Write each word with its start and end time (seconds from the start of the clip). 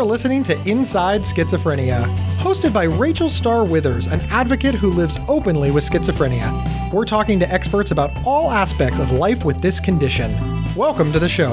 You're 0.00 0.08
listening 0.08 0.42
to 0.44 0.58
Inside 0.66 1.20
Schizophrenia, 1.24 2.10
hosted 2.38 2.72
by 2.72 2.84
Rachel 2.84 3.28
Starr 3.28 3.64
Withers, 3.64 4.06
an 4.06 4.22
advocate 4.30 4.74
who 4.74 4.88
lives 4.88 5.18
openly 5.28 5.70
with 5.70 5.84
schizophrenia. 5.84 6.90
We're 6.90 7.04
talking 7.04 7.38
to 7.38 7.52
experts 7.52 7.90
about 7.90 8.10
all 8.26 8.50
aspects 8.50 8.98
of 8.98 9.10
life 9.10 9.44
with 9.44 9.60
this 9.60 9.78
condition. 9.78 10.64
Welcome 10.74 11.12
to 11.12 11.18
the 11.18 11.28
show. 11.28 11.50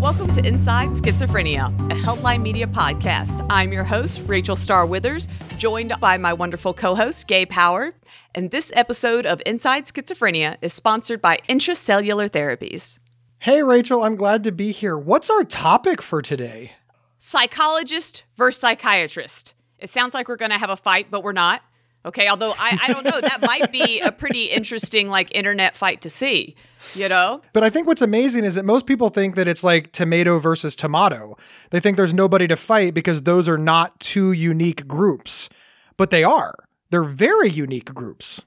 Welcome 0.00 0.32
to 0.34 0.46
Inside 0.46 0.90
Schizophrenia, 0.90 1.74
a 1.90 1.96
Healthline 1.96 2.42
Media 2.42 2.68
podcast. 2.68 3.44
I'm 3.50 3.72
your 3.72 3.82
host, 3.82 4.22
Rachel 4.28 4.54
Starr 4.54 4.86
Withers, 4.86 5.26
joined 5.56 5.92
by 5.98 6.18
my 6.18 6.32
wonderful 6.32 6.72
co 6.72 6.94
host, 6.94 7.26
Gabe 7.26 7.50
Howard. 7.50 7.94
And 8.32 8.52
this 8.52 8.70
episode 8.76 9.26
of 9.26 9.42
Inside 9.44 9.86
Schizophrenia 9.86 10.56
is 10.62 10.72
sponsored 10.72 11.20
by 11.20 11.38
Intracellular 11.48 12.30
Therapies. 12.30 13.00
Hey, 13.40 13.62
Rachel, 13.62 14.02
I'm 14.02 14.16
glad 14.16 14.42
to 14.44 14.52
be 14.52 14.72
here. 14.72 14.98
What's 14.98 15.30
our 15.30 15.44
topic 15.44 16.02
for 16.02 16.20
today? 16.20 16.72
Psychologist 17.20 18.24
versus 18.36 18.60
psychiatrist. 18.60 19.54
It 19.78 19.90
sounds 19.90 20.12
like 20.12 20.28
we're 20.28 20.34
going 20.34 20.50
to 20.50 20.58
have 20.58 20.70
a 20.70 20.76
fight, 20.76 21.08
but 21.08 21.22
we're 21.22 21.30
not. 21.30 21.62
Okay, 22.04 22.26
although 22.26 22.50
I, 22.58 22.80
I 22.82 22.92
don't 22.92 23.04
know, 23.04 23.20
that 23.20 23.40
might 23.42 23.70
be 23.70 24.00
a 24.00 24.10
pretty 24.10 24.46
interesting 24.46 25.08
like 25.08 25.32
internet 25.36 25.76
fight 25.76 26.00
to 26.00 26.10
see, 26.10 26.56
you 26.96 27.08
know? 27.08 27.40
But 27.52 27.62
I 27.62 27.70
think 27.70 27.86
what's 27.86 28.02
amazing 28.02 28.42
is 28.42 28.56
that 28.56 28.64
most 28.64 28.86
people 28.86 29.08
think 29.08 29.36
that 29.36 29.46
it's 29.46 29.62
like 29.62 29.92
tomato 29.92 30.40
versus 30.40 30.74
tomato. 30.74 31.36
They 31.70 31.78
think 31.78 31.96
there's 31.96 32.14
nobody 32.14 32.48
to 32.48 32.56
fight 32.56 32.92
because 32.92 33.22
those 33.22 33.48
are 33.48 33.58
not 33.58 34.00
two 34.00 34.32
unique 34.32 34.88
groups, 34.88 35.48
but 35.96 36.10
they 36.10 36.24
are. 36.24 36.56
They're 36.90 37.04
very 37.04 37.50
unique 37.50 37.94
groups 37.94 38.42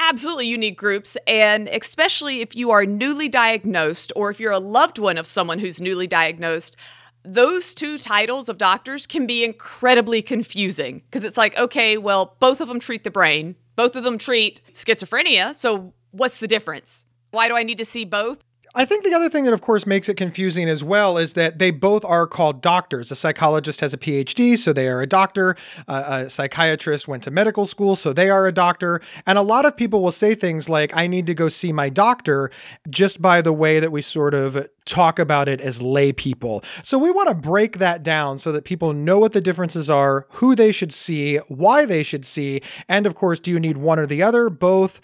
absolutely 0.00 0.46
unique 0.46 0.78
groups. 0.78 1.16
And 1.26 1.68
especially 1.68 2.40
if 2.40 2.56
you 2.56 2.70
are 2.70 2.86
newly 2.86 3.28
diagnosed 3.28 4.12
or 4.16 4.30
if 4.30 4.40
you're 4.40 4.50
a 4.50 4.58
loved 4.58 4.98
one 4.98 5.18
of 5.18 5.26
someone 5.26 5.58
who's 5.58 5.80
newly 5.80 6.06
diagnosed, 6.06 6.76
those 7.22 7.74
two 7.74 7.98
titles 7.98 8.48
of 8.48 8.56
doctors 8.56 9.06
can 9.06 9.26
be 9.26 9.44
incredibly 9.44 10.22
confusing 10.22 11.02
because 11.04 11.24
it's 11.24 11.36
like, 11.36 11.56
okay, 11.58 11.98
well, 11.98 12.36
both 12.40 12.60
of 12.60 12.68
them 12.68 12.80
treat 12.80 13.04
the 13.04 13.10
brain, 13.10 13.56
both 13.76 13.94
of 13.94 14.04
them 14.04 14.16
treat 14.16 14.60
schizophrenia. 14.72 15.54
So 15.54 15.92
what's 16.12 16.40
the 16.40 16.48
difference? 16.48 17.04
Why 17.30 17.46
do 17.48 17.56
I 17.56 17.62
need 17.62 17.78
to 17.78 17.84
see 17.84 18.04
both? 18.04 18.42
I 18.72 18.84
think 18.84 19.02
the 19.02 19.14
other 19.14 19.28
thing 19.28 19.44
that, 19.44 19.52
of 19.52 19.62
course, 19.62 19.84
makes 19.84 20.08
it 20.08 20.16
confusing 20.16 20.68
as 20.68 20.84
well 20.84 21.18
is 21.18 21.32
that 21.32 21.58
they 21.58 21.72
both 21.72 22.04
are 22.04 22.24
called 22.26 22.62
doctors. 22.62 23.10
A 23.10 23.16
psychologist 23.16 23.80
has 23.80 23.92
a 23.92 23.98
PhD, 23.98 24.56
so 24.56 24.72
they 24.72 24.86
are 24.86 25.02
a 25.02 25.08
doctor. 25.08 25.56
Uh, 25.88 26.24
a 26.26 26.30
psychiatrist 26.30 27.08
went 27.08 27.24
to 27.24 27.32
medical 27.32 27.66
school, 27.66 27.96
so 27.96 28.12
they 28.12 28.30
are 28.30 28.46
a 28.46 28.52
doctor. 28.52 29.00
And 29.26 29.38
a 29.38 29.42
lot 29.42 29.66
of 29.66 29.76
people 29.76 30.02
will 30.02 30.12
say 30.12 30.36
things 30.36 30.68
like, 30.68 30.96
I 30.96 31.08
need 31.08 31.26
to 31.26 31.34
go 31.34 31.48
see 31.48 31.72
my 31.72 31.88
doctor, 31.88 32.52
just 32.88 33.20
by 33.20 33.42
the 33.42 33.52
way 33.52 33.80
that 33.80 33.90
we 33.90 34.02
sort 34.02 34.34
of 34.34 34.68
talk 34.84 35.18
about 35.18 35.48
it 35.48 35.60
as 35.60 35.82
lay 35.82 36.12
people. 36.12 36.62
So 36.84 36.96
we 36.96 37.10
want 37.10 37.28
to 37.28 37.34
break 37.34 37.78
that 37.78 38.04
down 38.04 38.38
so 38.38 38.52
that 38.52 38.64
people 38.64 38.92
know 38.92 39.18
what 39.18 39.32
the 39.32 39.40
differences 39.40 39.90
are, 39.90 40.26
who 40.30 40.54
they 40.54 40.70
should 40.70 40.92
see, 40.92 41.38
why 41.48 41.86
they 41.86 42.04
should 42.04 42.24
see, 42.24 42.62
and 42.88 43.04
of 43.04 43.16
course, 43.16 43.40
do 43.40 43.50
you 43.50 43.58
need 43.58 43.78
one 43.78 43.98
or 43.98 44.06
the 44.06 44.22
other, 44.22 44.48
both? 44.48 45.00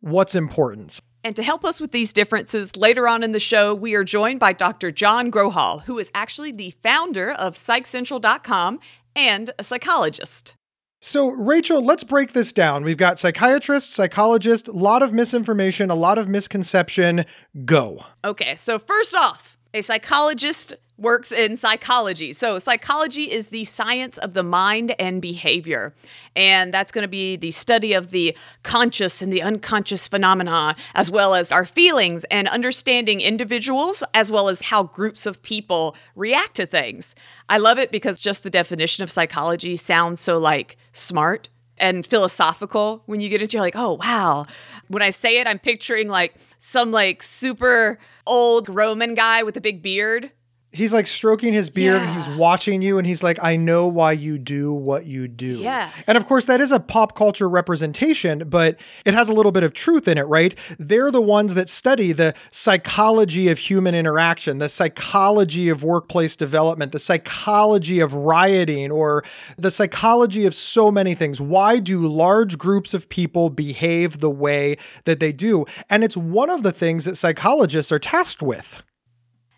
What's 0.00 0.34
important? 0.34 1.00
And 1.24 1.34
to 1.36 1.42
help 1.42 1.64
us 1.64 1.80
with 1.80 1.90
these 1.90 2.12
differences, 2.12 2.76
later 2.76 3.08
on 3.08 3.22
in 3.22 3.32
the 3.32 3.40
show, 3.40 3.74
we 3.74 3.94
are 3.94 4.04
joined 4.04 4.38
by 4.38 4.52
Dr. 4.52 4.90
John 4.90 5.32
Grohol, 5.32 5.82
who 5.84 5.98
is 5.98 6.12
actually 6.14 6.52
the 6.52 6.74
founder 6.82 7.32
of 7.32 7.54
PsychCentral.com 7.54 8.78
and 9.16 9.50
a 9.58 9.64
psychologist. 9.64 10.54
So, 11.00 11.30
Rachel, 11.30 11.82
let's 11.82 12.04
break 12.04 12.32
this 12.32 12.52
down. 12.52 12.84
We've 12.84 12.98
got 12.98 13.18
psychiatrist, 13.18 13.92
psychologist, 13.92 14.68
a 14.68 14.72
lot 14.72 15.02
of 15.02 15.14
misinformation, 15.14 15.90
a 15.90 15.94
lot 15.94 16.18
of 16.18 16.28
misconception. 16.28 17.24
Go. 17.64 18.04
Okay, 18.22 18.54
so 18.56 18.78
first 18.78 19.14
off, 19.14 19.56
a 19.72 19.80
psychologist 19.80 20.74
works 20.96 21.32
in 21.32 21.56
psychology. 21.56 22.32
So, 22.32 22.58
psychology 22.58 23.30
is 23.30 23.48
the 23.48 23.64
science 23.64 24.16
of 24.18 24.34
the 24.34 24.42
mind 24.42 24.94
and 24.98 25.20
behavior. 25.20 25.94
And 26.36 26.72
that's 26.72 26.92
going 26.92 27.02
to 27.02 27.08
be 27.08 27.36
the 27.36 27.50
study 27.50 27.92
of 27.92 28.10
the 28.10 28.36
conscious 28.62 29.20
and 29.20 29.32
the 29.32 29.42
unconscious 29.42 30.06
phenomena, 30.06 30.76
as 30.94 31.10
well 31.10 31.34
as 31.34 31.50
our 31.50 31.64
feelings 31.64 32.24
and 32.24 32.48
understanding 32.48 33.20
individuals, 33.20 34.02
as 34.14 34.30
well 34.30 34.48
as 34.48 34.62
how 34.62 34.84
groups 34.84 35.26
of 35.26 35.42
people 35.42 35.96
react 36.14 36.54
to 36.56 36.66
things. 36.66 37.14
I 37.48 37.58
love 37.58 37.78
it 37.78 37.90
because 37.90 38.18
just 38.18 38.42
the 38.42 38.50
definition 38.50 39.02
of 39.02 39.10
psychology 39.10 39.76
sounds 39.76 40.20
so 40.20 40.38
like 40.38 40.76
smart 40.92 41.48
and 41.76 42.06
philosophical 42.06 43.02
when 43.06 43.20
you 43.20 43.28
get 43.28 43.42
into 43.42 43.58
like, 43.58 43.76
oh, 43.76 43.94
wow. 43.94 44.46
When 44.88 45.02
I 45.02 45.10
say 45.10 45.40
it, 45.40 45.46
I'm 45.46 45.58
picturing 45.58 46.08
like 46.08 46.34
some 46.58 46.92
like 46.92 47.22
super 47.22 47.98
old 48.26 48.68
Roman 48.68 49.14
guy 49.14 49.42
with 49.42 49.56
a 49.56 49.60
big 49.60 49.82
beard 49.82 50.30
he's 50.74 50.92
like 50.92 51.06
stroking 51.06 51.52
his 51.52 51.70
beard 51.70 52.00
yeah. 52.00 52.08
and 52.08 52.14
he's 52.14 52.36
watching 52.36 52.82
you 52.82 52.98
and 52.98 53.06
he's 53.06 53.22
like 53.22 53.38
i 53.42 53.56
know 53.56 53.86
why 53.86 54.12
you 54.12 54.38
do 54.38 54.72
what 54.72 55.06
you 55.06 55.28
do. 55.28 55.58
Yeah. 55.58 55.90
And 56.06 56.18
of 56.18 56.26
course 56.26 56.44
that 56.46 56.60
is 56.60 56.70
a 56.70 56.80
pop 56.80 57.16
culture 57.16 57.48
representation 57.48 58.48
but 58.48 58.76
it 59.04 59.14
has 59.14 59.28
a 59.28 59.32
little 59.32 59.52
bit 59.52 59.62
of 59.62 59.72
truth 59.72 60.08
in 60.08 60.18
it 60.18 60.22
right? 60.22 60.54
They're 60.78 61.10
the 61.10 61.22
ones 61.22 61.54
that 61.54 61.68
study 61.68 62.12
the 62.12 62.34
psychology 62.50 63.48
of 63.48 63.58
human 63.58 63.94
interaction 63.94 64.58
the 64.58 64.68
psychology 64.68 65.68
of 65.68 65.82
workplace 65.82 66.36
development 66.36 66.92
the 66.92 66.98
psychology 66.98 68.00
of 68.00 68.14
rioting 68.14 68.90
or 68.90 69.24
the 69.56 69.70
psychology 69.70 70.46
of 70.46 70.54
so 70.54 70.90
many 70.90 71.14
things. 71.14 71.40
Why 71.40 71.78
do 71.78 72.06
large 72.06 72.58
groups 72.58 72.94
of 72.94 73.08
people 73.08 73.50
behave 73.50 74.20
the 74.20 74.30
way 74.30 74.76
that 75.04 75.20
they 75.20 75.32
do? 75.32 75.66
And 75.88 76.02
it's 76.02 76.16
one 76.16 76.50
of 76.50 76.62
the 76.62 76.72
things 76.72 77.04
that 77.04 77.16
psychologists 77.16 77.92
are 77.92 77.98
tasked 77.98 78.42
with 78.42 78.82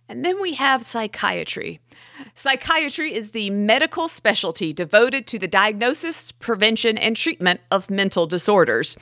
and 0.09 0.25
then 0.25 0.41
we 0.41 0.55
have 0.55 0.85
psychiatry. 0.85 1.81
Psychiatry 2.35 3.15
is 3.15 3.31
the 3.31 3.51
medical 3.51 4.09
specialty 4.09 4.73
devoted 4.73 5.27
to 5.29 5.39
the 5.39 5.49
diagnosis, 5.49 6.33
prevention, 6.33 6.97
and 6.97 7.17
treatment 7.17 7.61
of 7.71 7.91
mental 7.91 8.27
disorders. 8.27 8.97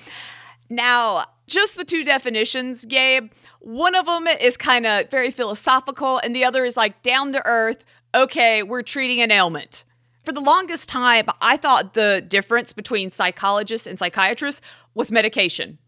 Now, 0.71 1.27
just 1.47 1.77
the 1.77 1.85
two 1.85 2.05
definitions, 2.05 2.85
Gabe, 2.85 3.31
one 3.61 3.95
of 3.95 4.07
them 4.07 4.27
is 4.27 4.57
kind 4.57 4.87
of 4.87 5.11
very 5.11 5.31
philosophical, 5.31 6.19
and 6.19 6.35
the 6.35 6.45
other 6.45 6.65
is 6.65 6.77
like 6.77 7.03
down 7.03 7.33
to 7.33 7.43
earth. 7.47 7.85
Okay, 8.15 8.63
we're 8.63 8.83
treating 8.83 9.21
an 9.21 9.31
ailment. 9.31 9.85
For 10.25 10.33
the 10.33 10.41
longest 10.41 10.89
time, 10.89 11.27
I 11.43 11.59
thought 11.59 11.93
the 11.93 12.25
difference 12.27 12.73
between 12.73 13.11
psychologists 13.11 13.87
and 13.87 13.99
psychiatrists 13.99 14.63
was 14.95 15.13
medication. 15.13 15.79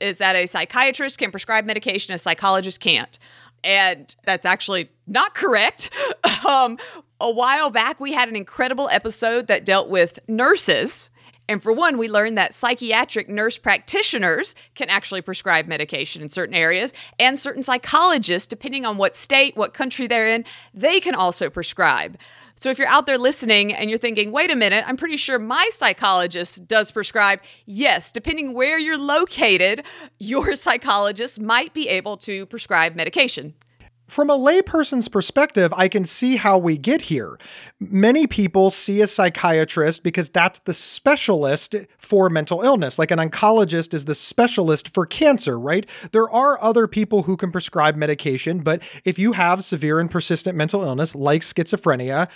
Is 0.00 0.18
that 0.18 0.34
a 0.34 0.46
psychiatrist 0.46 1.18
can 1.18 1.30
prescribe 1.30 1.64
medication, 1.64 2.14
a 2.14 2.18
psychologist 2.18 2.80
can't. 2.80 3.18
And 3.64 4.14
that's 4.24 4.44
actually 4.44 4.90
not 5.06 5.34
correct. 5.34 5.90
um, 6.46 6.78
a 7.20 7.30
while 7.30 7.70
back, 7.70 8.00
we 8.00 8.12
had 8.12 8.28
an 8.28 8.36
incredible 8.36 8.88
episode 8.90 9.46
that 9.46 9.64
dealt 9.64 9.88
with 9.88 10.18
nurses. 10.28 11.10
And 11.48 11.62
for 11.62 11.72
one, 11.72 11.98
we 11.98 12.08
learned 12.08 12.38
that 12.38 12.54
psychiatric 12.54 13.28
nurse 13.28 13.58
practitioners 13.58 14.54
can 14.74 14.88
actually 14.88 15.22
prescribe 15.22 15.66
medication 15.66 16.22
in 16.22 16.28
certain 16.28 16.54
areas, 16.54 16.92
and 17.18 17.38
certain 17.38 17.62
psychologists, 17.62 18.46
depending 18.46 18.86
on 18.86 18.96
what 18.96 19.16
state, 19.16 19.56
what 19.56 19.74
country 19.74 20.06
they're 20.06 20.28
in, 20.28 20.44
they 20.72 21.00
can 21.00 21.14
also 21.14 21.50
prescribe. 21.50 22.16
So 22.62 22.70
if 22.70 22.78
you're 22.78 22.86
out 22.86 23.06
there 23.06 23.18
listening 23.18 23.74
and 23.74 23.90
you're 23.90 23.98
thinking, 23.98 24.30
wait 24.30 24.52
a 24.52 24.54
minute, 24.54 24.84
I'm 24.86 24.96
pretty 24.96 25.16
sure 25.16 25.36
my 25.36 25.68
psychologist 25.72 26.68
does 26.68 26.92
prescribe. 26.92 27.40
Yes, 27.66 28.12
depending 28.12 28.54
where 28.54 28.78
you're 28.78 28.96
located, 28.96 29.84
your 30.20 30.54
psychologist 30.54 31.40
might 31.40 31.74
be 31.74 31.88
able 31.88 32.16
to 32.18 32.46
prescribe 32.46 32.94
medication. 32.94 33.54
From 34.12 34.28
a 34.28 34.36
layperson's 34.36 35.08
perspective, 35.08 35.72
I 35.74 35.88
can 35.88 36.04
see 36.04 36.36
how 36.36 36.58
we 36.58 36.76
get 36.76 37.00
here. 37.00 37.38
Many 37.80 38.26
people 38.26 38.70
see 38.70 39.00
a 39.00 39.06
psychiatrist 39.06 40.02
because 40.02 40.28
that's 40.28 40.58
the 40.58 40.74
specialist 40.74 41.74
for 41.96 42.28
mental 42.28 42.60
illness. 42.60 42.98
Like 42.98 43.10
an 43.10 43.18
oncologist 43.18 43.94
is 43.94 44.04
the 44.04 44.14
specialist 44.14 44.92
for 44.92 45.06
cancer, 45.06 45.58
right? 45.58 45.86
There 46.10 46.28
are 46.28 46.62
other 46.62 46.86
people 46.86 47.22
who 47.22 47.38
can 47.38 47.50
prescribe 47.50 47.96
medication, 47.96 48.58
but 48.58 48.82
if 49.06 49.18
you 49.18 49.32
have 49.32 49.64
severe 49.64 49.98
and 49.98 50.10
persistent 50.10 50.58
mental 50.58 50.82
illness 50.82 51.14
like 51.14 51.40
schizophrenia, 51.40 52.28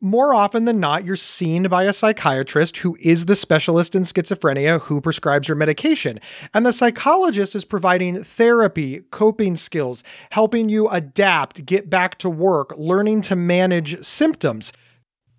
more 0.00 0.34
often 0.34 0.64
than 0.64 0.80
not, 0.80 1.04
you're 1.04 1.16
seen 1.16 1.64
by 1.64 1.84
a 1.84 1.92
psychiatrist 1.92 2.78
who 2.78 2.96
is 3.00 3.26
the 3.26 3.36
specialist 3.36 3.94
in 3.94 4.04
schizophrenia 4.04 4.80
who 4.82 5.00
prescribes 5.00 5.46
your 5.46 5.56
medication. 5.56 6.18
And 6.54 6.64
the 6.64 6.72
psychologist 6.72 7.54
is 7.54 7.64
providing 7.64 8.24
therapy, 8.24 9.02
coping 9.10 9.56
skills, 9.56 10.02
helping 10.30 10.68
you 10.68 10.88
adapt, 10.88 11.66
get 11.66 11.90
back 11.90 12.18
to 12.18 12.30
work, 12.30 12.72
learning 12.78 13.22
to 13.22 13.36
manage 13.36 14.02
symptoms. 14.04 14.72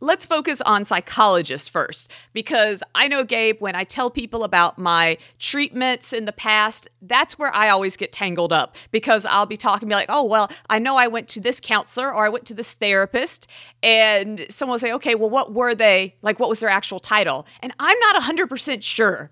Let's 0.04 0.26
focus 0.26 0.62
on 0.62 0.84
psychologists 0.84 1.70
first, 1.70 2.10
because 2.34 2.82
I 2.96 3.08
know, 3.08 3.24
Gabe, 3.24 3.58
when 3.60 3.76
I 3.76 3.84
tell 3.84 4.10
people 4.10 4.44
about 4.44 4.80
my 4.80 5.20
treatments 5.38 6.12
in 6.12 6.26
the 6.26 6.32
past, 6.32 6.88
that's 7.04 7.38
where 7.38 7.54
I 7.54 7.70
always 7.70 7.96
get 7.96 8.12
tangled 8.12 8.52
up 8.52 8.76
because 8.90 9.28
I'll 9.28 9.46
be 9.46 9.58
talking, 9.58 9.88
be 9.88 9.94
like, 9.94 10.10
oh, 10.10 10.24
well, 10.24 10.50
I 10.70 10.80
know 10.80 10.98
I 10.98 11.08
went 11.08 11.28
to 11.30 11.40
this 11.40 11.60
counselor 11.60 12.12
or 12.12 12.26
I 12.26 12.30
went 12.30 12.46
to 12.48 12.56
this 12.56 12.74
therapist, 12.74 13.46
and 13.84 14.44
someone 14.50 14.74
will 14.74 14.80
say, 14.80 14.94
okay, 14.94 15.14
well, 15.14 15.30
what 15.30 15.54
were 15.54 15.76
they? 15.76 16.16
Like, 16.24 16.40
what 16.40 16.50
was 16.50 16.60
their 16.60 16.70
actual 16.70 17.00
title? 17.00 17.46
And 17.62 17.72
I'm 17.80 18.00
not 18.00 18.24
100% 18.24 18.82
sure. 18.82 19.30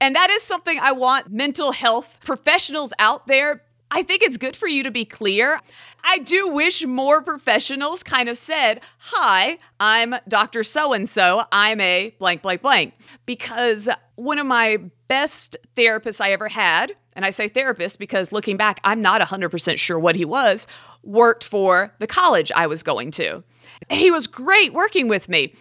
And 0.00 0.16
that 0.16 0.30
is 0.30 0.42
something 0.42 0.78
I 0.80 0.92
want 0.92 1.30
mental 1.30 1.72
health 1.72 2.18
professionals 2.24 2.92
out 2.98 3.26
there 3.26 3.62
I 3.90 4.02
think 4.02 4.22
it's 4.22 4.36
good 4.36 4.56
for 4.56 4.68
you 4.68 4.82
to 4.82 4.90
be 4.90 5.04
clear. 5.04 5.60
I 6.04 6.18
do 6.18 6.48
wish 6.50 6.84
more 6.84 7.22
professionals 7.22 8.02
kind 8.02 8.28
of 8.28 8.36
said, 8.36 8.80
Hi, 8.98 9.58
I'm 9.80 10.14
Dr. 10.28 10.62
So 10.62 10.92
and 10.92 11.08
so. 11.08 11.44
I'm 11.50 11.80
a 11.80 12.14
blank, 12.18 12.42
blank, 12.42 12.62
blank. 12.62 12.94
Because 13.24 13.88
one 14.16 14.38
of 14.38 14.46
my 14.46 14.78
best 15.08 15.56
therapists 15.76 16.20
I 16.20 16.32
ever 16.32 16.48
had, 16.48 16.92
and 17.14 17.24
I 17.24 17.30
say 17.30 17.48
therapist 17.48 17.98
because 17.98 18.30
looking 18.30 18.56
back, 18.56 18.80
I'm 18.84 19.00
not 19.00 19.20
100% 19.20 19.78
sure 19.78 19.98
what 19.98 20.16
he 20.16 20.24
was, 20.24 20.66
worked 21.02 21.44
for 21.44 21.94
the 21.98 22.06
college 22.06 22.52
I 22.54 22.66
was 22.66 22.82
going 22.82 23.10
to. 23.12 23.42
He 23.90 24.10
was 24.10 24.26
great 24.26 24.72
working 24.72 25.08
with 25.08 25.28
me. 25.28 25.54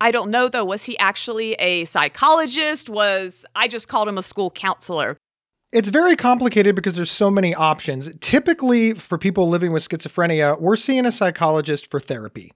I 0.00 0.10
don't 0.10 0.30
know 0.30 0.48
though, 0.48 0.64
was 0.64 0.84
he 0.84 0.96
actually 0.98 1.54
a 1.54 1.84
psychologist? 1.84 2.88
Was 2.88 3.44
I 3.54 3.68
just 3.68 3.88
called 3.88 4.08
him 4.08 4.18
a 4.18 4.22
school 4.22 4.50
counselor? 4.50 5.16
It's 5.72 5.88
very 5.88 6.16
complicated 6.16 6.74
because 6.74 6.96
there's 6.96 7.10
so 7.10 7.30
many 7.30 7.54
options. 7.54 8.14
Typically, 8.20 8.92
for 8.92 9.16
people 9.16 9.48
living 9.48 9.72
with 9.72 9.88
schizophrenia, 9.88 10.60
we're 10.60 10.76
seeing 10.76 11.06
a 11.06 11.12
psychologist 11.12 11.90
for 11.90 11.98
therapy. 11.98 12.52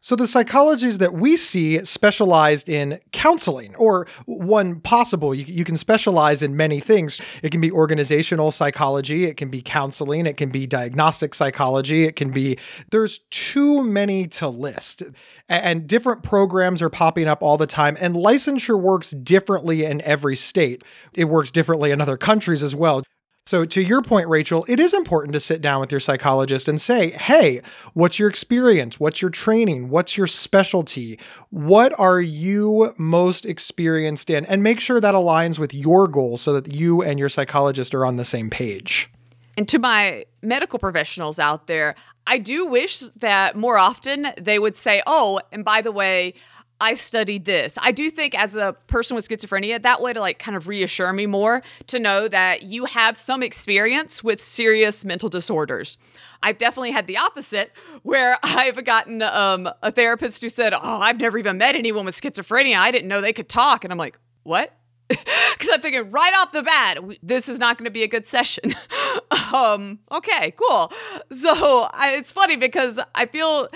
So 0.00 0.14
the 0.14 0.24
psychologies 0.24 0.98
that 0.98 1.14
we 1.14 1.36
see 1.36 1.84
specialized 1.84 2.68
in 2.68 3.00
counseling, 3.10 3.74
or 3.74 4.06
one 4.26 4.80
possible, 4.80 5.34
you, 5.34 5.44
you, 5.44 5.64
can 5.64 5.76
specialize 5.76 6.40
in 6.40 6.56
many 6.56 6.78
things. 6.78 7.20
It 7.42 7.50
can 7.50 7.60
be 7.60 7.72
organizational 7.72 8.52
psychology, 8.52 9.24
it 9.24 9.36
can 9.36 9.48
be 9.48 9.60
counseling, 9.60 10.26
it 10.26 10.36
can 10.36 10.50
be 10.50 10.68
diagnostic 10.68 11.34
psychology, 11.34 12.04
it 12.04 12.14
can 12.14 12.30
be, 12.30 12.58
there's 12.92 13.18
too 13.30 13.82
many 13.82 14.28
to 14.28 14.48
list. 14.48 15.02
And 15.48 15.88
different 15.88 16.22
programs 16.22 16.80
are 16.80 16.90
popping 16.90 17.26
up 17.26 17.42
all 17.42 17.56
the 17.56 17.66
time, 17.66 17.96
and 17.98 18.14
licensure 18.14 18.80
works 18.80 19.10
differently 19.10 19.84
in 19.84 20.00
every 20.02 20.36
state. 20.36 20.84
It 21.14 21.24
works 21.24 21.50
differently 21.50 21.90
in 21.90 22.00
other 22.00 22.16
countries 22.16 22.62
as 22.62 22.74
well. 22.74 23.02
So, 23.48 23.64
to 23.64 23.82
your 23.82 24.02
point, 24.02 24.28
Rachel, 24.28 24.66
it 24.68 24.78
is 24.78 24.92
important 24.92 25.32
to 25.32 25.40
sit 25.40 25.62
down 25.62 25.80
with 25.80 25.90
your 25.90 26.00
psychologist 26.00 26.68
and 26.68 26.78
say, 26.78 27.12
hey, 27.12 27.62
what's 27.94 28.18
your 28.18 28.28
experience? 28.28 29.00
What's 29.00 29.22
your 29.22 29.30
training? 29.30 29.88
What's 29.88 30.18
your 30.18 30.26
specialty? 30.26 31.18
What 31.48 31.98
are 31.98 32.20
you 32.20 32.94
most 32.98 33.46
experienced 33.46 34.28
in? 34.28 34.44
And 34.44 34.62
make 34.62 34.80
sure 34.80 35.00
that 35.00 35.14
aligns 35.14 35.58
with 35.58 35.72
your 35.72 36.08
goals 36.08 36.42
so 36.42 36.60
that 36.60 36.70
you 36.70 37.00
and 37.00 37.18
your 37.18 37.30
psychologist 37.30 37.94
are 37.94 38.04
on 38.04 38.16
the 38.16 38.24
same 38.26 38.50
page. 38.50 39.08
And 39.56 39.66
to 39.68 39.78
my 39.78 40.26
medical 40.42 40.78
professionals 40.78 41.38
out 41.38 41.68
there, 41.68 41.94
I 42.26 42.36
do 42.36 42.66
wish 42.66 42.98
that 43.16 43.56
more 43.56 43.78
often 43.78 44.28
they 44.38 44.58
would 44.58 44.76
say, 44.76 45.02
oh, 45.06 45.40
and 45.52 45.64
by 45.64 45.80
the 45.80 45.90
way, 45.90 46.34
I 46.80 46.94
studied 46.94 47.44
this. 47.44 47.76
I 47.80 47.90
do 47.90 48.08
think 48.10 48.34
as 48.36 48.54
a 48.54 48.74
person 48.86 49.16
with 49.16 49.28
schizophrenia, 49.28 49.82
that 49.82 50.00
way 50.00 50.12
to 50.12 50.20
like 50.20 50.38
kind 50.38 50.56
of 50.56 50.68
reassure 50.68 51.12
me 51.12 51.26
more 51.26 51.62
to 51.88 51.98
know 51.98 52.28
that 52.28 52.62
you 52.62 52.84
have 52.84 53.16
some 53.16 53.42
experience 53.42 54.22
with 54.22 54.40
serious 54.40 55.04
mental 55.04 55.28
disorders. 55.28 55.98
I've 56.42 56.58
definitely 56.58 56.92
had 56.92 57.08
the 57.08 57.16
opposite 57.16 57.72
where 58.02 58.38
I've 58.42 58.84
gotten 58.84 59.22
um, 59.22 59.68
a 59.82 59.90
therapist 59.90 60.40
who 60.40 60.48
said, 60.48 60.72
Oh, 60.72 61.00
I've 61.00 61.20
never 61.20 61.38
even 61.38 61.58
met 61.58 61.74
anyone 61.74 62.04
with 62.04 62.20
schizophrenia. 62.20 62.76
I 62.76 62.92
didn't 62.92 63.08
know 63.08 63.20
they 63.20 63.32
could 63.32 63.48
talk. 63.48 63.84
And 63.84 63.92
I'm 63.92 63.98
like, 63.98 64.18
What? 64.44 64.74
Because 65.58 65.74
I'm 65.74 65.80
thinking 65.80 66.12
right 66.12 66.32
off 66.38 66.52
the 66.52 66.62
bat, 66.62 66.98
this 67.20 67.48
is 67.48 67.58
not 67.58 67.78
going 67.78 67.86
to 67.86 67.90
be 67.90 68.04
a 68.04 68.06
good 68.06 68.26
session. 68.26 68.76
um, 69.52 69.98
okay, 70.12 70.52
cool. 70.52 70.92
So 71.32 71.88
I, 71.92 72.14
it's 72.16 72.30
funny 72.30 72.54
because 72.54 73.00
I 73.16 73.26
feel 73.26 73.68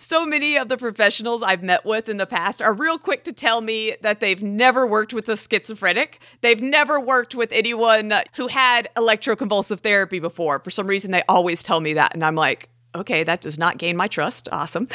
so 0.00 0.24
many 0.24 0.56
of 0.56 0.68
the 0.68 0.76
professionals 0.76 1.42
I've 1.42 1.62
met 1.62 1.84
with 1.84 2.08
in 2.08 2.16
the 2.16 2.26
past 2.26 2.62
are 2.62 2.72
real 2.72 2.98
quick 2.98 3.24
to 3.24 3.32
tell 3.32 3.60
me 3.60 3.94
that 4.02 4.20
they've 4.20 4.42
never 4.42 4.86
worked 4.86 5.12
with 5.12 5.28
a 5.28 5.36
schizophrenic. 5.36 6.20
They've 6.40 6.62
never 6.62 6.98
worked 6.98 7.34
with 7.34 7.52
anyone 7.52 8.12
who 8.34 8.48
had 8.48 8.88
electroconvulsive 8.96 9.80
therapy 9.80 10.18
before. 10.18 10.58
For 10.60 10.70
some 10.70 10.86
reason, 10.86 11.10
they 11.10 11.22
always 11.28 11.62
tell 11.62 11.80
me 11.80 11.94
that. 11.94 12.14
And 12.14 12.24
I'm 12.24 12.34
like, 12.34 12.68
okay, 12.94 13.22
that 13.24 13.40
does 13.40 13.58
not 13.58 13.78
gain 13.78 13.96
my 13.96 14.08
trust. 14.08 14.48
Awesome. 14.50 14.88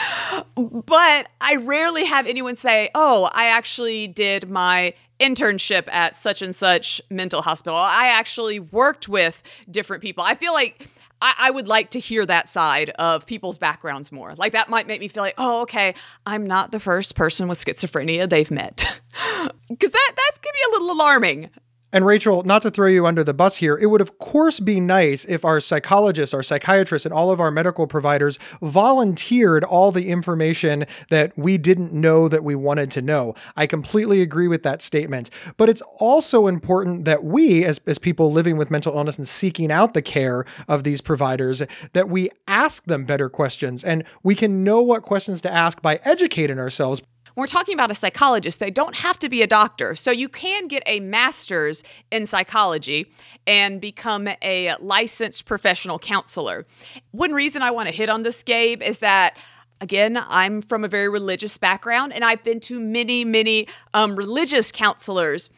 But 0.56 1.30
I 1.40 1.56
rarely 1.57 2.06
have 2.06 2.28
anyone 2.28 2.56
say, 2.56 2.90
oh, 2.94 3.30
I 3.31 3.46
actually 3.46 4.07
did 4.07 4.50
my 4.50 4.94
internship 5.19 5.88
at 5.88 6.16
such 6.16 6.42
and 6.42 6.54
such 6.54 7.02
mental 7.10 7.42
hospital. 7.42 7.78
I 7.78 8.07
actually 8.07 8.60
worked 8.60 9.07
with 9.07 9.42
different 9.69 10.02
people. 10.02 10.24
I 10.25 10.36
feel 10.36 10.54
like 10.54 10.90
I, 11.25 11.33
I, 11.48 11.51
would 11.51 11.66
like 11.66 11.89
to 11.92 12.00
hear 12.00 12.24
that 12.27 12.48
side 12.48 12.92
of 12.92 13.25
people's 13.25 13.57
backgrounds 13.57 14.12
more. 14.12 14.36
Like 14.36 14.51
that 14.51 14.69
might 14.69 14.86
make 14.86 15.00
me 15.00 15.07
feel 15.07 15.24
like, 15.24 15.33
oh, 15.39 15.62
okay, 15.62 15.95
I'm 16.27 16.45
not 16.45 16.72
the 16.72 16.80
first 16.80 17.16
person 17.16 17.48
with 17.48 17.57
schizophrenia 17.57 18.30
they've 18.30 18.51
met. 18.51 19.01
Because 19.68 19.92
that 19.92 20.12
that 20.16 20.31
can 20.44 20.51
be 20.54 20.60
a 20.69 20.72
little 20.74 20.92
alarming. 20.95 21.50
And 21.93 22.05
Rachel, 22.05 22.43
not 22.43 22.61
to 22.63 22.71
throw 22.71 22.87
you 22.87 23.05
under 23.05 23.23
the 23.23 23.33
bus 23.33 23.55
here, 23.57 23.77
it 23.77 23.85
would 23.85 24.01
of 24.01 24.17
course 24.17 24.59
be 24.59 24.79
nice 24.79 25.23
if 25.25 25.45
our 25.45 25.61
psychologists, 25.61 26.33
our 26.33 26.43
psychiatrists, 26.43 27.05
and 27.05 27.13
all 27.13 27.31
of 27.31 27.39
our 27.39 27.51
medical 27.51 27.87
providers 27.87 28.37
volunteered 28.61 29.63
all 29.63 29.91
the 29.91 30.09
information 30.09 30.85
that 31.09 31.37
we 31.37 31.57
didn't 31.57 31.93
know 31.93 32.27
that 32.27 32.43
we 32.43 32.53
wanted 32.53 32.91
to 32.91 33.01
know. 33.01 33.33
I 33.55 33.65
completely 33.65 34.21
agree 34.21 34.49
with 34.49 34.63
that 34.63 34.81
statement. 34.81 35.29
But 35.55 35.69
it's 35.69 35.83
also 35.99 36.47
important 36.47 37.05
that 37.05 37.23
we, 37.23 37.63
as, 37.63 37.79
as 37.85 37.97
people 37.97 38.31
living 38.31 38.57
with 38.57 38.71
mental 38.71 38.95
illness 38.95 39.17
and 39.17 39.27
seeking 39.27 39.71
out 39.71 39.93
the 39.93 40.01
care 40.01 40.43
of 40.67 40.83
these 40.83 40.99
providers, 40.99 41.61
that 41.93 42.09
we 42.09 42.29
ask 42.47 42.83
them 42.85 43.05
better 43.05 43.29
questions 43.29 43.83
and 43.83 44.03
we 44.23 44.35
can 44.35 44.63
know 44.63 44.81
what 44.81 45.03
questions 45.03 45.39
to 45.41 45.53
ask 45.53 45.81
by 45.81 45.99
educating 46.03 46.59
ourselves 46.59 47.01
when 47.35 47.43
we're 47.43 47.47
talking 47.47 47.73
about 47.73 47.91
a 47.91 47.95
psychologist, 47.95 48.59
they 48.59 48.71
don't 48.71 48.95
have 48.95 49.19
to 49.19 49.27
be 49.27 49.41
a 49.41 49.47
doctor. 49.47 49.93
So 49.93 50.09
you 50.09 50.29
can 50.29 50.69
get 50.69 50.83
a 50.85 51.01
master's 51.01 51.83
in 52.09 52.25
psychology 52.25 53.11
and 53.45 53.81
become 53.81 54.29
a 54.41 54.73
licensed 54.79 55.45
professional 55.45 55.99
counselor. 55.99 56.65
One 57.11 57.33
reason 57.33 57.61
I 57.61 57.71
want 57.71 57.89
to 57.89 57.93
hit 57.93 58.09
on 58.09 58.23
this, 58.23 58.41
Gabe, 58.41 58.81
is 58.81 58.99
that 58.99 59.37
again, 59.81 60.17
I'm 60.29 60.61
from 60.61 60.85
a 60.85 60.87
very 60.87 61.09
religious 61.09 61.57
background 61.57 62.13
and 62.13 62.23
I've 62.23 62.41
been 62.41 62.61
to 62.61 62.79
many, 62.79 63.25
many 63.25 63.67
um, 63.93 64.15
religious 64.15 64.71
counselors. 64.71 65.49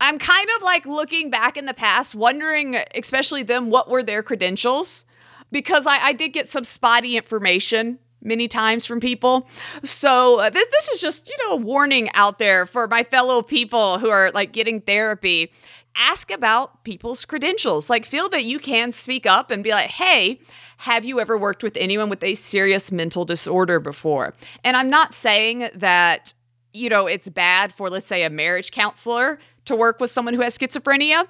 I'm 0.00 0.18
kind 0.18 0.48
of 0.56 0.62
like 0.62 0.84
looking 0.84 1.30
back 1.30 1.56
in 1.56 1.66
the 1.66 1.74
past, 1.74 2.16
wondering, 2.16 2.76
especially 2.96 3.44
them, 3.44 3.70
what 3.70 3.88
were 3.88 4.02
their 4.02 4.24
credentials? 4.24 5.04
Because 5.52 5.86
I, 5.86 5.98
I 5.98 6.12
did 6.12 6.30
get 6.30 6.48
some 6.48 6.64
spotty 6.64 7.16
information 7.16 8.00
many 8.22 8.48
times 8.48 8.84
from 8.84 9.00
people. 9.00 9.48
So 9.82 10.40
uh, 10.40 10.50
this 10.50 10.66
this 10.70 10.88
is 10.88 11.00
just, 11.00 11.28
you 11.28 11.36
know, 11.44 11.54
a 11.54 11.56
warning 11.56 12.10
out 12.14 12.38
there 12.38 12.66
for 12.66 12.86
my 12.88 13.02
fellow 13.02 13.42
people 13.42 13.98
who 13.98 14.10
are 14.10 14.30
like 14.32 14.52
getting 14.52 14.80
therapy. 14.80 15.52
Ask 15.96 16.30
about 16.30 16.84
people's 16.84 17.24
credentials. 17.24 17.90
Like 17.90 18.06
feel 18.06 18.28
that 18.28 18.44
you 18.44 18.58
can 18.58 18.92
speak 18.92 19.26
up 19.26 19.50
and 19.50 19.64
be 19.64 19.70
like, 19.70 19.90
"Hey, 19.90 20.40
have 20.78 21.04
you 21.04 21.20
ever 21.20 21.36
worked 21.36 21.62
with 21.62 21.76
anyone 21.76 22.08
with 22.08 22.22
a 22.22 22.34
serious 22.34 22.92
mental 22.92 23.24
disorder 23.24 23.80
before?" 23.80 24.34
And 24.62 24.76
I'm 24.76 24.88
not 24.88 25.12
saying 25.12 25.68
that 25.74 26.32
you 26.72 26.88
know, 26.88 27.06
it's 27.06 27.28
bad 27.28 27.72
for 27.72 27.90
let's 27.90 28.06
say 28.06 28.22
a 28.22 28.30
marriage 28.30 28.70
counselor 28.70 29.38
to 29.64 29.74
work 29.74 30.00
with 30.00 30.10
someone 30.10 30.34
who 30.34 30.40
has 30.40 30.56
schizophrenia, 30.56 31.26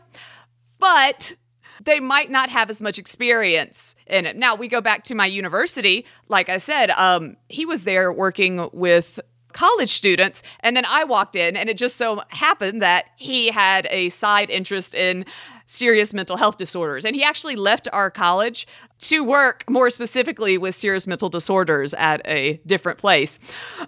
but 0.79 1.35
they 1.83 2.01
might 2.01 2.31
not 2.31 2.51
have 2.51 2.71
as 2.71 2.83
much 2.83 2.99
experience 2.99 3.95
in 4.07 4.27
it. 4.27 4.37
Now, 4.37 4.55
we 4.55 4.69
go 4.69 4.81
back 4.81 5.05
to 5.05 5.15
my 5.15 5.27
university. 5.27 6.05
Like 6.29 6.49
I 6.49 6.59
said, 6.59 6.91
um, 6.91 7.37
he 7.49 7.65
was 7.65 7.85
there 7.85 8.13
working 8.13 8.69
with 8.73 9.19
college 9.53 9.93
students. 9.93 10.43
And 10.61 10.77
then 10.77 10.85
I 10.85 11.05
walked 11.05 11.37
in, 11.37 11.57
and 11.57 11.69
it 11.69 11.77
just 11.77 11.97
so 11.97 12.23
happened 12.29 12.83
that 12.83 13.07
he 13.17 13.49
had 13.49 13.87
a 13.91 14.09
side 14.11 14.51
interest 14.51 14.95
in 14.95 15.25
serious 15.67 16.13
mental 16.13 16.37
health 16.37 16.57
disorders. 16.57 17.05
And 17.05 17.15
he 17.15 17.23
actually 17.23 17.57
left 17.57 17.89
our 17.93 18.11
college 18.11 18.67
to 18.99 19.25
work 19.25 19.65
more 19.69 19.89
specifically 19.91 20.59
with 20.59 20.75
serious 20.75 21.07
mental 21.07 21.29
disorders 21.29 21.95
at 21.95 22.21
a 22.27 22.61
different 22.67 22.99
place. 22.99 23.39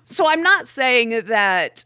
So 0.04 0.28
I'm 0.28 0.42
not 0.42 0.68
saying 0.68 1.26
that 1.26 1.84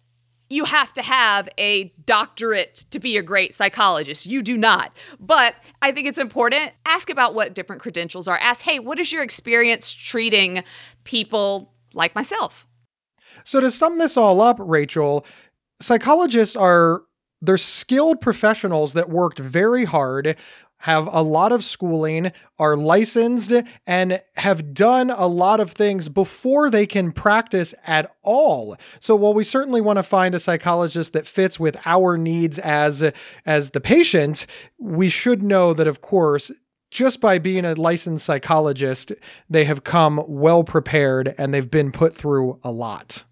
you 0.49 0.65
have 0.65 0.93
to 0.95 1.03
have 1.03 1.49
a 1.59 1.93
doctorate 2.05 2.87
to 2.91 3.01
be 3.01 3.17
a 3.17 3.23
great 3.23 3.55
psychologist. 3.55 4.27
You 4.27 4.43
do 4.43 4.57
not. 4.57 4.93
But 5.19 5.55
I 5.83 5.93
think 5.93 6.07
it's 6.07 6.19
important. 6.19 6.73
Ask 6.85 7.11
about 7.11 7.35
what 7.35 7.55
different 7.55 7.83
credentials 7.83 8.29
are. 8.29 8.39
Ask, 8.39 8.63
hey, 8.63 8.79
what 8.79 8.99
is 8.99 9.13
your 9.13 9.23
experience 9.23 9.93
treating 9.93 10.63
people 11.05 11.73
like 11.95 12.15
myself? 12.15 12.67
So 13.45 13.61
to 13.61 13.71
sum 13.71 13.99
this 13.99 14.17
all 14.17 14.41
up, 14.41 14.57
Rachel, 14.61 15.27
psychologists 15.81 16.57
are 16.57 17.03
they're 17.43 17.59
skilled 17.59 18.21
professionals 18.21 18.95
that 18.95 19.11
worked 19.11 19.39
very 19.39 19.85
hard 19.85 20.37
have 20.87 21.09
a 21.13 21.21
lot 21.21 21.51
of 21.51 21.65
schooling, 21.65 22.31
are 22.61 22.77
licensed, 22.77 23.53
and 23.89 24.23
have 24.37 24.73
done 24.73 25.11
a 25.11 25.27
lot 25.27 25.59
of 25.59 25.73
things 25.73 26.09
before 26.09 26.71
they 26.71 26.87
can 26.87 27.11
practice 27.11 27.75
at 27.89 28.09
all. 28.23 28.77
So 29.01 29.17
while 29.17 29.35
we 29.35 29.43
certainly 29.43 29.81
want 29.81 29.97
to 29.97 30.05
find 30.05 30.33
a 30.33 30.39
psychologist 30.39 31.13
that 31.15 31.27
fits 31.27 31.59
with 31.59 31.77
our 31.87 32.17
needs 32.17 32.61
as 32.61 33.03
as 33.45 33.71
the 33.73 33.81
patient, 33.81 34.47
we 34.79 35.09
should 35.09 35.43
know 35.43 35.75
that 35.75 35.89
of 35.89 36.03
course 36.03 36.53
just 36.93 37.21
by 37.21 37.41
being 37.41 37.65
a 37.65 37.75
licensed 37.75 38.25
psychologist, 38.25 39.11
they 39.51 39.65
have 39.65 39.83
come 39.83 40.23
well 40.29 40.63
prepared 40.63 41.35
and 41.37 41.53
they've 41.53 41.69
been 41.69 41.91
put 41.91 42.15
through 42.15 42.61
a 42.63 42.71
lot. 42.71 43.25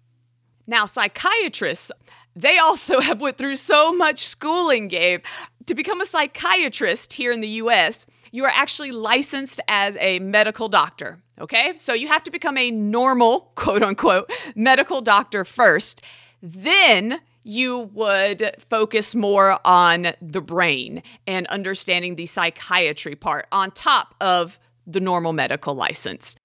Now, 0.67 0.85
psychiatrists 0.85 1.89
they 2.35 2.57
also 2.57 2.99
have 3.01 3.21
went 3.21 3.37
through 3.37 3.55
so 3.55 3.93
much 3.93 4.25
schooling, 4.27 4.87
Gabe. 4.87 5.23
To 5.65 5.75
become 5.75 6.01
a 6.01 6.05
psychiatrist 6.05 7.13
here 7.13 7.31
in 7.31 7.41
the 7.41 7.47
US, 7.47 8.05
you 8.31 8.43
are 8.43 8.51
actually 8.53 8.91
licensed 8.91 9.61
as 9.67 9.97
a 9.99 10.19
medical 10.19 10.67
doctor. 10.67 11.19
Okay, 11.39 11.73
so 11.75 11.93
you 11.93 12.07
have 12.07 12.23
to 12.23 12.31
become 12.31 12.57
a 12.57 12.71
normal, 12.71 13.51
quote 13.55 13.83
unquote, 13.83 14.31
medical 14.55 15.01
doctor 15.01 15.45
first. 15.45 16.01
Then 16.41 17.19
you 17.43 17.91
would 17.93 18.51
focus 18.69 19.13
more 19.15 19.59
on 19.65 20.07
the 20.21 20.41
brain 20.41 21.03
and 21.27 21.45
understanding 21.47 22.15
the 22.15 22.25
psychiatry 22.25 23.15
part 23.15 23.47
on 23.51 23.71
top 23.71 24.15
of 24.19 24.59
the 24.87 24.99
normal 24.99 25.31
medical 25.31 25.75
license. 25.75 26.35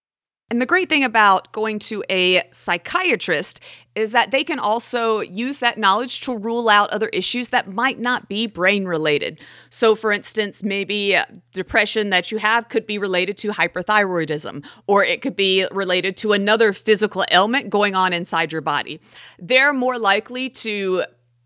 And 0.51 0.61
the 0.61 0.67
great 0.67 0.89
thing 0.89 1.05
about 1.05 1.53
going 1.53 1.79
to 1.79 2.03
a 2.11 2.43
psychiatrist 2.51 3.61
is 3.95 4.11
that 4.11 4.33
they 4.33 4.43
can 4.43 4.59
also 4.59 5.21
use 5.21 5.59
that 5.59 5.79
knowledge 5.79 6.23
to 6.23 6.37
rule 6.37 6.69
out 6.69 6.91
other 6.91 7.09
issues 7.11 7.51
that 7.51 7.69
might 7.69 8.01
not 8.01 8.29
be 8.29 8.49
brain 8.49 8.85
related. 8.85 9.41
So, 9.71 9.95
for 9.95 10.11
instance, 10.11 10.65
maybe 10.65 11.17
depression 11.53 12.11
that 12.11 12.33
you 12.33 12.39
have 12.39 12.69
could 12.69 12.85
be 12.85 12.99
related 12.99 13.37
to 13.39 13.51
hyperthyroidism, 13.51 14.65
or 14.89 15.05
it 15.05 15.23
could 15.23 15.37
be 15.37 15.67
related 15.71 16.17
to 16.19 16.33
another 16.33 16.73
physical 16.73 17.25
ailment 17.31 17.71
going 17.71 17.95
on 17.95 18.13
inside 18.13 18.51
your 18.51 18.61
body. 18.61 19.01
They're 19.39 19.73
more 19.73 19.99
likely 20.01 20.51
to 20.51 21.05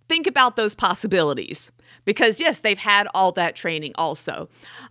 think 0.09 0.27
about 0.27 0.57
those 0.57 0.75
possibilities 0.75 1.73
because 2.05 2.41
yes, 2.41 2.61
they've 2.61 2.79
had 2.79 3.09
all 3.15 3.33
that 3.33 3.57
training 3.57 3.93
also. 3.97 4.49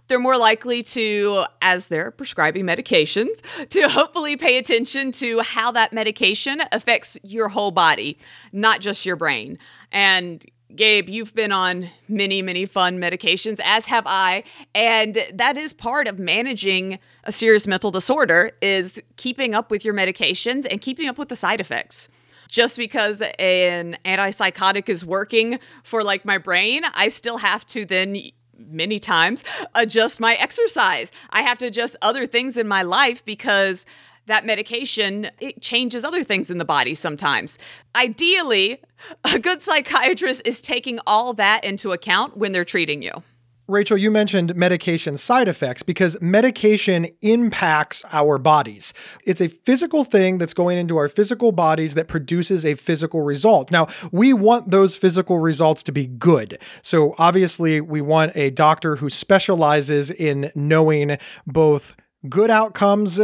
They're 0.08 0.20
more 0.20 0.38
likely 0.38 0.84
to, 0.84 1.46
as 1.62 1.88
they're 1.88 2.12
prescribing 2.12 2.66
medications, 2.66 3.42
to 3.70 3.88
hopefully 3.90 4.38
pay 4.38 4.58
attention 4.58 5.12
to 5.14 5.42
how 5.42 5.72
that 5.72 5.94
medication 5.94 6.62
affects 6.72 7.18
your 7.24 7.50
whole 7.50 7.72
body, 7.72 8.18
not 8.52 8.80
just 8.80 9.06
your 9.06 9.16
brain. 9.16 9.58
And 9.92 10.46
Gabe, 10.76 11.08
you've 11.08 11.36
been 11.36 11.52
on 11.52 11.90
many, 12.08 12.42
many 12.42 12.66
fun 12.66 12.98
medications, 12.98 13.60
as 13.64 13.86
have 13.86 14.06
I. 14.08 14.44
And 14.74 15.20
that 15.34 15.56
is 15.56 15.72
part 15.72 16.08
of 16.08 16.18
managing 16.18 16.98
a 17.26 17.32
serious 17.32 17.68
mental 17.68 17.92
disorder 17.92 18.54
is 18.62 19.02
keeping 19.16 19.54
up 19.54 19.70
with 19.70 19.86
your 19.86 19.94
medications 19.94 20.66
and 20.70 20.82
keeping 20.82 21.08
up 21.08 21.18
with 21.18 21.30
the 21.30 21.36
side 21.36 21.62
effects 21.62 22.10
just 22.54 22.78
because 22.78 23.20
an 23.40 23.98
antipsychotic 24.06 24.88
is 24.88 25.04
working 25.04 25.60
for 25.84 26.04
like 26.04 26.24
my 26.24 26.38
brain, 26.38 26.84
I 26.94 27.08
still 27.08 27.38
have 27.40 27.66
to 27.68 27.84
then 27.84 28.22
many 28.56 29.00
times 29.00 29.44
adjust 29.74 30.20
my 30.20 30.36
exercise. 30.36 31.12
I 31.32 31.42
have 31.42 31.58
to 31.58 31.66
adjust 31.66 31.96
other 32.04 32.28
things 32.28 32.56
in 32.56 32.68
my 32.68 32.84
life 32.84 33.26
because 33.26 33.88
that 34.28 34.46
medication 34.46 35.32
it 35.40 35.62
changes 35.62 36.04
other 36.06 36.24
things 36.24 36.52
in 36.52 36.60
the 36.60 36.66
body 36.66 36.94
sometimes. 36.94 37.58
Ideally, 37.96 38.80
a 39.24 39.40
good 39.40 39.64
psychiatrist 39.64 40.44
is 40.46 40.62
taking 40.62 41.00
all 41.08 41.34
that 41.34 41.64
into 41.64 41.92
account 41.92 42.38
when 42.38 42.52
they're 42.52 42.64
treating 42.64 43.02
you. 43.02 43.24
Rachel, 43.68 43.96
you 43.96 44.12
mentioned 44.12 44.56
medication 44.56 45.18
side 45.18 45.48
effects 45.48 45.84
because 45.84 46.20
medication 46.20 47.08
impacts 47.22 48.04
our 48.12 48.38
bodies. 48.38 48.94
It's 49.24 49.40
a 49.40 49.48
physical 49.48 50.04
thing 50.04 50.38
that's 50.38 50.54
going 50.54 50.78
into 50.78 50.98
our 50.98 51.08
physical 51.08 51.54
bodies 51.54 51.94
that 51.94 52.10
produces 52.10 52.66
a 52.66 52.76
physical 52.76 53.22
result. 53.22 53.72
Now, 53.72 53.88
we 54.12 54.34
want 54.34 54.72
those 54.72 54.98
physical 54.98 55.40
results 55.40 55.82
to 55.84 55.94
be 55.94 56.08
good. 56.08 56.60
So, 56.82 57.16
obviously, 57.18 57.80
we 57.80 58.02
want 58.02 58.36
a 58.36 58.50
doctor 58.50 58.98
who 58.98 59.10
specializes 59.10 60.12
in 60.12 60.52
knowing 60.56 61.18
both 61.48 61.96
good 62.28 62.50
outcomes 62.50 63.20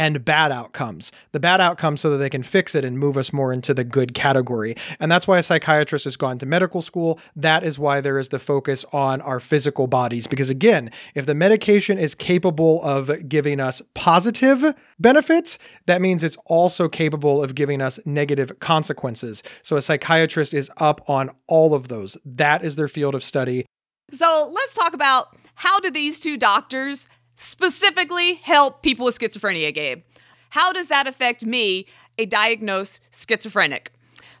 and 0.00 0.24
bad 0.24 0.50
outcomes. 0.50 1.12
The 1.32 1.40
bad 1.40 1.60
outcomes 1.60 2.00
so 2.00 2.08
that 2.08 2.16
they 2.16 2.30
can 2.30 2.42
fix 2.42 2.74
it 2.74 2.86
and 2.86 2.98
move 2.98 3.18
us 3.18 3.34
more 3.34 3.52
into 3.52 3.74
the 3.74 3.84
good 3.84 4.14
category. 4.14 4.74
And 4.98 5.12
that's 5.12 5.28
why 5.28 5.38
a 5.38 5.42
psychiatrist 5.42 6.04
has 6.04 6.16
gone 6.16 6.38
to 6.38 6.46
medical 6.46 6.80
school. 6.80 7.20
That 7.36 7.64
is 7.64 7.78
why 7.78 8.00
there 8.00 8.18
is 8.18 8.30
the 8.30 8.38
focus 8.38 8.82
on 8.94 9.20
our 9.20 9.38
physical 9.38 9.86
bodies. 9.86 10.26
Because 10.26 10.48
again, 10.48 10.90
if 11.14 11.26
the 11.26 11.34
medication 11.34 11.98
is 11.98 12.14
capable 12.14 12.82
of 12.82 13.28
giving 13.28 13.60
us 13.60 13.82
positive 13.92 14.74
benefits, 14.98 15.58
that 15.84 16.00
means 16.00 16.22
it's 16.22 16.38
also 16.46 16.88
capable 16.88 17.44
of 17.44 17.54
giving 17.54 17.82
us 17.82 18.00
negative 18.06 18.58
consequences. 18.58 19.42
So 19.62 19.76
a 19.76 19.82
psychiatrist 19.82 20.54
is 20.54 20.70
up 20.78 21.06
on 21.10 21.30
all 21.46 21.74
of 21.74 21.88
those. 21.88 22.16
That 22.24 22.64
is 22.64 22.76
their 22.76 22.88
field 22.88 23.14
of 23.14 23.22
study. 23.22 23.66
So 24.12 24.50
let's 24.50 24.72
talk 24.72 24.94
about 24.94 25.36
how 25.56 25.78
do 25.80 25.90
these 25.90 26.18
two 26.18 26.38
doctors 26.38 27.06
specifically 27.40 28.34
help 28.34 28.82
people 28.82 29.06
with 29.06 29.18
schizophrenia, 29.18 29.72
Gabe. 29.72 30.02
How 30.50 30.72
does 30.72 30.88
that 30.88 31.06
affect 31.06 31.44
me, 31.44 31.86
a 32.18 32.26
diagnosed 32.26 33.00
schizophrenic? 33.10 33.92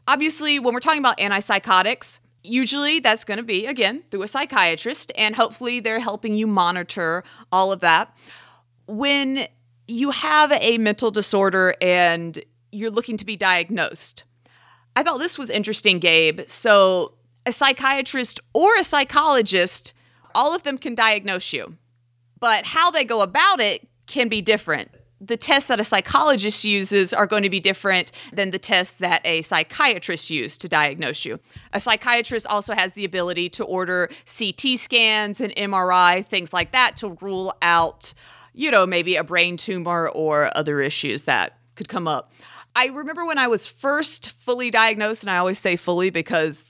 Obviously, 0.06 0.58
when 0.58 0.74
we're 0.74 0.80
talking 0.80 1.00
about 1.00 1.16
antipsychotics, 1.16 2.20
usually 2.42 3.00
that's 3.00 3.24
going 3.24 3.38
to 3.38 3.42
be, 3.42 3.66
again, 3.66 4.02
through 4.10 4.22
a 4.22 4.28
psychiatrist, 4.28 5.12
and 5.16 5.34
hopefully 5.34 5.80
they're 5.80 6.00
helping 6.00 6.34
you 6.34 6.46
monitor 6.46 7.24
all 7.50 7.72
of 7.72 7.80
that. 7.80 8.14
When 8.86 9.46
you 9.88 10.10
have 10.10 10.52
a 10.52 10.76
mental 10.76 11.10
disorder 11.10 11.74
and 11.80 12.42
you're 12.70 12.90
looking 12.90 13.16
to 13.16 13.24
be 13.24 13.36
diagnosed, 13.36 14.24
I 14.94 15.02
thought 15.02 15.18
this 15.18 15.38
was 15.38 15.48
interesting, 15.48 16.00
Gabe. 16.00 16.42
So, 16.48 17.14
a 17.46 17.52
psychiatrist 17.52 18.40
or 18.52 18.76
a 18.76 18.84
psychologist, 18.84 19.94
all 20.34 20.54
of 20.54 20.64
them 20.64 20.76
can 20.76 20.94
diagnose 20.94 21.54
you 21.54 21.78
but 22.40 22.64
how 22.66 22.90
they 22.90 23.04
go 23.04 23.20
about 23.20 23.60
it 23.60 23.86
can 24.06 24.28
be 24.28 24.42
different. 24.42 24.90
The 25.20 25.36
tests 25.36 25.68
that 25.68 25.78
a 25.78 25.84
psychologist 25.84 26.64
uses 26.64 27.12
are 27.12 27.26
going 27.26 27.42
to 27.42 27.50
be 27.50 27.60
different 27.60 28.10
than 28.32 28.50
the 28.50 28.58
tests 28.58 28.96
that 28.96 29.20
a 29.24 29.42
psychiatrist 29.42 30.30
uses 30.30 30.56
to 30.58 30.68
diagnose 30.68 31.26
you. 31.26 31.38
A 31.74 31.80
psychiatrist 31.80 32.46
also 32.46 32.74
has 32.74 32.94
the 32.94 33.04
ability 33.04 33.50
to 33.50 33.64
order 33.64 34.08
CT 34.24 34.78
scans 34.78 35.42
and 35.42 35.54
MRI, 35.56 36.26
things 36.26 36.54
like 36.54 36.72
that, 36.72 36.96
to 36.96 37.18
rule 37.20 37.54
out, 37.60 38.14
you 38.54 38.70
know, 38.70 38.86
maybe 38.86 39.16
a 39.16 39.22
brain 39.22 39.58
tumor 39.58 40.08
or 40.08 40.56
other 40.56 40.80
issues 40.80 41.24
that 41.24 41.58
could 41.74 41.88
come 41.88 42.08
up. 42.08 42.32
I 42.74 42.86
remember 42.86 43.26
when 43.26 43.36
I 43.36 43.48
was 43.48 43.66
first 43.66 44.30
fully 44.30 44.70
diagnosed, 44.70 45.22
and 45.22 45.30
I 45.30 45.36
always 45.36 45.58
say 45.58 45.76
fully 45.76 46.08
because 46.08 46.69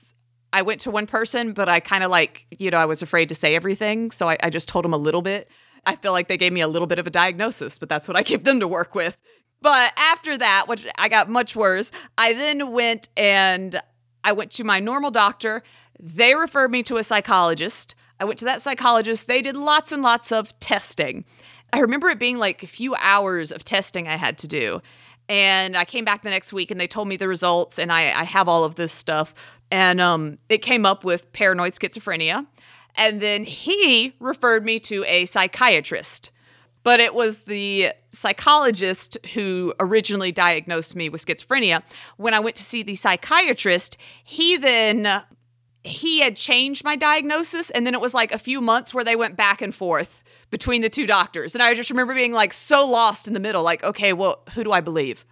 I 0.53 0.61
went 0.61 0.81
to 0.81 0.91
one 0.91 1.07
person, 1.07 1.53
but 1.53 1.69
I 1.69 1.79
kind 1.79 2.03
of 2.03 2.11
like, 2.11 2.45
you 2.51 2.71
know, 2.71 2.77
I 2.77 2.85
was 2.85 3.01
afraid 3.01 3.29
to 3.29 3.35
say 3.35 3.55
everything. 3.55 4.11
So 4.11 4.29
I, 4.29 4.37
I 4.43 4.49
just 4.49 4.67
told 4.67 4.85
them 4.85 4.93
a 4.93 4.97
little 4.97 5.21
bit. 5.21 5.49
I 5.85 5.95
feel 5.95 6.11
like 6.11 6.27
they 6.27 6.37
gave 6.37 6.53
me 6.53 6.61
a 6.61 6.67
little 6.67 6.87
bit 6.87 6.99
of 6.99 7.07
a 7.07 7.09
diagnosis, 7.09 7.77
but 7.77 7.89
that's 7.89 8.07
what 8.07 8.17
I 8.17 8.23
give 8.23 8.43
them 8.43 8.59
to 8.59 8.67
work 8.67 8.93
with. 8.95 9.17
But 9.61 9.93
after 9.95 10.37
that, 10.37 10.67
which 10.67 10.85
I 10.97 11.07
got 11.07 11.29
much 11.29 11.55
worse, 11.55 11.91
I 12.17 12.33
then 12.33 12.71
went 12.71 13.09
and 13.15 13.79
I 14.23 14.31
went 14.31 14.51
to 14.51 14.63
my 14.63 14.79
normal 14.79 15.11
doctor. 15.11 15.63
They 15.99 16.35
referred 16.35 16.71
me 16.71 16.83
to 16.83 16.97
a 16.97 17.03
psychologist. 17.03 17.95
I 18.19 18.25
went 18.25 18.39
to 18.39 18.45
that 18.45 18.61
psychologist. 18.61 19.27
They 19.27 19.41
did 19.41 19.55
lots 19.55 19.91
and 19.91 20.01
lots 20.01 20.31
of 20.31 20.57
testing. 20.59 21.25
I 21.73 21.79
remember 21.79 22.09
it 22.09 22.19
being 22.19 22.37
like 22.37 22.63
a 22.63 22.67
few 22.67 22.95
hours 22.95 23.51
of 23.51 23.63
testing 23.63 24.07
I 24.07 24.17
had 24.17 24.37
to 24.39 24.47
do. 24.47 24.81
And 25.29 25.77
I 25.77 25.85
came 25.85 26.03
back 26.03 26.23
the 26.23 26.29
next 26.29 26.51
week 26.51 26.71
and 26.71 26.79
they 26.79 26.87
told 26.87 27.07
me 27.07 27.15
the 27.15 27.27
results, 27.27 27.79
and 27.79 27.91
I, 27.91 28.11
I 28.11 28.23
have 28.23 28.49
all 28.49 28.63
of 28.63 28.75
this 28.75 28.91
stuff. 28.91 29.33
And 29.71 30.01
um, 30.01 30.37
it 30.49 30.59
came 30.59 30.85
up 30.85 31.03
with 31.03 31.31
paranoid 31.33 31.73
schizophrenia. 31.73 32.45
And 32.95 33.21
then 33.21 33.45
he 33.45 34.13
referred 34.19 34.65
me 34.65 34.79
to 34.81 35.05
a 35.05 35.25
psychiatrist. 35.25 36.31
But 36.83 36.99
it 36.99 37.13
was 37.13 37.37
the 37.39 37.93
psychologist 38.11 39.17
who 39.33 39.73
originally 39.79 40.31
diagnosed 40.31 40.95
me 40.95 41.09
with 41.09 41.25
schizophrenia. 41.25 41.83
When 42.17 42.33
I 42.33 42.39
went 42.39 42.55
to 42.57 42.63
see 42.63 42.83
the 42.83 42.95
psychiatrist, 42.95 43.97
he 44.23 44.57
then 44.57 45.23
he 45.83 46.19
had 46.19 46.35
changed 46.35 46.83
my 46.83 46.95
diagnosis 46.95 47.71
and 47.71 47.87
then 47.87 47.93
it 47.93 48.01
was 48.01 48.13
like 48.13 48.31
a 48.31 48.37
few 48.37 48.61
months 48.61 48.93
where 48.93 49.03
they 49.03 49.15
went 49.15 49.35
back 49.35 49.61
and 49.61 49.73
forth 49.73 50.23
between 50.49 50.81
the 50.81 50.89
two 50.89 51.07
doctors. 51.07 51.55
And 51.55 51.63
I 51.63 51.73
just 51.73 51.89
remember 51.89 52.13
being 52.13 52.33
like 52.33 52.53
so 52.53 52.85
lost 52.87 53.27
in 53.27 53.33
the 53.33 53.39
middle 53.39 53.63
like 53.63 53.83
okay, 53.83 54.11
well, 54.11 54.41
who 54.53 54.63
do 54.63 54.71
I 54.71 54.81
believe? 54.81 55.25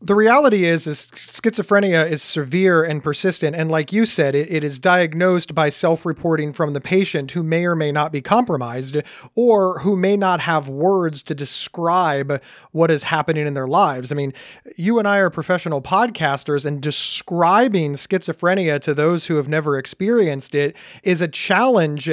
The 0.00 0.14
reality 0.14 0.66
is 0.66 0.86
is 0.86 1.08
schizophrenia 1.14 2.10
is 2.10 2.22
severe 2.22 2.84
and 2.84 3.02
persistent. 3.02 3.56
And 3.56 3.70
like 3.70 3.92
you 3.92 4.04
said 4.04 4.34
it, 4.34 4.52
it 4.52 4.62
is 4.62 4.78
diagnosed 4.78 5.54
by 5.54 5.70
self-reporting 5.70 6.52
from 6.52 6.74
the 6.74 6.80
patient 6.80 7.30
who 7.30 7.42
may 7.42 7.64
or 7.64 7.74
may 7.74 7.90
not 7.90 8.12
be 8.12 8.20
compromised 8.20 8.98
or 9.34 9.78
who 9.78 9.96
may 9.96 10.16
not 10.16 10.40
have 10.40 10.68
words 10.68 11.22
to 11.24 11.34
describe 11.34 12.42
what 12.72 12.90
is 12.90 13.04
happening 13.04 13.46
in 13.46 13.54
their 13.54 13.68
lives. 13.68 14.12
I 14.12 14.14
mean 14.14 14.34
you 14.76 14.98
and 14.98 15.08
i 15.08 15.18
are 15.18 15.30
professional 15.30 15.80
podcasters 15.80 16.66
and 16.66 16.82
describing 16.82 17.94
schizophrenia 17.94 18.80
to 18.80 18.92
those 18.92 19.26
who 19.26 19.36
have 19.36 19.48
never 19.48 19.78
experienced 19.78 20.54
it 20.54 20.76
is 21.02 21.20
a 21.20 21.28
challenge. 21.28 22.10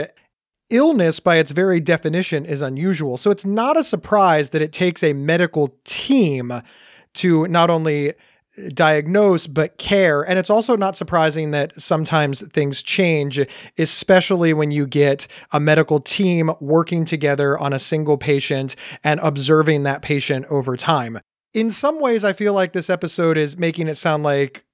Illness 0.69 1.19
by 1.19 1.35
its 1.35 1.51
very 1.51 1.81
definition 1.81 2.45
is 2.45 2.61
unusual. 2.61 3.17
So 3.17 3.29
it's 3.29 3.43
not 3.43 3.75
a 3.75 3.83
surprise 3.83 4.51
that 4.51 4.61
it 4.61 4.71
takes 4.71 5.03
a 5.03 5.11
medical 5.11 5.75
team 5.83 6.61
to 7.15 7.47
not 7.47 7.69
only 7.69 8.13
diagnose 8.73 9.47
but 9.47 9.77
care. 9.77 10.23
And 10.23 10.37
it's 10.37 10.49
also 10.49 10.75
not 10.75 10.97
surprising 10.97 11.51
that 11.51 11.79
sometimes 11.81 12.41
things 12.49 12.81
change 12.81 13.39
especially 13.77 14.53
when 14.53 14.71
you 14.71 14.85
get 14.85 15.27
a 15.51 15.59
medical 15.59 15.99
team 16.01 16.51
working 16.59 17.05
together 17.05 17.57
on 17.57 17.73
a 17.73 17.79
single 17.79 18.17
patient 18.17 18.75
and 19.03 19.19
observing 19.21 19.83
that 19.83 20.01
patient 20.01 20.45
over 20.49 20.75
time. 20.75 21.19
In 21.53 21.71
some 21.71 21.99
ways 21.99 22.23
i 22.23 22.33
feel 22.33 22.53
like 22.53 22.73
this 22.73 22.89
episode 22.89 23.37
is 23.37 23.57
making 23.57 23.87
it 23.87 23.95
sound 23.95 24.23
like 24.23 24.65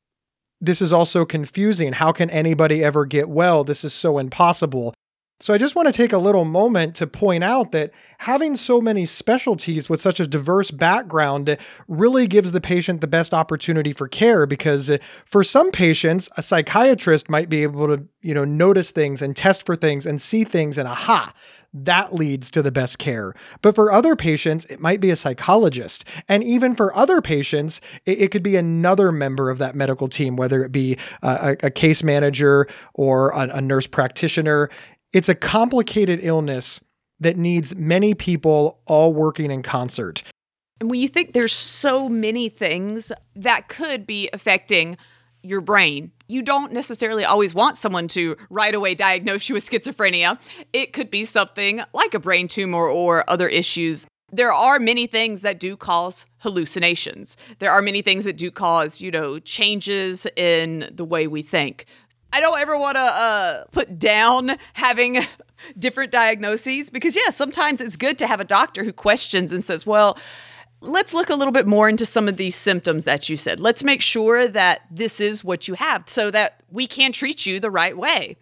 this 0.59 0.81
is 0.81 0.91
also 0.91 1.23
confusing. 1.23 1.93
How 1.93 2.11
can 2.11 2.31
anybody 2.31 2.83
ever 2.83 3.05
get 3.05 3.29
well? 3.29 3.63
This 3.63 3.83
is 3.83 3.93
so 3.93 4.17
impossible 4.17 4.95
So 5.39 5.53
I 5.53 5.59
just 5.59 5.75
want 5.75 5.87
to 5.87 5.93
take 5.93 6.13
a 6.13 6.17
little 6.17 6.45
moment 6.45 6.95
to 6.95 7.05
point 7.05 7.43
out 7.43 7.71
that 7.71 7.91
having 8.17 8.55
so 8.55 8.81
many 8.81 9.05
specialties 9.05 9.87
with 9.87 10.01
such 10.01 10.19
a 10.19 10.25
diverse 10.25 10.71
background 10.71 11.57
really 11.87 12.25
gives 12.25 12.53
the 12.53 12.61
patient 12.61 13.01
the 13.01 13.07
best 13.07 13.35
opportunity 13.35 13.93
for 13.93 14.07
care 14.07 14.47
because 14.47 14.89
uh, 14.89 14.97
for 15.25 15.43
some 15.43 15.69
patients 15.69 16.27
a 16.37 16.41
psychiatrist 16.41 17.29
might 17.29 17.49
be 17.49 17.61
able 17.61 17.87
to, 17.87 18.03
you 18.21 18.33
know, 18.33 18.45
notice 18.45 18.89
things 18.89 19.21
and 19.21 19.37
test 19.37 19.63
for 19.63 19.75
things 19.75 20.07
and 20.07 20.19
see 20.19 20.43
things 20.43 20.75
and 20.75 20.87
aha, 20.87 21.31
that 21.71 22.15
leads 22.15 22.49
to 22.49 22.63
the 22.63 22.71
best 22.71 22.97
care. 22.97 23.35
But 23.61 23.75
for 23.75 23.91
other 23.91 24.15
patients, 24.15 24.65
it 24.65 24.79
might 24.79 24.99
be 24.99 25.11
a 25.11 25.15
psychologist. 25.15 26.05
And 26.27 26.43
even 26.43 26.75
for 26.75 26.95
other 26.95 27.21
patients, 27.21 27.79
it, 28.05 28.21
it 28.21 28.31
could 28.31 28.43
be 28.43 28.55
another 28.55 29.11
member 29.11 29.51
of 29.51 29.59
that 29.59 29.75
medical 29.75 30.07
team, 30.07 30.35
whether 30.35 30.63
it 30.63 30.71
be 30.71 30.97
a, 31.21 31.57
a 31.61 31.69
case 31.69 32.03
manager 32.03 32.67
or 32.95 33.29
a, 33.31 33.57
a 33.57 33.61
nurse 33.61 33.85
practitioner. 33.85 34.69
It's 35.13 35.29
a 35.29 35.35
complicated 35.35 36.19
illness 36.21 36.79
that 37.19 37.37
needs 37.37 37.75
many 37.75 38.13
people 38.13 38.79
all 38.85 39.13
working 39.13 39.51
in 39.51 39.63
concert. 39.63 40.23
And 40.79 40.89
when 40.89 40.99
you 40.99 41.07
think 41.07 41.33
there's 41.33 41.53
so 41.53 42.07
many 42.07 42.49
things 42.49 43.11
that 43.35 43.67
could 43.67 44.05
be 44.05 44.29
affecting 44.31 44.97
your 45.41 45.61
brain, 45.61 46.11
you 46.27 46.41
don't 46.41 46.71
necessarily 46.71 47.23
always 47.23 47.53
want 47.53 47.77
someone 47.77 48.07
to 48.09 48.35
right 48.49 48.75
away 48.75 48.93
diagnose 48.93 49.49
you 49.49 49.55
with 49.55 49.67
schizophrenia. 49.67 50.39
It 50.73 50.93
could 50.93 51.09
be 51.09 51.25
something 51.25 51.81
like 51.93 52.13
a 52.13 52.19
brain 52.19 52.47
tumor 52.47 52.87
or 52.87 53.27
other 53.29 53.47
issues. 53.47 54.05
There 54.31 54.51
are 54.51 54.77
many 54.77 55.07
things 55.07 55.41
that 55.41 55.57
do 55.57 55.77
cause 55.77 56.25
hallucinations. 56.39 57.37
There 57.59 57.71
are 57.71 57.81
many 57.81 58.01
things 58.01 58.25
that 58.25 58.37
do 58.37 58.51
cause, 58.51 58.99
you 58.99 59.09
know, 59.09 59.39
changes 59.39 60.27
in 60.35 60.89
the 60.91 61.05
way 61.05 61.27
we 61.27 61.41
think. 61.41 61.85
I 62.33 62.41
don't 62.41 62.59
ever 62.59 62.77
want 62.77 62.95
to 62.95 63.01
uh, 63.01 63.63
put 63.71 63.97
down 63.97 64.57
having 64.73 65.23
different 65.79 66.11
diagnoses 66.11 66.89
because, 66.89 67.15
yeah, 67.15 67.29
sometimes 67.29 67.81
it's 67.81 67.95
good 67.95 68.17
to 68.19 68.27
have 68.27 68.39
a 68.39 68.45
doctor 68.45 68.83
who 68.83 68.93
questions 68.93 69.51
and 69.51 69.63
says, 69.63 69.85
well, 69.85 70.17
let's 70.81 71.13
look 71.13 71.29
a 71.29 71.35
little 71.35 71.51
bit 71.51 71.65
more 71.65 71.89
into 71.89 72.05
some 72.05 72.27
of 72.27 72.37
these 72.37 72.55
symptoms 72.55 73.05
that 73.05 73.29
you 73.29 73.37
said. 73.37 73.59
Let's 73.59 73.83
make 73.83 74.01
sure 74.01 74.47
that 74.47 74.81
this 74.91 75.19
is 75.19 75.43
what 75.43 75.67
you 75.67 75.73
have 75.75 76.09
so 76.09 76.29
that 76.31 76.61
we 76.69 76.87
can 76.87 77.11
treat 77.11 77.45
you 77.45 77.59
the 77.59 77.71
right 77.71 77.97
way. 77.97 78.37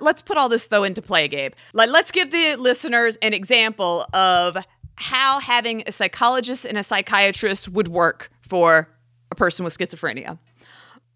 Let's 0.00 0.22
put 0.22 0.36
all 0.36 0.48
this 0.48 0.68
though 0.68 0.84
into 0.84 1.02
play, 1.02 1.28
Gabe. 1.28 1.54
Like, 1.72 1.90
let's 1.90 2.10
give 2.10 2.30
the 2.30 2.56
listeners 2.56 3.16
an 3.16 3.34
example 3.34 4.06
of 4.14 4.56
how 4.94 5.40
having 5.40 5.82
a 5.86 5.92
psychologist 5.92 6.64
and 6.64 6.78
a 6.78 6.82
psychiatrist 6.82 7.68
would 7.68 7.88
work 7.88 8.30
for 8.40 8.88
a 9.30 9.34
person 9.34 9.64
with 9.64 9.76
schizophrenia. 9.76 10.38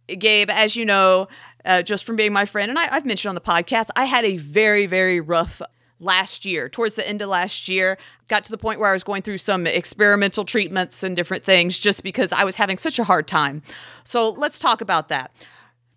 Gabe, 0.07 0.51
as 0.51 0.77
you 0.77 0.85
know, 0.85 1.29
uh, 1.65 1.83
just 1.83 2.05
from 2.05 2.17
being 2.17 2.33
my 2.33 2.45
friend, 2.45 2.71
and 2.71 2.79
I, 2.79 2.95
I've 2.95 3.07
mentioned 3.07 3.31
on 3.31 3.35
the 3.35 3.41
podcast, 3.41 3.89
I 3.97 4.05
had 4.05 4.25
a 4.25 4.37
very, 4.37 4.87
very 4.87 5.21
rough 5.21 5.63
last 6.03 6.45
year, 6.45 6.69
towards 6.69 6.97
the 6.97 7.09
end 7.09 7.23
of 7.23 7.29
last 7.29 7.69
year, 7.69 7.97
got 8.29 8.45
to 8.45 8.51
the 8.51 8.59
point 8.59 8.81
where 8.81 8.91
I 8.91 8.93
was 8.93 9.05
going 9.05 9.23
through 9.23 9.39
some 9.39 9.67
experimental 9.67 10.45
treatments 10.45 11.03
and 11.03 11.15
different 11.15 11.45
things 11.45 11.79
just 11.79 12.03
because 12.03 12.33
I 12.33 12.45
was 12.45 12.57
having 12.57 12.77
such 12.77 12.99
a 12.99 13.05
hard 13.05 13.29
time. 13.29 13.63
So 14.05 14.31
let's 14.31 14.59
talk 14.59 14.81
about 14.81 15.09
that. 15.09 15.31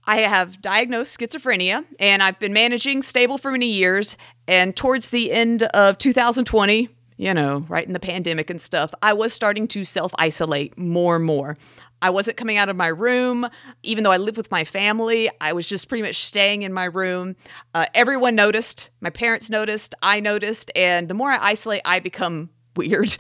I 0.07 0.17
have 0.17 0.61
diagnosed 0.61 1.19
schizophrenia 1.19 1.83
and 1.99 2.21
I've 2.21 2.37
been 2.37 2.53
managing 2.53 3.01
stable 3.01 3.39
for 3.39 3.51
many 3.51 3.71
years. 3.71 4.17
And 4.47 4.75
towards 4.75 5.09
the 5.09 5.31
end 5.31 5.63
of 5.63 5.97
2020, 5.97 6.89
you 7.17 7.33
know, 7.33 7.65
right 7.67 7.87
in 7.87 7.93
the 7.93 7.99
pandemic 7.99 8.49
and 8.49 8.61
stuff, 8.61 8.93
I 9.01 9.13
was 9.13 9.33
starting 9.33 9.67
to 9.69 9.83
self 9.83 10.13
isolate 10.17 10.77
more 10.77 11.15
and 11.15 11.25
more. 11.25 11.57
I 12.05 12.11
wasn't 12.11 12.37
coming 12.37 12.57
out 12.57 12.69
of 12.69 12.75
my 12.75 12.85
room. 12.85 13.49
Even 13.81 14.03
though 14.03 14.11
I 14.11 14.17
lived 14.17 14.37
with 14.37 14.51
my 14.51 14.63
family, 14.63 15.27
I 15.41 15.53
was 15.53 15.65
just 15.65 15.89
pretty 15.89 16.03
much 16.03 16.23
staying 16.23 16.61
in 16.61 16.71
my 16.71 16.83
room. 16.83 17.35
Uh, 17.73 17.87
everyone 17.95 18.35
noticed. 18.35 18.91
My 19.01 19.09
parents 19.09 19.49
noticed. 19.49 19.95
I 20.03 20.19
noticed. 20.19 20.69
And 20.75 21.09
the 21.09 21.15
more 21.15 21.31
I 21.31 21.39
isolate, 21.41 21.81
I 21.83 21.99
become 21.99 22.51
weird. 22.75 23.17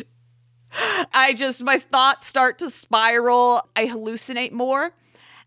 I 1.11 1.33
just, 1.33 1.63
my 1.63 1.77
thoughts 1.77 2.27
start 2.27 2.59
to 2.59 2.69
spiral. 2.69 3.67
I 3.75 3.87
hallucinate 3.87 4.51
more. 4.51 4.91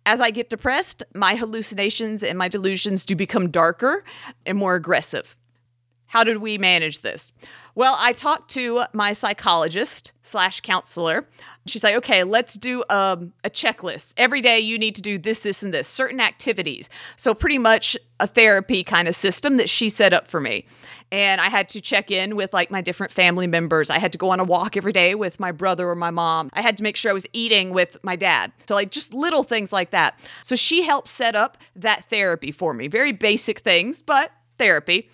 As 0.05 0.21
I 0.21 0.33
get 0.33 0.51
depressed, 0.51 1.05
my 1.15 1.37
hallucinations 1.37 2.25
and 2.25 2.37
my 2.37 2.49
delusions 2.49 3.07
do 3.07 3.15
become 3.15 3.53
darker 3.53 4.03
and 4.47 4.59
more 4.59 4.75
aggressive. 4.75 5.37
How 6.09 6.25
did 6.25 6.39
we 6.39 6.59
manage 6.59 7.01
this? 7.01 7.33
Well, 7.75 7.97
I 7.99 8.13
talked 8.13 8.51
to 8.53 8.85
my 8.93 9.13
psychologist 9.13 10.13
slash 10.23 10.63
counselor. 10.63 11.29
She's 11.67 11.85
like, 11.85 11.95
okay, 11.97 12.25
let's 12.25 12.55
do 12.55 12.83
um, 12.91 13.35
a 13.45 13.51
checklist. 13.51 14.15
Every 14.17 14.41
day 14.41 14.59
you 14.59 14.79
need 14.79 14.95
to 14.97 15.03
do 15.03 15.19
this, 15.19 15.41
this, 15.41 15.63
and 15.63 15.73
this, 15.73 15.87
certain 15.87 16.19
activities. 16.19 16.89
So, 17.17 17.35
pretty 17.35 17.59
much 17.59 17.97
a 18.19 18.27
therapy 18.27 18.83
kind 18.83 19.07
of 19.07 19.15
system 19.15 19.59
that 19.59 19.69
she 19.69 19.91
set 19.91 20.13
up 20.13 20.27
for 20.27 20.41
me. 20.41 20.65
And 21.13 21.41
I 21.41 21.49
had 21.49 21.69
to 21.71 21.81
check 21.81 22.11
in 22.11 22.37
with 22.37 22.53
like 22.53 22.71
my 22.71 22.81
different 22.81 23.13
family 23.13 23.47
members. 23.47 23.91
I 23.91 23.99
had 23.99 24.13
to 24.13 24.19
go 24.19 24.31
on 24.31 24.41
a 24.41 24.45
walk 24.45 24.77
every 24.77 24.93
day 24.93 25.15
with 25.15 25.39
my 25.39 25.53
brother 25.53 25.89
or 25.89 25.95
my 25.95 26.11
mom. 26.11 26.51
I 26.55 26.63
had 26.63 26.77
to 26.79 26.83
make 26.83 26.97
sure 26.97 27.11
I 27.11 27.15
was 27.15 27.27
eating 27.33 27.71
with 27.71 27.97
my 28.03 28.17
dad. 28.17 28.51
So, 28.67 28.75
like, 28.75 28.91
just 28.91 29.13
little 29.13 29.43
things 29.43 29.73
like 29.73 29.91
that. 29.91 30.19
So, 30.43 30.57
she 30.57 30.83
helped 30.83 31.09
set 31.09 31.37
up 31.37 31.59
that 31.77 32.07
therapy 32.07 32.51
for 32.51 32.73
me. 32.73 32.89
Very 32.89 33.13
basic 33.13 33.59
things, 33.61 34.01
but 34.01 34.33
therapy. 34.59 35.11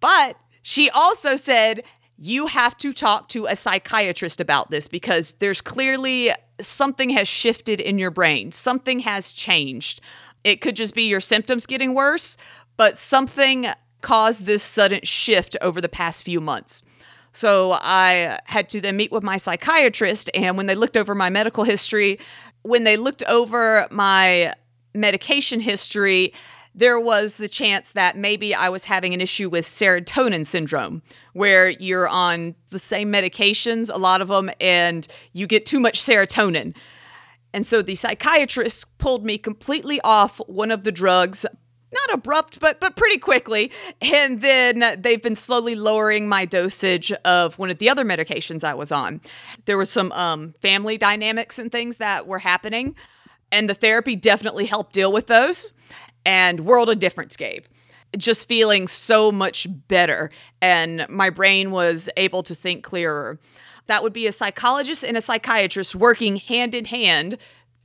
But 0.00 0.36
she 0.62 0.90
also 0.90 1.36
said, 1.36 1.82
you 2.16 2.46
have 2.46 2.76
to 2.78 2.92
talk 2.92 3.28
to 3.30 3.46
a 3.46 3.56
psychiatrist 3.56 4.40
about 4.40 4.70
this 4.70 4.88
because 4.88 5.32
there's 5.34 5.60
clearly 5.60 6.30
something 6.60 7.10
has 7.10 7.26
shifted 7.26 7.80
in 7.80 7.98
your 7.98 8.10
brain, 8.10 8.52
something 8.52 9.00
has 9.00 9.32
changed. 9.32 10.00
It 10.44 10.60
could 10.60 10.76
just 10.76 10.94
be 10.94 11.02
your 11.08 11.20
symptoms 11.20 11.66
getting 11.66 11.94
worse, 11.94 12.36
but 12.76 12.96
something 12.96 13.66
caused 14.02 14.44
this 14.44 14.62
sudden 14.62 15.00
shift 15.02 15.56
over 15.60 15.80
the 15.80 15.88
past 15.88 16.22
few 16.22 16.40
months. 16.40 16.82
So 17.32 17.72
I 17.72 18.38
had 18.44 18.68
to 18.68 18.80
then 18.80 18.96
meet 18.96 19.10
with 19.10 19.24
my 19.24 19.38
psychiatrist, 19.38 20.30
and 20.34 20.56
when 20.56 20.66
they 20.66 20.76
looked 20.76 20.96
over 20.96 21.16
my 21.16 21.30
medical 21.30 21.64
history, 21.64 22.20
when 22.62 22.84
they 22.84 22.96
looked 22.96 23.24
over 23.24 23.88
my 23.90 24.54
medication 24.94 25.58
history, 25.58 26.32
there 26.74 26.98
was 26.98 27.36
the 27.36 27.48
chance 27.48 27.92
that 27.92 28.16
maybe 28.16 28.54
I 28.54 28.68
was 28.68 28.84
having 28.86 29.14
an 29.14 29.20
issue 29.20 29.48
with 29.48 29.64
serotonin 29.64 30.44
syndrome, 30.44 31.02
where 31.32 31.70
you're 31.70 32.08
on 32.08 32.54
the 32.70 32.78
same 32.78 33.12
medications, 33.12 33.90
a 33.92 33.98
lot 33.98 34.20
of 34.20 34.28
them, 34.28 34.50
and 34.60 35.06
you 35.32 35.46
get 35.46 35.66
too 35.66 35.78
much 35.78 36.02
serotonin. 36.02 36.74
And 37.52 37.64
so 37.64 37.82
the 37.82 37.94
psychiatrist 37.94 38.98
pulled 38.98 39.24
me 39.24 39.38
completely 39.38 40.00
off 40.00 40.38
one 40.48 40.72
of 40.72 40.82
the 40.82 40.92
drugs 40.92 41.46
not 41.94 42.12
abrupt, 42.12 42.58
but 42.58 42.80
but 42.80 42.96
pretty 42.96 43.18
quickly. 43.18 43.70
And 44.02 44.40
then 44.40 44.96
they've 44.98 45.22
been 45.22 45.36
slowly 45.36 45.76
lowering 45.76 46.28
my 46.28 46.44
dosage 46.44 47.12
of 47.24 47.56
one 47.56 47.70
of 47.70 47.78
the 47.78 47.88
other 47.88 48.04
medications 48.04 48.64
I 48.64 48.74
was 48.74 48.90
on. 48.90 49.20
There 49.66 49.78
was 49.78 49.90
some 49.90 50.10
um, 50.10 50.54
family 50.60 50.98
dynamics 50.98 51.56
and 51.56 51.70
things 51.70 51.98
that 51.98 52.26
were 52.26 52.40
happening, 52.40 52.96
and 53.52 53.70
the 53.70 53.74
therapy 53.74 54.16
definitely 54.16 54.66
helped 54.66 54.92
deal 54.92 55.12
with 55.12 55.28
those 55.28 55.72
and 56.24 56.60
World 56.60 56.88
of 56.88 56.98
Difference 56.98 57.36
Gabe. 57.36 57.64
Just 58.16 58.46
feeling 58.48 58.86
so 58.86 59.32
much 59.32 59.66
better, 59.88 60.30
and 60.62 61.06
my 61.08 61.30
brain 61.30 61.70
was 61.72 62.08
able 62.16 62.42
to 62.44 62.54
think 62.54 62.84
clearer. 62.84 63.40
That 63.86 64.02
would 64.02 64.12
be 64.12 64.26
a 64.26 64.32
psychologist 64.32 65.04
and 65.04 65.16
a 65.16 65.20
psychiatrist 65.20 65.94
working 65.94 66.36
hand 66.36 66.74
in 66.74 66.84
hand 66.84 67.38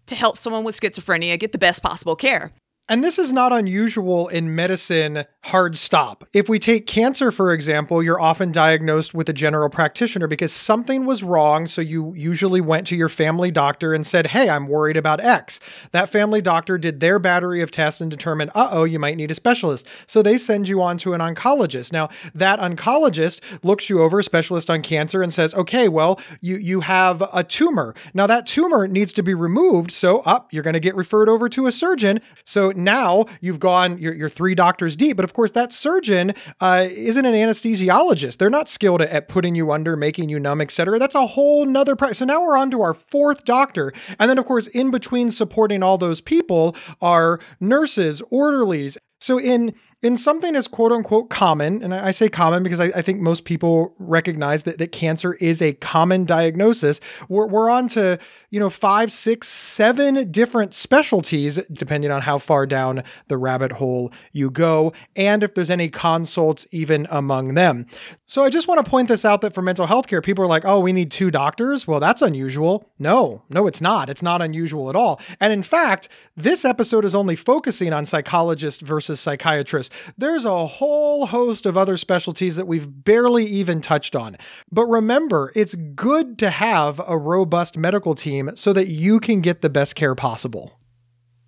to 0.05 0.15
help 0.15 0.37
someone 0.37 0.63
with 0.63 0.79
schizophrenia 0.79 1.39
get 1.39 1.51
the 1.51 1.57
best 1.57 1.81
possible 1.81 2.15
care. 2.15 2.51
And 2.89 3.03
this 3.03 3.19
is 3.19 3.31
not 3.31 3.53
unusual 3.53 4.27
in 4.29 4.55
medicine 4.55 5.25
hard 5.43 5.75
stop. 5.75 6.25
If 6.33 6.49
we 6.49 6.57
take 6.57 6.87
cancer, 6.87 7.31
for 7.31 7.53
example, 7.53 8.01
you're 8.01 8.19
often 8.19 8.51
diagnosed 8.51 9.13
with 9.13 9.29
a 9.29 9.33
general 9.33 9.69
practitioner 9.69 10.25
because 10.25 10.51
something 10.51 11.05
was 11.05 11.21
wrong. 11.21 11.67
So 11.67 11.81
you 11.81 12.15
usually 12.15 12.61
went 12.61 12.87
to 12.87 12.95
your 12.95 13.07
family 13.07 13.51
doctor 13.51 13.93
and 13.93 14.07
said, 14.07 14.27
Hey, 14.27 14.49
I'm 14.49 14.67
worried 14.67 14.97
about 14.97 15.19
X. 15.19 15.59
That 15.91 16.09
family 16.09 16.41
doctor 16.41 16.79
did 16.79 16.99
their 16.99 17.19
battery 17.19 17.61
of 17.61 17.69
tests 17.69 18.01
and 18.01 18.09
determined, 18.09 18.49
uh 18.55 18.69
oh, 18.71 18.85
you 18.85 18.97
might 18.97 19.17
need 19.17 19.29
a 19.29 19.35
specialist. 19.35 19.85
So 20.07 20.23
they 20.23 20.39
send 20.39 20.67
you 20.67 20.81
on 20.81 20.97
to 20.99 21.13
an 21.13 21.21
oncologist. 21.21 21.93
Now, 21.93 22.09
that 22.33 22.59
oncologist 22.59 23.39
looks 23.63 23.87
you 23.87 24.01
over, 24.01 24.19
a 24.19 24.23
specialist 24.23 24.71
on 24.71 24.81
cancer, 24.81 25.21
and 25.21 25.31
says, 25.31 25.53
Okay, 25.53 25.87
well, 25.87 26.19
you, 26.41 26.57
you 26.57 26.79
have 26.81 27.21
a 27.31 27.43
tumor. 27.43 27.93
Now, 28.15 28.25
that 28.25 28.47
tumor 28.47 28.87
needs 28.87 29.13
to 29.13 29.21
be 29.21 29.35
removed. 29.35 29.91
So 29.91 30.21
up, 30.21 30.51
you're 30.51 30.63
going 30.63 30.73
to 30.73 30.79
get 30.79 30.95
referred 30.95 31.29
over 31.29 31.47
to 31.49 31.67
a 31.67 31.71
surgeon. 31.71 32.19
So 32.45 32.71
now 32.83 33.25
you've 33.41 33.59
gone, 33.59 33.97
you're, 33.97 34.13
you're 34.13 34.29
three 34.29 34.55
doctors 34.55 34.95
deep. 34.95 35.17
But 35.17 35.25
of 35.25 35.33
course, 35.33 35.51
that 35.51 35.73
surgeon 35.73 36.33
uh, 36.59 36.87
isn't 36.89 37.25
an 37.25 37.33
anesthesiologist. 37.33 38.37
They're 38.37 38.49
not 38.49 38.67
skilled 38.67 39.01
at, 39.01 39.09
at 39.09 39.29
putting 39.29 39.55
you 39.55 39.71
under, 39.71 39.95
making 39.95 40.29
you 40.29 40.39
numb, 40.39 40.61
etc. 40.61 40.99
That's 40.99 41.15
a 41.15 41.27
whole 41.27 41.65
nother. 41.65 41.95
So 42.13 42.25
now 42.25 42.41
we're 42.41 42.57
on 42.57 42.71
to 42.71 42.81
our 42.81 42.93
fourth 42.93 43.45
doctor. 43.45 43.93
And 44.19 44.29
then, 44.29 44.37
of 44.37 44.45
course, 44.45 44.67
in 44.67 44.91
between 44.91 45.31
supporting 45.31 45.83
all 45.83 45.97
those 45.97 46.21
people 46.21 46.75
are 47.01 47.39
nurses, 47.59 48.21
orderlies, 48.29 48.97
So 49.21 49.37
in 49.37 49.73
in 50.01 50.15
something 50.15 50.55
as 50.55 50.67
quote 50.67 50.93
unquote 50.93 51.29
common, 51.29 51.83
and 51.83 51.93
I 51.93 52.11
say 52.11 52.29
common 52.29 52.63
because 52.63 52.79
I, 52.79 52.85
I, 52.85 53.01
think 53.01 53.19
most 53.19 53.43
people 53.43 53.93
recognize 53.99 54.63
that, 54.63 54.77
that 54.77 54.93
cancer 54.93 55.33
is 55.35 55.61
a 55.61 55.73
common 55.73 56.23
diagnosis, 56.23 57.01
we're, 57.27 57.47
we're 57.47 57.69
on 57.69 57.89
to, 57.89 58.17
you 58.49 58.59
know, 58.59 58.69
five, 58.69 59.11
six, 59.11 59.47
seven 59.47 60.31
different 60.31 60.73
specialties, 60.73 61.59
depending 61.71 62.11
on 62.11 62.21
how 62.21 62.37
far 62.37 62.65
down 62.65 63.03
the 63.27 63.37
rabbit 63.37 63.73
hole 63.73 64.11
you 64.31 64.49
go, 64.49 64.93
and 65.15 65.43
if 65.43 65.53
there's 65.53 65.69
any 65.69 65.89
consults 65.89 66.67
even 66.71 67.07
among 67.09 67.53
them. 67.53 67.85
So 68.25 68.43
I 68.43 68.49
just 68.49 68.67
want 68.67 68.83
to 68.83 68.89
point 68.89 69.07
this 69.07 69.25
out 69.25 69.41
that 69.41 69.53
for 69.53 69.61
mental 69.61 69.87
health 69.87 70.07
care, 70.07 70.21
people 70.21 70.43
are 70.43 70.47
like, 70.47 70.65
oh, 70.65 70.79
we 70.79 70.93
need 70.93 71.11
two 71.11 71.31
doctors. 71.31 71.87
Well, 71.87 71.99
that's 71.99 72.21
unusual. 72.21 72.89
No, 72.99 73.41
no, 73.49 73.67
it's 73.67 73.81
not. 73.81 74.09
It's 74.09 74.21
not 74.21 74.41
unusual 74.41 74.89
at 74.89 74.95
all. 74.95 75.19
And 75.39 75.51
in 75.51 75.63
fact, 75.63 76.09
this 76.37 76.63
episode 76.63 77.05
is 77.05 77.15
only 77.15 77.35
focusing 77.35 77.91
on 77.91 78.05
psychologists 78.05 78.81
versus 78.81 79.19
psychiatrists. 79.19 79.93
there's 80.17 80.45
a 80.45 80.67
whole 80.67 81.25
host 81.25 81.65
of 81.65 81.75
other 81.75 81.97
specialties 81.97 82.55
that 82.55 82.67
we've 82.67 83.03
barely 83.03 83.45
even 83.45 83.81
touched 83.81 84.15
on. 84.15 84.37
But 84.71 84.85
remember, 84.85 85.51
it's 85.55 85.75
good 85.75 86.37
to 86.39 86.49
have 86.49 87.01
a 87.07 87.17
robust 87.17 87.77
medical 87.77 88.15
team 88.15 88.38
so 88.55 88.73
that 88.73 88.87
you 88.87 89.19
can 89.19 89.41
get 89.41 89.61
the 89.61 89.69
best 89.69 89.95
care 89.95 90.15
possible. 90.15 90.79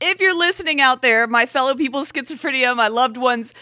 If 0.02 0.20
you're 0.20 0.38
listening 0.38 0.82
out 0.82 1.02
there, 1.02 1.28
my 1.28 1.46
fellow 1.46 1.76
people 1.76 2.02
with 2.02 2.12
schizophrenia, 2.12 2.76
my 2.76 2.88
loved 2.88 3.18
ones, 3.18 3.54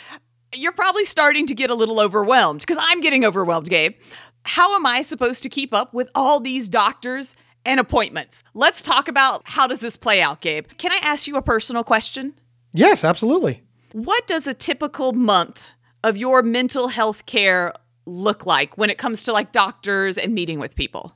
you're 0.56 0.72
probably 0.72 1.06
starting 1.06 1.46
to 1.48 1.54
get 1.54 1.70
a 1.70 1.76
little 1.76 2.00
overwhelmed 2.00 2.62
because 2.62 2.78
I'm 2.80 3.02
getting 3.02 3.26
overwhelmed, 3.26 3.70
Gabe. 3.70 3.96
How 4.44 4.76
am 4.76 4.86
I 4.86 5.02
supposed 5.02 5.44
to 5.44 5.50
keep 5.50 5.74
up 5.74 5.94
with 5.94 6.10
all 6.16 6.40
these 6.40 6.70
doctors 6.70 7.36
and 7.66 7.80
appointments? 7.80 8.44
Let's 8.54 8.82
talk 8.82 9.08
about 9.08 9.42
how 9.44 9.68
does 9.68 9.82
this 9.82 9.98
play 9.98 10.22
out, 10.22 10.42
Gabe? 10.42 10.68
Can 10.78 10.92
I 10.92 11.00
ask 11.04 11.28
you 11.28 11.36
a 11.36 11.42
personal 11.42 11.84
question? 11.84 12.34
Yes, 12.74 13.04
absolutely. 13.04 13.64
What 13.92 14.26
does 14.28 14.48
a 14.48 14.54
typical 14.54 15.14
month 15.14 15.72
of 16.04 16.16
your 16.16 16.42
mental 16.42 16.88
health 16.88 17.26
care 17.26 17.74
look 18.06 18.46
like 18.46 18.78
when 18.78 18.90
it 18.90 18.98
comes 18.98 19.24
to 19.24 19.34
like 19.34 19.52
doctors 19.52 20.18
and 20.18 20.34
meeting 20.34 20.60
with 20.60 20.76
people? 20.76 21.16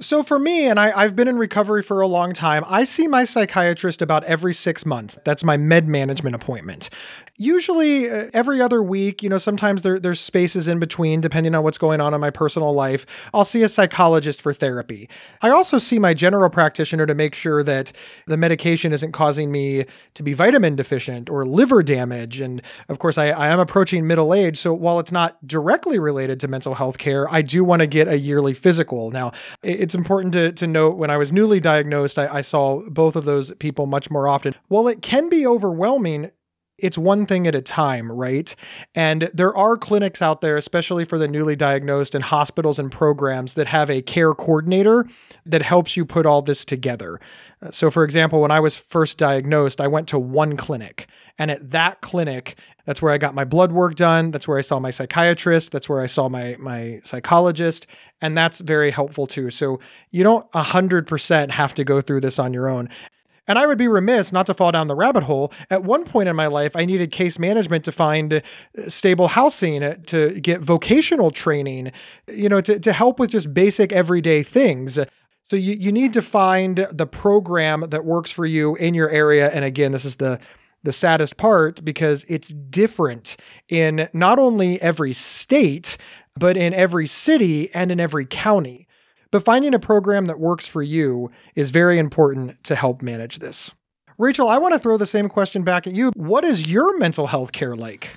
So 0.00 0.22
for 0.22 0.38
me, 0.38 0.66
and 0.66 0.78
I, 0.78 1.02
have 1.02 1.16
been 1.16 1.26
in 1.26 1.38
recovery 1.38 1.82
for 1.82 2.00
a 2.00 2.06
long 2.06 2.32
time, 2.32 2.62
I 2.68 2.84
see 2.84 3.08
my 3.08 3.24
psychiatrist 3.24 4.00
about 4.00 4.22
every 4.24 4.54
six 4.54 4.86
months. 4.86 5.18
That's 5.24 5.42
my 5.42 5.56
med 5.56 5.88
management 5.88 6.36
appointment 6.36 6.88
usually 7.38 8.10
uh, 8.10 8.28
every 8.34 8.60
other 8.60 8.82
week, 8.82 9.22
you 9.22 9.28
know, 9.28 9.38
sometimes 9.38 9.82
there, 9.82 9.98
there's 9.98 10.20
spaces 10.20 10.66
in 10.68 10.80
between 10.80 11.20
depending 11.20 11.54
on 11.54 11.62
what's 11.62 11.78
going 11.78 12.00
on 12.00 12.12
in 12.12 12.20
my 12.20 12.30
personal 12.30 12.74
life. 12.74 13.06
I'll 13.32 13.44
see 13.44 13.62
a 13.62 13.68
psychologist 13.68 14.42
for 14.42 14.52
therapy. 14.52 15.08
I 15.40 15.50
also 15.50 15.78
see 15.78 16.00
my 16.00 16.14
general 16.14 16.50
practitioner 16.50 17.06
to 17.06 17.14
make 17.14 17.34
sure 17.34 17.62
that 17.62 17.92
the 18.26 18.36
medication 18.36 18.92
isn't 18.92 19.12
causing 19.12 19.52
me 19.52 19.86
to 20.14 20.22
be 20.22 20.34
vitamin 20.34 20.74
deficient 20.74 21.30
or 21.30 21.46
liver 21.46 21.82
damage. 21.82 22.40
And 22.40 22.60
of 22.88 22.98
course, 22.98 23.16
I, 23.16 23.28
I 23.28 23.48
am 23.48 23.60
approaching 23.60 24.06
middle 24.06 24.34
age. 24.34 24.58
So 24.58 24.74
while 24.74 24.98
it's 24.98 25.12
not 25.12 25.46
directly 25.46 26.00
related 26.00 26.40
to 26.40 26.48
mental 26.48 26.74
health 26.74 26.98
care, 26.98 27.32
I 27.32 27.42
do 27.42 27.62
want 27.62 27.80
to 27.80 27.86
get 27.86 28.08
a 28.08 28.18
yearly 28.18 28.52
physical. 28.52 29.12
Now, 29.12 29.32
it's 29.88 29.94
important 29.94 30.34
to, 30.34 30.52
to 30.52 30.66
note 30.66 30.98
when 30.98 31.08
I 31.08 31.16
was 31.16 31.32
newly 31.32 31.60
diagnosed, 31.60 32.18
I, 32.18 32.26
I 32.26 32.40
saw 32.42 32.82
both 32.90 33.16
of 33.16 33.24
those 33.24 33.54
people 33.54 33.86
much 33.86 34.10
more 34.10 34.28
often. 34.28 34.54
While 34.66 34.86
it 34.86 35.00
can 35.00 35.30
be 35.30 35.46
overwhelming, 35.46 36.30
it's 36.76 36.98
one 36.98 37.24
thing 37.24 37.46
at 37.46 37.54
a 37.54 37.62
time, 37.62 38.12
right? 38.12 38.54
And 38.94 39.30
there 39.32 39.56
are 39.56 39.78
clinics 39.78 40.20
out 40.20 40.42
there, 40.42 40.58
especially 40.58 41.06
for 41.06 41.16
the 41.16 41.26
newly 41.26 41.56
diagnosed, 41.56 42.14
and 42.14 42.22
hospitals 42.22 42.78
and 42.78 42.92
programs 42.92 43.54
that 43.54 43.68
have 43.68 43.88
a 43.88 44.02
care 44.02 44.34
coordinator 44.34 45.06
that 45.46 45.62
helps 45.62 45.96
you 45.96 46.04
put 46.04 46.26
all 46.26 46.42
this 46.42 46.66
together. 46.66 47.18
Uh, 47.62 47.70
so, 47.70 47.90
for 47.90 48.04
example, 48.04 48.42
when 48.42 48.50
I 48.50 48.60
was 48.60 48.74
first 48.76 49.16
diagnosed, 49.16 49.80
I 49.80 49.86
went 49.86 50.06
to 50.08 50.18
one 50.18 50.54
clinic. 50.58 51.06
And 51.38 51.50
at 51.50 51.70
that 51.70 52.02
clinic, 52.02 52.58
that's 52.88 53.02
where 53.02 53.12
I 53.12 53.18
got 53.18 53.34
my 53.34 53.44
blood 53.44 53.70
work 53.70 53.96
done. 53.96 54.30
That's 54.30 54.48
where 54.48 54.56
I 54.56 54.62
saw 54.62 54.80
my 54.80 54.90
psychiatrist. 54.90 55.72
That's 55.72 55.90
where 55.90 56.00
I 56.00 56.06
saw 56.06 56.30
my, 56.30 56.56
my 56.58 57.02
psychologist. 57.04 57.86
And 58.22 58.34
that's 58.34 58.60
very 58.60 58.92
helpful 58.92 59.26
too. 59.26 59.50
So, 59.50 59.78
you 60.10 60.24
don't 60.24 60.50
100% 60.52 61.50
have 61.50 61.74
to 61.74 61.84
go 61.84 62.00
through 62.00 62.22
this 62.22 62.38
on 62.38 62.54
your 62.54 62.66
own. 62.66 62.88
And 63.46 63.58
I 63.58 63.66
would 63.66 63.76
be 63.76 63.88
remiss 63.88 64.32
not 64.32 64.46
to 64.46 64.54
fall 64.54 64.72
down 64.72 64.86
the 64.86 64.94
rabbit 64.94 65.24
hole. 65.24 65.52
At 65.68 65.84
one 65.84 66.04
point 66.04 66.30
in 66.30 66.36
my 66.36 66.46
life, 66.46 66.74
I 66.74 66.86
needed 66.86 67.12
case 67.12 67.38
management 67.38 67.84
to 67.84 67.92
find 67.92 68.32
uh, 68.32 68.40
stable 68.88 69.28
housing, 69.28 70.02
to 70.04 70.40
get 70.40 70.62
vocational 70.62 71.30
training, 71.30 71.92
you 72.26 72.48
know, 72.48 72.62
to, 72.62 72.80
to 72.80 72.92
help 72.94 73.20
with 73.20 73.28
just 73.28 73.52
basic 73.52 73.92
everyday 73.92 74.42
things. 74.42 74.98
So 75.44 75.56
you, 75.56 75.74
you 75.74 75.92
need 75.92 76.14
to 76.14 76.22
find 76.22 76.88
the 76.90 77.06
program 77.06 77.84
that 77.90 78.06
works 78.06 78.30
for 78.30 78.46
you 78.46 78.76
in 78.76 78.94
your 78.94 79.10
area. 79.10 79.50
And 79.50 79.62
again, 79.62 79.92
this 79.92 80.06
is 80.06 80.16
the 80.16 80.40
the 80.88 80.92
saddest 80.94 81.36
part 81.36 81.84
because 81.84 82.24
it's 82.28 82.48
different 82.48 83.36
in 83.68 84.08
not 84.14 84.38
only 84.38 84.80
every 84.80 85.12
state, 85.12 85.98
but 86.34 86.56
in 86.56 86.72
every 86.72 87.06
city 87.06 87.70
and 87.74 87.92
in 87.92 88.00
every 88.00 88.24
county. 88.24 88.88
But 89.30 89.44
finding 89.44 89.74
a 89.74 89.78
program 89.78 90.24
that 90.28 90.40
works 90.40 90.66
for 90.66 90.82
you 90.82 91.30
is 91.54 91.70
very 91.72 91.98
important 91.98 92.64
to 92.64 92.74
help 92.74 93.02
manage 93.02 93.40
this. 93.40 93.74
Rachel, 94.16 94.48
I 94.48 94.56
want 94.56 94.72
to 94.72 94.80
throw 94.80 94.96
the 94.96 95.06
same 95.06 95.28
question 95.28 95.62
back 95.62 95.86
at 95.86 95.92
you. 95.92 96.10
What 96.16 96.42
is 96.42 96.66
your 96.66 96.96
mental 96.96 97.26
health 97.26 97.52
care 97.52 97.76
like? 97.76 98.08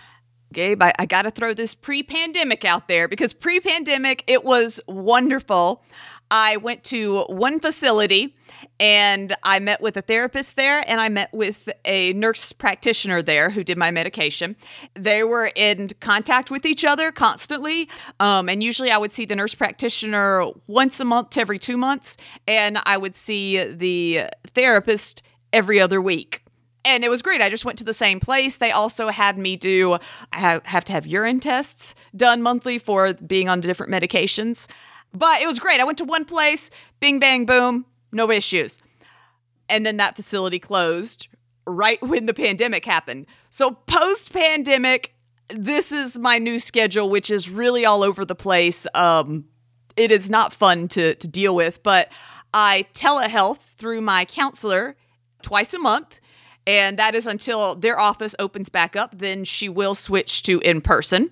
Gabe, 0.51 0.81
I, 0.81 0.93
I 0.99 1.05
got 1.05 1.23
to 1.23 1.31
throw 1.31 1.53
this 1.53 1.73
pre 1.73 2.03
pandemic 2.03 2.65
out 2.65 2.87
there 2.87 3.07
because 3.07 3.33
pre 3.33 3.59
pandemic, 3.59 4.23
it 4.27 4.43
was 4.43 4.79
wonderful. 4.87 5.83
I 6.29 6.57
went 6.57 6.85
to 6.85 7.23
one 7.23 7.59
facility 7.59 8.35
and 8.79 9.35
I 9.43 9.59
met 9.59 9.81
with 9.81 9.97
a 9.97 10.01
therapist 10.01 10.55
there 10.55 10.81
and 10.87 11.01
I 11.01 11.09
met 11.09 11.33
with 11.33 11.67
a 11.83 12.13
nurse 12.13 12.53
practitioner 12.53 13.21
there 13.21 13.49
who 13.49 13.65
did 13.65 13.77
my 13.77 13.91
medication. 13.91 14.55
They 14.93 15.23
were 15.23 15.51
in 15.55 15.89
contact 15.99 16.49
with 16.49 16.65
each 16.65 16.85
other 16.85 17.11
constantly. 17.11 17.89
Um, 18.21 18.47
and 18.47 18.63
usually 18.63 18.91
I 18.91 18.97
would 18.97 19.11
see 19.11 19.25
the 19.25 19.35
nurse 19.35 19.53
practitioner 19.53 20.45
once 20.67 21.01
a 21.01 21.05
month 21.05 21.31
to 21.31 21.41
every 21.41 21.59
two 21.59 21.75
months, 21.75 22.15
and 22.47 22.79
I 22.85 22.97
would 22.97 23.15
see 23.15 23.63
the 23.65 24.29
therapist 24.53 25.23
every 25.51 25.81
other 25.81 26.01
week 26.01 26.43
and 26.83 27.03
it 27.03 27.09
was 27.09 27.21
great. 27.21 27.41
I 27.41 27.49
just 27.49 27.65
went 27.65 27.77
to 27.79 27.83
the 27.83 27.93
same 27.93 28.19
place. 28.19 28.57
They 28.57 28.71
also 28.71 29.09
had 29.09 29.37
me 29.37 29.55
do, 29.55 29.97
I 30.33 30.59
have, 30.63 30.85
to 30.85 30.93
have 30.93 31.05
urine 31.05 31.39
tests 31.39 31.93
done 32.15 32.41
monthly 32.41 32.77
for 32.77 33.13
being 33.13 33.49
on 33.49 33.59
different 33.59 33.91
medications. 33.91 34.67
But 35.13 35.41
it 35.41 35.47
was 35.47 35.59
great. 35.59 35.79
I 35.79 35.83
went 35.83 35.97
to 35.99 36.05
one 36.05 36.25
place, 36.25 36.69
bing, 36.99 37.19
bang, 37.19 37.45
boom, 37.45 37.85
no 38.11 38.31
issues. 38.31 38.79
And 39.69 39.85
then 39.85 39.97
that 39.97 40.15
facility 40.15 40.59
closed 40.59 41.27
right 41.67 42.01
when 42.01 42.25
the 42.25 42.33
pandemic 42.33 42.85
happened. 42.85 43.27
So, 43.49 43.71
post 43.71 44.33
pandemic, 44.33 45.13
this 45.49 45.91
is 45.91 46.17
my 46.17 46.37
new 46.39 46.59
schedule, 46.59 47.09
which 47.09 47.29
is 47.29 47.49
really 47.49 47.85
all 47.85 48.03
over 48.03 48.25
the 48.25 48.35
place. 48.35 48.87
Um, 48.93 49.45
it 49.95 50.11
is 50.11 50.29
not 50.29 50.53
fun 50.53 50.87
to, 50.89 51.15
to 51.15 51.27
deal 51.27 51.55
with, 51.55 51.83
but 51.83 52.09
I 52.53 52.85
telehealth 52.93 53.75
through 53.75 54.01
my 54.01 54.25
counselor 54.25 54.95
twice 55.41 55.73
a 55.73 55.79
month. 55.79 56.19
And 56.67 56.99
that 56.99 57.15
is 57.15 57.27
until 57.27 57.75
their 57.75 57.99
office 57.99 58.35
opens 58.39 58.69
back 58.69 58.95
up. 58.95 59.17
Then 59.17 59.43
she 59.43 59.67
will 59.67 59.95
switch 59.95 60.43
to 60.43 60.59
in 60.59 60.81
person. 60.81 61.31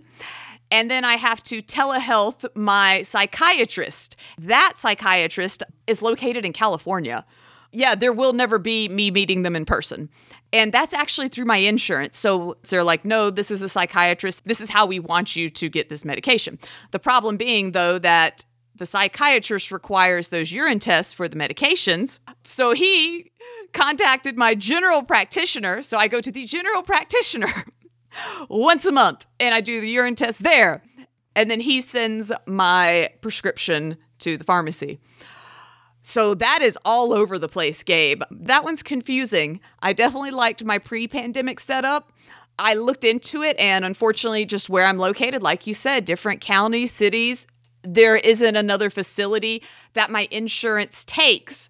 And 0.71 0.89
then 0.89 1.03
I 1.03 1.15
have 1.15 1.41
to 1.43 1.61
telehealth 1.61 2.45
my 2.55 3.01
psychiatrist. 3.03 4.15
That 4.39 4.73
psychiatrist 4.75 5.63
is 5.87 6.01
located 6.01 6.45
in 6.45 6.53
California. 6.53 7.25
Yeah, 7.71 7.95
there 7.95 8.13
will 8.13 8.33
never 8.33 8.57
be 8.57 8.89
me 8.89 9.11
meeting 9.11 9.43
them 9.43 9.55
in 9.55 9.65
person. 9.65 10.09
And 10.51 10.71
that's 10.71 10.93
actually 10.93 11.29
through 11.29 11.45
my 11.45 11.57
insurance. 11.57 12.17
So 12.17 12.57
they're 12.67 12.83
like, 12.83 13.05
no, 13.05 13.29
this 13.29 13.51
is 13.51 13.61
a 13.61 13.69
psychiatrist. 13.69 14.45
This 14.45 14.61
is 14.61 14.69
how 14.69 14.87
we 14.87 14.99
want 14.99 15.35
you 15.35 15.49
to 15.49 15.69
get 15.69 15.89
this 15.89 16.03
medication. 16.03 16.57
The 16.91 16.99
problem 16.99 17.37
being, 17.37 17.71
though, 17.71 17.99
that 17.99 18.45
the 18.75 18.87
psychiatrist 18.87 19.71
requires 19.71 20.29
those 20.29 20.51
urine 20.51 20.79
tests 20.79 21.13
for 21.13 21.27
the 21.27 21.35
medications. 21.35 22.19
So 22.43 22.73
he 22.73 23.31
contacted 23.73 24.37
my 24.37 24.55
general 24.55 25.03
practitioner. 25.03 25.83
So 25.83 25.97
I 25.97 26.07
go 26.07 26.21
to 26.21 26.31
the 26.31 26.45
general 26.45 26.83
practitioner 26.83 27.65
once 28.49 28.85
a 28.85 28.91
month 28.91 29.25
and 29.39 29.53
I 29.53 29.61
do 29.61 29.81
the 29.81 29.89
urine 29.89 30.15
test 30.15 30.43
there. 30.43 30.83
And 31.35 31.49
then 31.49 31.59
he 31.59 31.81
sends 31.81 32.31
my 32.45 33.09
prescription 33.21 33.97
to 34.19 34.37
the 34.37 34.43
pharmacy. 34.43 34.99
So 36.03 36.33
that 36.35 36.61
is 36.61 36.77
all 36.83 37.13
over 37.13 37.37
the 37.37 37.47
place, 37.47 37.83
Gabe. 37.83 38.23
That 38.31 38.63
one's 38.63 38.81
confusing. 38.81 39.59
I 39.81 39.93
definitely 39.93 40.31
liked 40.31 40.63
my 40.63 40.79
pre 40.79 41.07
pandemic 41.07 41.59
setup. 41.59 42.11
I 42.57 42.73
looked 42.73 43.05
into 43.05 43.41
it, 43.41 43.57
and 43.57 43.85
unfortunately, 43.85 44.45
just 44.45 44.69
where 44.69 44.85
I'm 44.85 44.97
located, 44.97 45.41
like 45.41 45.65
you 45.65 45.73
said, 45.73 46.03
different 46.03 46.41
counties, 46.41 46.91
cities, 46.91 47.47
there 47.83 48.17
isn't 48.17 48.55
another 48.55 48.89
facility 48.89 49.63
that 49.93 50.11
my 50.11 50.27
insurance 50.31 51.05
takes. 51.05 51.69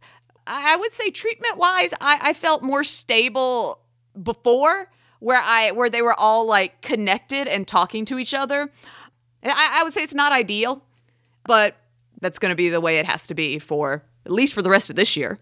I 0.50 0.76
would 0.76 0.92
say 0.94 1.12
treatment 1.12 1.58
wise, 1.58 1.94
I, 2.02 2.20
I 2.22 2.34
felt 2.34 2.64
more 2.64 2.84
stable 2.84 3.82
before 4.22 4.90
where 5.20 5.42
I 5.42 5.72
where 5.72 5.90
they 5.90 6.02
were 6.02 6.14
all 6.18 6.48
like 6.48 6.82
connected 6.82 7.48
and 7.48 7.68
talking 7.68 8.04
to 8.06 8.18
each 8.18 8.34
other. 8.34 8.72
I, 9.44 9.80
I 9.80 9.84
would 9.84 9.94
say 9.94 10.02
it's 10.02 10.16
not 10.16 10.32
ideal, 10.32 10.84
but 11.46 11.78
that's 12.20 12.40
going 12.40 12.50
to 12.50 12.56
be 12.56 12.70
the 12.70 12.82
way 12.82 12.98
it 12.98 13.06
has 13.06 13.28
to 13.28 13.36
be 13.36 13.60
for 13.60 14.04
at 14.26 14.32
least 14.32 14.54
for 14.54 14.62
the 14.62 14.70
rest 14.70 14.90
of 14.90 14.96
this 14.96 15.16
year. 15.16 15.38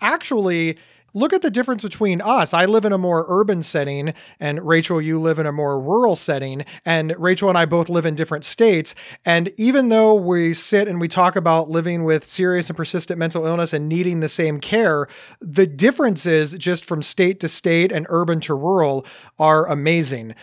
Actually, 0.00 0.78
look 1.14 1.32
at 1.32 1.42
the 1.42 1.50
difference 1.50 1.82
between 1.82 2.20
us. 2.20 2.52
I 2.52 2.66
live 2.66 2.84
in 2.84 2.92
a 2.92 2.98
more 2.98 3.24
urban 3.28 3.62
setting, 3.62 4.12
and 4.40 4.60
Rachel, 4.66 5.00
you 5.00 5.20
live 5.20 5.38
in 5.38 5.46
a 5.46 5.52
more 5.52 5.80
rural 5.80 6.16
setting. 6.16 6.64
And 6.84 7.14
Rachel 7.18 7.48
and 7.48 7.56
I 7.56 7.64
both 7.64 7.88
live 7.88 8.04
in 8.04 8.14
different 8.14 8.44
states. 8.44 8.94
And 9.24 9.52
even 9.56 9.88
though 9.88 10.14
we 10.14 10.54
sit 10.54 10.88
and 10.88 11.00
we 11.00 11.08
talk 11.08 11.36
about 11.36 11.70
living 11.70 12.04
with 12.04 12.24
serious 12.24 12.68
and 12.68 12.76
persistent 12.76 13.18
mental 13.18 13.46
illness 13.46 13.72
and 13.72 13.88
needing 13.88 14.20
the 14.20 14.28
same 14.28 14.60
care, 14.60 15.08
the 15.40 15.66
differences 15.66 16.52
just 16.52 16.84
from 16.84 17.00
state 17.00 17.40
to 17.40 17.48
state 17.48 17.92
and 17.92 18.06
urban 18.08 18.40
to 18.40 18.54
rural 18.54 19.06
are 19.38 19.66
amazing. 19.68 20.34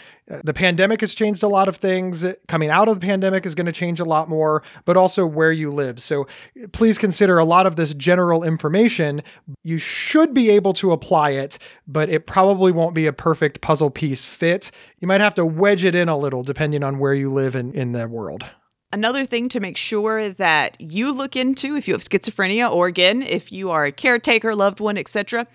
The 0.43 0.53
pandemic 0.53 1.01
has 1.01 1.13
changed 1.13 1.43
a 1.43 1.47
lot 1.47 1.67
of 1.67 1.77
things. 1.77 2.25
Coming 2.47 2.69
out 2.69 2.87
of 2.87 2.99
the 2.99 3.05
pandemic 3.05 3.45
is 3.45 3.55
going 3.55 3.65
to 3.65 3.71
change 3.71 3.99
a 3.99 4.05
lot 4.05 4.29
more, 4.29 4.63
but 4.85 4.97
also 4.97 5.25
where 5.25 5.51
you 5.51 5.71
live. 5.71 6.01
So 6.01 6.27
please 6.71 6.97
consider 6.97 7.37
a 7.37 7.45
lot 7.45 7.65
of 7.65 7.75
this 7.75 7.93
general 7.93 8.43
information. 8.43 9.23
You 9.63 9.77
should 9.77 10.33
be 10.33 10.49
able 10.51 10.73
to 10.73 10.91
apply 10.91 11.31
it, 11.31 11.57
but 11.87 12.09
it 12.09 12.27
probably 12.27 12.71
won't 12.71 12.95
be 12.95 13.07
a 13.07 13.13
perfect 13.13 13.61
puzzle 13.61 13.89
piece 13.89 14.23
fit. 14.23 14.71
You 14.99 15.07
might 15.07 15.21
have 15.21 15.35
to 15.35 15.45
wedge 15.45 15.83
it 15.83 15.95
in 15.95 16.07
a 16.09 16.17
little 16.17 16.43
depending 16.43 16.83
on 16.83 16.99
where 16.99 17.13
you 17.13 17.31
live 17.31 17.55
in, 17.55 17.73
in 17.73 17.91
the 17.91 18.07
world. 18.07 18.45
Another 18.93 19.23
thing 19.25 19.47
to 19.49 19.61
make 19.61 19.77
sure 19.77 20.29
that 20.29 20.75
you 20.81 21.13
look 21.13 21.37
into 21.37 21.77
if 21.77 21.87
you 21.87 21.93
have 21.93 22.01
schizophrenia 22.01 22.69
or 22.69 22.87
again 22.87 23.21
if 23.21 23.49
you 23.49 23.71
are 23.71 23.85
a 23.85 23.91
caretaker, 23.91 24.53
loved 24.53 24.81
one, 24.81 24.97
etc., 24.97 25.47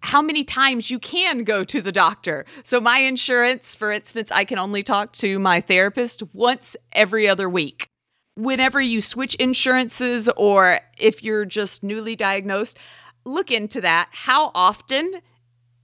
how 0.00 0.22
many 0.22 0.44
times 0.44 0.92
you 0.92 1.00
can 1.00 1.42
go 1.42 1.64
to 1.64 1.80
the 1.80 1.90
doctor. 1.90 2.46
So 2.62 2.80
my 2.80 2.98
insurance, 2.98 3.74
for 3.74 3.90
instance, 3.90 4.30
I 4.30 4.44
can 4.44 4.58
only 4.58 4.84
talk 4.84 5.12
to 5.14 5.40
my 5.40 5.60
therapist 5.60 6.22
once 6.32 6.76
every 6.92 7.28
other 7.28 7.48
week. 7.48 7.88
Whenever 8.36 8.80
you 8.80 9.02
switch 9.02 9.34
insurances 9.36 10.28
or 10.36 10.78
if 10.96 11.24
you're 11.24 11.44
just 11.44 11.82
newly 11.82 12.14
diagnosed, 12.14 12.78
look 13.24 13.50
into 13.50 13.80
that. 13.80 14.08
How 14.12 14.52
often 14.54 15.20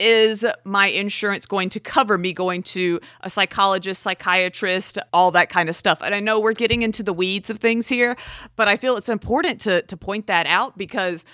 is 0.00 0.44
my 0.64 0.86
insurance 0.88 1.46
going 1.46 1.68
to 1.68 1.80
cover 1.80 2.18
me 2.18 2.32
going 2.32 2.62
to 2.62 2.98
a 3.20 3.30
psychologist, 3.30 4.02
psychiatrist, 4.02 4.98
all 5.12 5.30
that 5.32 5.50
kind 5.50 5.68
of 5.68 5.76
stuff? 5.76 6.00
And 6.02 6.14
I 6.14 6.20
know 6.20 6.40
we're 6.40 6.52
getting 6.52 6.82
into 6.82 7.02
the 7.02 7.12
weeds 7.12 7.50
of 7.50 7.58
things 7.58 7.88
here, 7.88 8.16
but 8.56 8.66
I 8.66 8.76
feel 8.76 8.96
it's 8.96 9.08
important 9.08 9.60
to 9.62 9.82
to 9.82 9.96
point 9.96 10.26
that 10.26 10.46
out 10.46 10.76
because 10.76 11.24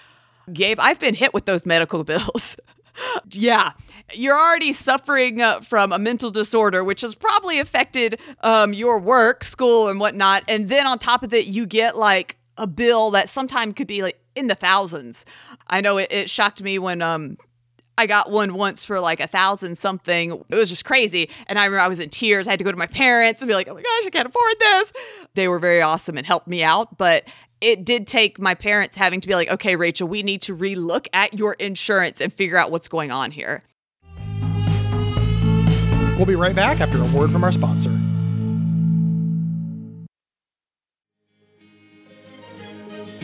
Gabe, 0.53 0.79
I've 0.81 0.99
been 0.99 1.15
hit 1.15 1.33
with 1.35 1.47
those 1.47 1.67
medical 1.67 2.05
bills. 2.13 2.57
yeah, 3.31 3.73
you're 4.15 4.37
already 4.37 4.73
suffering 4.73 5.41
uh, 5.41 5.61
from 5.61 5.93
a 5.93 5.99
mental 5.99 6.31
disorder, 6.31 6.85
which 6.85 7.01
has 7.01 7.15
probably 7.15 7.59
affected 7.59 8.21
um, 8.41 8.73
your 8.73 9.01
work, 9.01 9.45
school, 9.45 9.89
and 9.89 10.01
whatnot. 10.01 10.45
And 10.49 10.69
then 10.69 10.87
on 10.87 10.99
top 10.99 11.23
of 11.23 11.31
that, 11.31 11.47
you 11.47 11.67
get 11.67 11.97
like 11.97 12.37
a 12.57 12.67
bill 12.67 13.11
that 13.11 13.29
sometimes 13.29 13.75
could 13.75 13.87
be 13.87 14.03
like 14.03 14.19
in 14.35 14.47
the 14.47 14.55
thousands. 14.55 15.25
I 15.67 15.81
know 15.81 15.99
it, 15.99 16.11
it 16.11 16.31
shocked 16.31 16.63
me 16.63 16.79
when 16.79 17.03
um, 17.03 17.37
I 17.99 18.07
got 18.07 18.31
one 18.31 18.55
once 18.55 18.85
for 18.85 19.01
like 19.01 19.21
a 19.21 19.27
thousand 19.27 19.79
something. 19.79 20.45
It 20.49 20.55
was 20.55 20.69
just 20.69 20.85
crazy. 20.85 21.31
And 21.47 21.59
I 21.59 21.65
remember 21.65 21.81
I 21.81 21.89
was 21.89 21.99
in 21.99 22.11
tears. 22.11 22.47
I 22.47 22.53
had 22.53 22.59
to 22.59 22.65
go 22.65 22.71
to 22.71 22.77
my 22.77 22.87
parents 22.87 23.41
and 23.41 23.49
be 23.49 23.55
like, 23.55 23.69
oh 23.69 23.75
my 23.75 23.83
gosh, 23.83 24.07
I 24.07 24.11
can't 24.11 24.29
afford 24.29 24.55
this. 24.59 24.93
They 25.35 25.49
were 25.49 25.59
very 25.59 25.81
awesome 25.81 26.19
and 26.19 26.27
helped 26.27 26.47
me 26.47 26.63
out. 26.63 26.99
But 26.99 27.25
it 27.61 27.85
did 27.85 28.07
take 28.07 28.39
my 28.39 28.55
parents 28.55 28.99
having 28.99 29.21
to 29.23 29.29
be 29.29 29.35
like, 29.35 29.49
okay, 29.49 29.77
Rachel, 29.77 30.07
we 30.07 30.23
need 30.23 30.43
to 30.43 30.55
relook 30.55 31.07
at 31.15 31.35
your 31.35 31.55
insurance 31.55 32.21
and 32.21 32.31
figure 32.33 32.59
out 32.59 32.71
what's 32.71 32.89
going 32.89 33.11
on 33.11 33.31
here. 33.31 33.63
We'll 36.17 36.27
be 36.27 36.35
right 36.35 36.55
back 36.55 36.81
after 36.81 37.03
a 37.03 37.07
word 37.17 37.33
from 37.33 37.45
our 37.45 37.53
sponsor. 37.53 37.91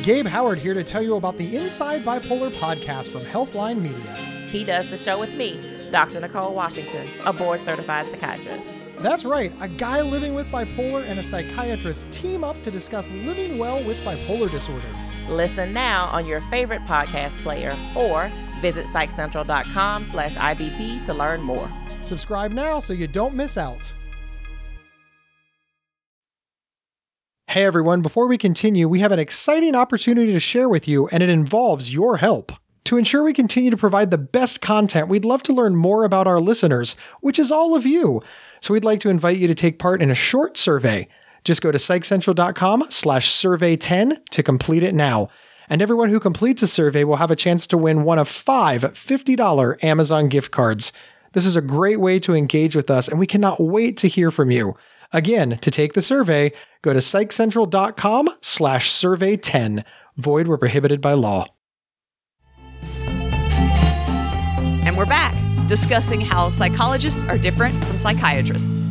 Gabe 0.03 0.27
Howard 0.27 0.59
here 0.59 0.75
to 0.75 0.83
tell 0.83 1.03
you 1.03 1.17
about 1.17 1.39
the 1.39 1.57
Inside 1.57 2.05
Bipolar 2.05 2.53
podcast 2.55 3.13
from 3.13 3.23
Healthline 3.23 3.81
Media. 3.81 4.42
He 4.53 4.65
does 4.65 4.87
the 4.89 4.99
show 4.99 5.19
with 5.19 5.31
me, 5.31 5.89
Dr. 5.91 6.21
Nicole 6.21 6.55
Washington, 6.55 7.09
a 7.25 7.33
board 7.33 7.65
certified 7.65 8.11
psychiatrist. 8.11 8.69
That's 9.01 9.25
right, 9.25 9.51
a 9.61 9.67
guy 9.67 10.03
living 10.03 10.35
with 10.35 10.47
bipolar 10.49 11.09
and 11.09 11.19
a 11.19 11.23
psychiatrist 11.23 12.11
team 12.11 12.45
up 12.45 12.63
to 12.65 12.71
discuss 12.71 13.09
living 13.09 13.57
well 13.57 13.83
with 13.83 13.97
bipolar 14.05 14.51
disorder. 14.51 14.87
Listen 15.31 15.73
now 15.73 16.05
on 16.09 16.27
your 16.27 16.43
favorite 16.51 16.83
podcast 16.83 17.43
player 17.43 17.79
or 17.97 18.31
visit 18.61 18.85
psychcentral.com 18.89 20.05
slash 20.05 20.35
IBP 20.35 21.07
to 21.07 21.15
learn 21.15 21.41
more. 21.41 21.73
Subscribe 22.03 22.53
now 22.53 22.79
so 22.79 22.93
you 22.93 23.07
don't 23.07 23.35
miss 23.35 23.57
out. 23.57 23.91
Hey 27.47 27.65
everyone, 27.65 28.03
before 28.03 28.27
we 28.27 28.37
continue, 28.37 28.87
we 28.87 29.01
have 29.01 29.13
an 29.13 29.19
exciting 29.19 29.75
opportunity 29.75 30.33
to 30.33 30.41
share 30.41 30.69
with 30.69 30.87
you, 30.87 31.09
and 31.09 31.23
it 31.23 31.31
involves 31.31 31.93
your 31.93 32.19
help. 32.19 32.53
To 32.85 32.97
ensure 32.97 33.23
we 33.23 33.33
continue 33.33 33.71
to 33.71 33.77
provide 33.77 34.11
the 34.11 34.19
best 34.19 34.61
content, 34.61 35.09
we'd 35.09 35.25
love 35.25 35.43
to 35.45 35.53
learn 35.53 35.77
more 35.77 36.05
about 36.05 36.27
our 36.27 36.41
listeners, 36.41 36.97
which 37.21 37.39
is 37.39 37.51
all 37.51 37.77
of 37.77 37.87
you. 37.87 38.21
So 38.61 38.75
we'd 38.75 38.85
like 38.85 39.01
to 39.01 39.09
invite 39.09 39.39
you 39.39 39.47
to 39.47 39.55
take 39.55 39.79
part 39.79 40.03
in 40.03 40.11
a 40.11 40.15
short 40.15 40.57
survey. 40.57 41.09
Just 41.45 41.63
go 41.63 41.73
to 41.73 41.79
psychcentral.com 41.79 42.87
slash 42.91 43.31
survey 43.31 43.77
10 43.77 44.21
to 44.31 44.43
complete 44.43 44.83
it 44.83 44.95
now. 44.95 45.29
And 45.69 45.81
everyone 45.81 46.11
who 46.11 46.21
completes 46.21 46.63
a 46.63 46.69
survey 46.69 47.05
will 47.05 47.17
have 47.17 47.31
a 47.31 47.37
chance 47.37 47.67
to 47.69 47.79
win 47.79 48.05
one 48.05 48.19
of 48.19 48.29
five 48.29 48.83
$50 48.83 49.83
Amazon 49.83 50.29
gift 50.29 50.51
cards. 50.51 50.93
This 51.33 51.47
is 51.47 51.57
a 51.57 51.63
great 51.63 51.99
way 51.99 52.21
to 52.21 52.35
engage 52.35 52.77
with 52.77 52.91
us, 52.91 53.09
and 53.09 53.19
we 53.19 53.27
cannot 53.27 53.61
wait 53.61 53.97
to 53.99 54.09
hear 54.09 54.31
from 54.31 54.51
you. 54.51 54.77
Again, 55.13 55.59
to 55.59 55.71
take 55.71 55.95
the 55.95 56.03
survey, 56.03 56.53
go 56.83 56.93
to 56.93 56.99
psychcentral.com 56.99 58.29
slash 58.41 58.91
survey 58.91 59.37
10. 59.37 59.85
Void 60.17 60.47
where 60.47 60.59
prohibited 60.59 61.01
by 61.01 61.15
law. 61.15 61.47
And 64.93 64.99
we're 64.99 65.07
back 65.07 65.35
discussing 65.69 66.21
how 66.21 66.51
psychologists 66.51 67.25
are 67.25 67.39
different 67.39 67.75
from 67.83 67.97
psychiatrists. 67.97 68.82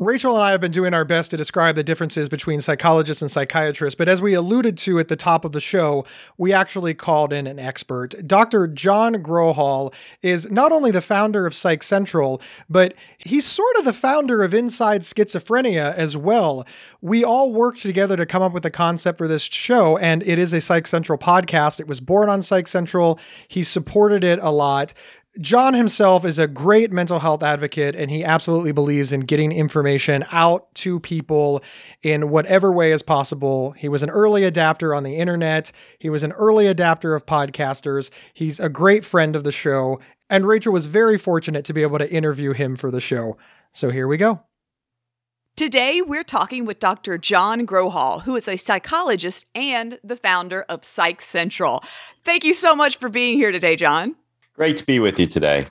Rachel 0.00 0.36
and 0.36 0.44
I 0.44 0.52
have 0.52 0.60
been 0.60 0.70
doing 0.70 0.94
our 0.94 1.04
best 1.04 1.32
to 1.32 1.36
describe 1.36 1.74
the 1.74 1.82
differences 1.82 2.28
between 2.28 2.60
psychologists 2.60 3.20
and 3.20 3.32
psychiatrists, 3.32 3.96
but 3.96 4.08
as 4.08 4.22
we 4.22 4.32
alluded 4.32 4.78
to 4.78 5.00
at 5.00 5.08
the 5.08 5.16
top 5.16 5.44
of 5.44 5.50
the 5.50 5.60
show, 5.60 6.04
we 6.36 6.52
actually 6.52 6.94
called 6.94 7.32
in 7.32 7.48
an 7.48 7.58
expert. 7.58 8.14
Dr. 8.24 8.68
John 8.68 9.14
Grohol 9.16 9.92
is 10.22 10.48
not 10.52 10.70
only 10.70 10.92
the 10.92 11.00
founder 11.00 11.46
of 11.46 11.54
Psych 11.54 11.82
Central, 11.82 12.40
but 12.70 12.94
he's 13.18 13.44
sort 13.44 13.74
of 13.76 13.84
the 13.84 13.92
founder 13.92 14.44
of 14.44 14.54
Inside 14.54 15.02
Schizophrenia 15.02 15.92
as 15.96 16.16
well. 16.16 16.64
We 17.00 17.24
all 17.24 17.52
worked 17.52 17.82
together 17.82 18.16
to 18.16 18.26
come 18.26 18.42
up 18.42 18.52
with 18.52 18.62
the 18.62 18.70
concept 18.70 19.18
for 19.18 19.26
this 19.26 19.42
show, 19.42 19.98
and 19.98 20.22
it 20.22 20.38
is 20.38 20.52
a 20.52 20.60
Psych 20.60 20.86
Central 20.86 21.18
podcast. 21.18 21.80
It 21.80 21.88
was 21.88 21.98
born 21.98 22.28
on 22.28 22.42
Psych 22.42 22.68
Central. 22.68 23.18
He 23.48 23.64
supported 23.64 24.22
it 24.22 24.38
a 24.42 24.52
lot. 24.52 24.94
John 25.40 25.72
himself 25.72 26.24
is 26.24 26.40
a 26.40 26.48
great 26.48 26.90
mental 26.90 27.20
health 27.20 27.44
advocate, 27.44 27.94
and 27.94 28.10
he 28.10 28.24
absolutely 28.24 28.72
believes 28.72 29.12
in 29.12 29.20
getting 29.20 29.52
information 29.52 30.24
out 30.32 30.74
to 30.76 30.98
people 30.98 31.62
in 32.02 32.30
whatever 32.30 32.72
way 32.72 32.90
is 32.90 33.02
possible. 33.02 33.70
He 33.72 33.88
was 33.88 34.02
an 34.02 34.10
early 34.10 34.42
adapter 34.42 34.92
on 34.92 35.04
the 35.04 35.16
internet, 35.16 35.70
he 36.00 36.10
was 36.10 36.24
an 36.24 36.32
early 36.32 36.66
adapter 36.66 37.14
of 37.14 37.24
podcasters. 37.24 38.10
He's 38.34 38.58
a 38.58 38.68
great 38.68 39.04
friend 39.04 39.36
of 39.36 39.44
the 39.44 39.52
show, 39.52 40.00
and 40.28 40.44
Rachel 40.44 40.72
was 40.72 40.86
very 40.86 41.16
fortunate 41.16 41.64
to 41.66 41.72
be 41.72 41.82
able 41.82 41.98
to 41.98 42.12
interview 42.12 42.52
him 42.52 42.74
for 42.74 42.90
the 42.90 43.00
show. 43.00 43.36
So 43.72 43.90
here 43.90 44.08
we 44.08 44.16
go. 44.16 44.40
Today, 45.56 46.00
we're 46.00 46.24
talking 46.24 46.64
with 46.66 46.80
Dr. 46.80 47.16
John 47.16 47.66
Grohol, 47.66 48.22
who 48.22 48.34
is 48.34 48.48
a 48.48 48.56
psychologist 48.56 49.46
and 49.54 50.00
the 50.02 50.16
founder 50.16 50.62
of 50.68 50.84
Psych 50.84 51.20
Central. 51.20 51.82
Thank 52.24 52.44
you 52.44 52.52
so 52.52 52.74
much 52.74 52.96
for 52.96 53.08
being 53.08 53.36
here 53.36 53.52
today, 53.52 53.76
John. 53.76 54.16
Great 54.58 54.76
to 54.78 54.84
be 54.84 54.98
with 54.98 55.20
you 55.20 55.26
today. 55.28 55.68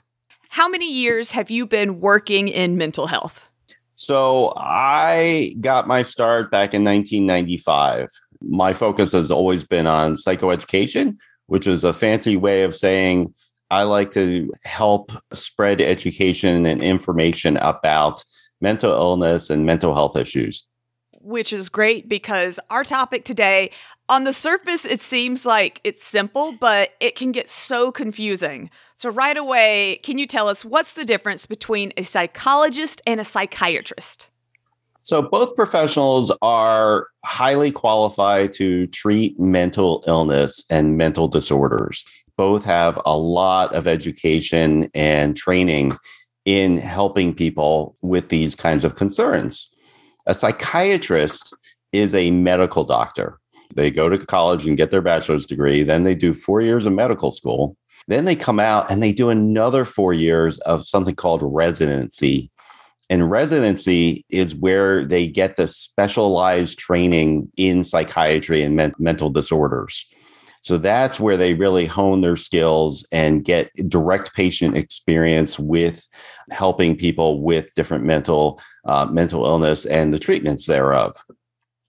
How 0.48 0.66
many 0.66 0.90
years 0.90 1.32
have 1.32 1.50
you 1.50 1.66
been 1.66 2.00
working 2.00 2.48
in 2.48 2.78
mental 2.78 3.06
health? 3.06 3.44
So, 3.92 4.54
I 4.56 5.54
got 5.60 5.86
my 5.86 6.00
start 6.00 6.50
back 6.50 6.72
in 6.72 6.84
1995. 6.84 8.08
My 8.40 8.72
focus 8.72 9.12
has 9.12 9.30
always 9.30 9.62
been 9.62 9.86
on 9.86 10.14
psychoeducation, 10.14 11.18
which 11.48 11.66
is 11.66 11.84
a 11.84 11.92
fancy 11.92 12.38
way 12.38 12.62
of 12.62 12.74
saying 12.74 13.34
I 13.70 13.82
like 13.82 14.10
to 14.12 14.50
help 14.64 15.12
spread 15.34 15.82
education 15.82 16.64
and 16.64 16.82
information 16.82 17.58
about 17.58 18.24
mental 18.62 18.92
illness 18.92 19.50
and 19.50 19.66
mental 19.66 19.94
health 19.94 20.16
issues 20.16 20.66
which 21.20 21.52
is 21.52 21.68
great 21.68 22.08
because 22.08 22.58
our 22.70 22.84
topic 22.84 23.24
today, 23.24 23.70
on 24.08 24.24
the 24.24 24.32
surface, 24.32 24.86
it 24.86 25.00
seems 25.00 25.44
like 25.44 25.80
it's 25.84 26.06
simple, 26.06 26.52
but 26.52 26.90
it 27.00 27.14
can 27.14 27.32
get 27.32 27.50
so 27.50 27.92
confusing. 27.92 28.70
So, 28.96 29.10
right 29.10 29.36
away, 29.36 30.00
can 30.02 30.18
you 30.18 30.26
tell 30.26 30.48
us 30.48 30.64
what's 30.64 30.94
the 30.94 31.04
difference 31.04 31.46
between 31.46 31.92
a 31.96 32.02
psychologist 32.02 33.02
and 33.06 33.20
a 33.20 33.24
psychiatrist? 33.24 34.30
So, 35.02 35.22
both 35.22 35.56
professionals 35.56 36.32
are 36.42 37.08
highly 37.24 37.70
qualified 37.70 38.52
to 38.54 38.86
treat 38.88 39.38
mental 39.38 40.04
illness 40.06 40.64
and 40.70 40.96
mental 40.96 41.28
disorders. 41.28 42.06
Both 42.36 42.64
have 42.64 43.00
a 43.04 43.16
lot 43.16 43.74
of 43.74 43.86
education 43.86 44.90
and 44.94 45.36
training 45.36 45.96
in 46.44 46.78
helping 46.78 47.34
people 47.34 47.96
with 48.00 48.30
these 48.30 48.54
kinds 48.54 48.84
of 48.84 48.94
concerns. 48.94 49.74
A 50.28 50.34
psychiatrist 50.34 51.54
is 51.92 52.14
a 52.14 52.30
medical 52.30 52.84
doctor. 52.84 53.38
They 53.74 53.90
go 53.90 54.10
to 54.10 54.18
college 54.18 54.66
and 54.66 54.76
get 54.76 54.90
their 54.90 55.00
bachelor's 55.00 55.46
degree. 55.46 55.82
Then 55.82 56.02
they 56.02 56.14
do 56.14 56.34
four 56.34 56.60
years 56.60 56.84
of 56.84 56.92
medical 56.92 57.30
school. 57.30 57.78
Then 58.08 58.26
they 58.26 58.36
come 58.36 58.60
out 58.60 58.90
and 58.90 59.02
they 59.02 59.12
do 59.12 59.30
another 59.30 59.86
four 59.86 60.12
years 60.12 60.58
of 60.60 60.86
something 60.86 61.14
called 61.14 61.40
residency. 61.42 62.50
And 63.08 63.30
residency 63.30 64.26
is 64.28 64.54
where 64.54 65.02
they 65.06 65.28
get 65.28 65.56
the 65.56 65.66
specialized 65.66 66.78
training 66.78 67.50
in 67.56 67.82
psychiatry 67.82 68.62
and 68.62 68.76
men- 68.76 68.92
mental 68.98 69.30
disorders. 69.30 70.04
So 70.60 70.78
that's 70.78 71.20
where 71.20 71.36
they 71.36 71.54
really 71.54 71.86
hone 71.86 72.20
their 72.20 72.36
skills 72.36 73.06
and 73.12 73.44
get 73.44 73.70
direct 73.88 74.34
patient 74.34 74.76
experience 74.76 75.58
with 75.58 76.06
helping 76.50 76.96
people 76.96 77.42
with 77.42 77.72
different 77.74 78.04
mental 78.04 78.60
uh, 78.84 79.06
mental 79.06 79.44
illness 79.44 79.86
and 79.86 80.12
the 80.12 80.18
treatments 80.18 80.66
thereof. 80.66 81.14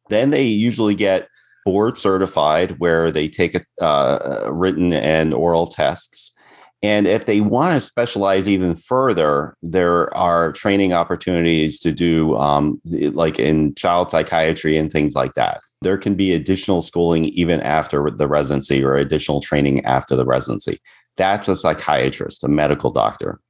Then 0.09 0.31
they 0.31 0.43
usually 0.43 0.95
get 0.95 1.27
board 1.65 1.97
certified, 1.97 2.79
where 2.79 3.11
they 3.11 3.27
take 3.27 3.55
a, 3.55 3.63
uh, 3.83 4.49
written 4.51 4.93
and 4.93 5.33
oral 5.33 5.67
tests. 5.67 6.35
And 6.81 7.07
if 7.07 7.25
they 7.25 7.41
want 7.41 7.73
to 7.73 7.81
specialize 7.81 8.47
even 8.47 8.73
further, 8.73 9.53
there 9.61 10.15
are 10.15 10.53
training 10.53 10.93
opportunities 10.93 11.77
to 11.81 11.91
do, 11.91 12.37
um, 12.37 12.79
like 12.85 13.37
in 13.37 13.75
child 13.75 14.11
psychiatry 14.11 14.77
and 14.77 14.89
things 14.89 15.13
like 15.13 15.33
that. 15.33 15.59
There 15.81 15.97
can 15.97 16.15
be 16.15 16.33
additional 16.33 16.81
schooling 16.81 17.25
even 17.25 17.59
after 17.61 18.09
the 18.09 18.27
residency 18.27 18.83
or 18.83 18.95
additional 18.95 19.41
training 19.41 19.83
after 19.85 20.15
the 20.15 20.25
residency. 20.25 20.79
That's 21.17 21.49
a 21.49 21.55
psychiatrist, 21.55 22.43
a 22.45 22.47
medical 22.47 22.91
doctor. 22.91 23.41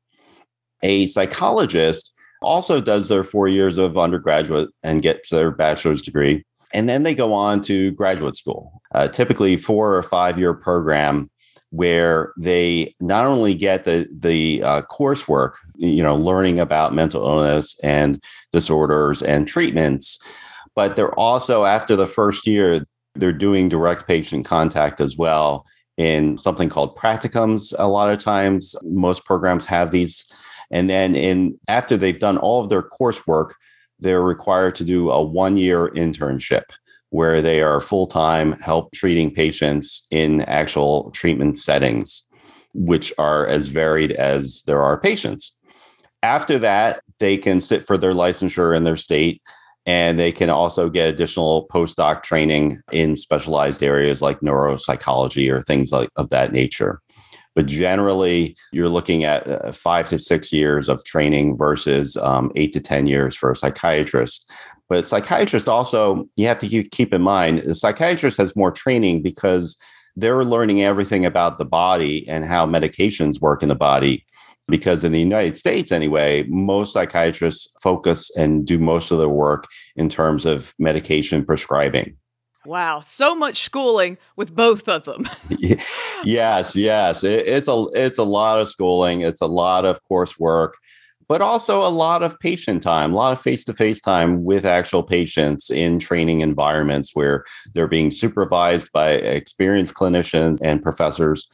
A 0.81 1.05
psychologist 1.07 2.13
also 2.41 2.81
does 2.81 3.09
their 3.09 3.23
four 3.23 3.47
years 3.47 3.77
of 3.77 3.97
undergraduate 3.97 4.69
and 4.81 5.01
gets 5.01 5.29
their 5.29 5.51
bachelor's 5.51 6.01
degree. 6.01 6.43
And 6.73 6.87
then 6.87 7.03
they 7.03 7.13
go 7.13 7.33
on 7.33 7.61
to 7.61 7.91
graduate 7.91 8.35
school, 8.35 8.81
uh, 8.93 9.07
typically 9.07 9.57
four 9.57 9.95
or 9.95 10.03
five 10.03 10.39
year 10.39 10.53
program 10.53 11.29
where 11.71 12.33
they 12.37 12.95
not 12.99 13.25
only 13.25 13.53
get 13.53 13.85
the 13.85 14.07
the 14.11 14.63
uh, 14.63 14.81
coursework, 14.83 15.53
you 15.75 16.01
know, 16.01 16.15
learning 16.15 16.59
about 16.59 16.93
mental 16.93 17.23
illness 17.27 17.77
and 17.83 18.21
disorders 18.51 19.21
and 19.21 19.47
treatments, 19.47 20.19
but 20.75 20.95
they're 20.95 21.13
also 21.13 21.65
after 21.65 21.95
the 21.95 22.07
first 22.07 22.47
year 22.47 22.85
they're 23.15 23.33
doing 23.33 23.69
direct 23.69 24.07
patient 24.07 24.45
contact 24.45 25.01
as 25.01 25.17
well 25.17 25.65
in 25.97 26.37
something 26.37 26.69
called 26.69 26.95
practicums. 26.95 27.73
A 27.77 27.87
lot 27.87 28.11
of 28.11 28.19
times, 28.19 28.75
most 28.83 29.25
programs 29.25 29.65
have 29.65 29.91
these, 29.91 30.25
and 30.71 30.89
then 30.89 31.15
in 31.15 31.57
after 31.67 31.97
they've 31.97 32.19
done 32.19 32.37
all 32.37 32.61
of 32.63 32.69
their 32.69 32.83
coursework, 32.83 33.51
they're 33.99 34.23
required 34.23 34.75
to 34.75 34.83
do 34.83 35.11
a 35.11 35.21
one 35.21 35.57
year 35.57 35.89
internship 35.89 36.63
where 37.11 37.41
they 37.41 37.61
are 37.61 37.79
full 37.79 38.07
time 38.07 38.53
help 38.53 38.91
treating 38.91 39.33
patients 39.33 40.07
in 40.11 40.41
actual 40.41 41.11
treatment 41.11 41.57
settings, 41.57 42.27
which 42.73 43.11
are 43.17 43.47
as 43.47 43.67
varied 43.67 44.11
as 44.11 44.63
there 44.63 44.81
are 44.81 44.99
patients. 44.99 45.59
After 46.21 46.59
that, 46.59 47.01
they 47.19 47.37
can 47.37 47.61
sit 47.61 47.83
for 47.83 47.97
their 47.97 48.13
licensure 48.13 48.75
in 48.75 48.83
their 48.83 48.97
state 48.97 49.41
and 49.85 50.19
they 50.19 50.31
can 50.31 50.49
also 50.49 50.89
get 50.89 51.09
additional 51.09 51.67
postdoc 51.69 52.21
training 52.21 52.81
in 52.91 53.15
specialized 53.15 53.81
areas 53.81 54.21
like 54.21 54.39
neuropsychology 54.41 55.51
or 55.51 55.61
things 55.61 55.91
like 55.91 56.09
of 56.15 56.29
that 56.29 56.51
nature. 56.51 57.01
But 57.55 57.65
generally, 57.65 58.55
you're 58.71 58.89
looking 58.89 59.23
at 59.23 59.47
uh, 59.47 59.71
five 59.71 60.09
to 60.09 60.17
six 60.17 60.53
years 60.53 60.87
of 60.87 61.03
training 61.03 61.57
versus 61.57 62.15
um, 62.17 62.51
eight 62.55 62.71
to 62.73 62.79
10 62.79 63.07
years 63.07 63.35
for 63.35 63.51
a 63.51 63.55
psychiatrist. 63.55 64.49
But 64.87 65.05
psychiatrist 65.05 65.69
also, 65.69 66.27
you 66.35 66.47
have 66.47 66.57
to 66.59 66.83
keep 66.83 67.13
in 67.13 67.21
mind, 67.21 67.59
the 67.59 67.75
psychiatrist 67.75 68.37
has 68.37 68.55
more 68.55 68.71
training 68.71 69.21
because 69.21 69.77
they're 70.15 70.43
learning 70.43 70.81
everything 70.83 71.25
about 71.25 71.57
the 71.57 71.65
body 71.65 72.27
and 72.27 72.45
how 72.45 72.65
medications 72.65 73.39
work 73.39 73.63
in 73.63 73.69
the 73.69 73.75
body. 73.75 74.25
Because 74.67 75.03
in 75.03 75.11
the 75.11 75.19
United 75.19 75.57
States, 75.57 75.91
anyway, 75.91 76.43
most 76.47 76.93
psychiatrists 76.93 77.67
focus 77.81 78.29
and 78.35 78.67
do 78.67 78.77
most 78.77 79.09
of 79.09 79.17
their 79.17 79.29
work 79.29 79.65
in 79.95 80.09
terms 80.09 80.45
of 80.45 80.75
medication 80.77 81.43
prescribing. 81.43 82.18
Wow, 82.69 83.01
so 83.01 83.33
much 83.33 83.63
schooling 83.63 84.19
with 84.35 84.53
both 84.55 84.87
of 84.87 85.03
them. 85.05 85.27
yes, 86.23 86.75
yes, 86.75 87.23
it, 87.23 87.47
it's 87.47 87.67
a 87.67 87.85
it's 87.95 88.19
a 88.19 88.23
lot 88.23 88.61
of 88.61 88.69
schooling. 88.69 89.21
It's 89.21 89.41
a 89.41 89.47
lot 89.47 89.85
of 89.85 89.99
coursework 90.03 90.73
but 91.27 91.41
also 91.41 91.85
a 91.85 91.89
lot 91.89 92.23
of 92.23 92.39
patient 92.39 92.81
time, 92.81 93.13
a 93.13 93.15
lot 93.15 93.33
of 93.33 93.39
face 93.39 93.63
to 93.63 93.73
face 93.73 94.01
time 94.01 94.43
with 94.43 94.65
actual 94.65 95.03
patients 95.03 95.69
in 95.69 95.99
training 95.99 96.41
environments 96.41 97.11
where 97.13 97.43
they're 97.75 97.87
being 97.87 98.09
supervised 98.09 98.91
by 98.91 99.11
experienced 99.11 99.93
clinicians 99.93 100.57
and 100.63 100.81
professors. 100.81 101.47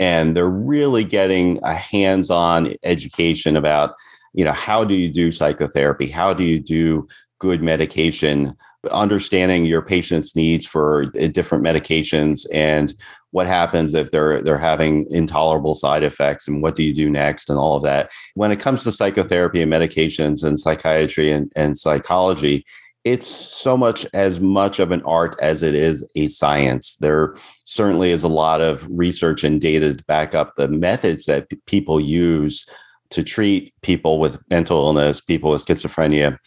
And 0.00 0.36
they're 0.36 0.48
really 0.48 1.04
getting 1.04 1.60
a 1.62 1.72
hands 1.72 2.30
on 2.30 2.74
education 2.82 3.56
about, 3.56 3.94
you 4.34 4.44
know, 4.44 4.52
how 4.52 4.82
do 4.82 4.96
you 4.96 5.08
do 5.08 5.30
psychotherapy? 5.30 6.08
How 6.08 6.34
do 6.34 6.42
you 6.42 6.58
do 6.58 7.06
good 7.38 7.62
medication? 7.62 8.56
Understanding 8.90 9.64
your 9.64 9.82
patient's 9.82 10.34
needs 10.34 10.66
for 10.66 11.04
uh, 11.20 11.28
different 11.28 11.64
medications 11.64 12.46
and 12.52 12.94
what 13.30 13.46
happens 13.46 13.94
if 13.94 14.10
they're 14.10 14.42
they're 14.42 14.58
having 14.58 15.06
intolerable 15.10 15.74
side 15.74 16.02
effects 16.02 16.48
and 16.48 16.62
what 16.62 16.74
do 16.74 16.82
you 16.82 16.92
do 16.92 17.08
next 17.08 17.48
and 17.48 17.58
all 17.58 17.76
of 17.76 17.82
that. 17.82 18.10
When 18.34 18.50
it 18.50 18.60
comes 18.60 18.84
to 18.84 18.92
psychotherapy 18.92 19.62
and 19.62 19.72
medications 19.72 20.44
and 20.44 20.58
psychiatry 20.58 21.30
and, 21.30 21.52
and 21.54 21.78
psychology 21.78 22.64
it's 23.04 23.26
so 23.26 23.76
much 23.76 24.06
as 24.14 24.38
much 24.38 24.78
of 24.78 24.92
an 24.92 25.02
art 25.02 25.34
as 25.42 25.64
it 25.64 25.74
is 25.74 26.06
a 26.14 26.28
science. 26.28 26.94
There 27.00 27.34
certainly 27.64 28.12
is 28.12 28.22
a 28.22 28.28
lot 28.28 28.60
of 28.60 28.86
research 28.88 29.42
and 29.42 29.60
data 29.60 29.92
to 29.92 30.04
back 30.04 30.36
up 30.36 30.54
the 30.54 30.68
methods 30.68 31.24
that 31.24 31.48
p- 31.48 31.58
people 31.66 32.00
use 32.00 32.64
to 33.12 33.22
treat 33.22 33.74
people 33.82 34.18
with 34.18 34.38
mental 34.48 34.78
illness 34.78 35.20
people 35.20 35.50
with 35.50 35.64
schizophrenia 35.64 36.38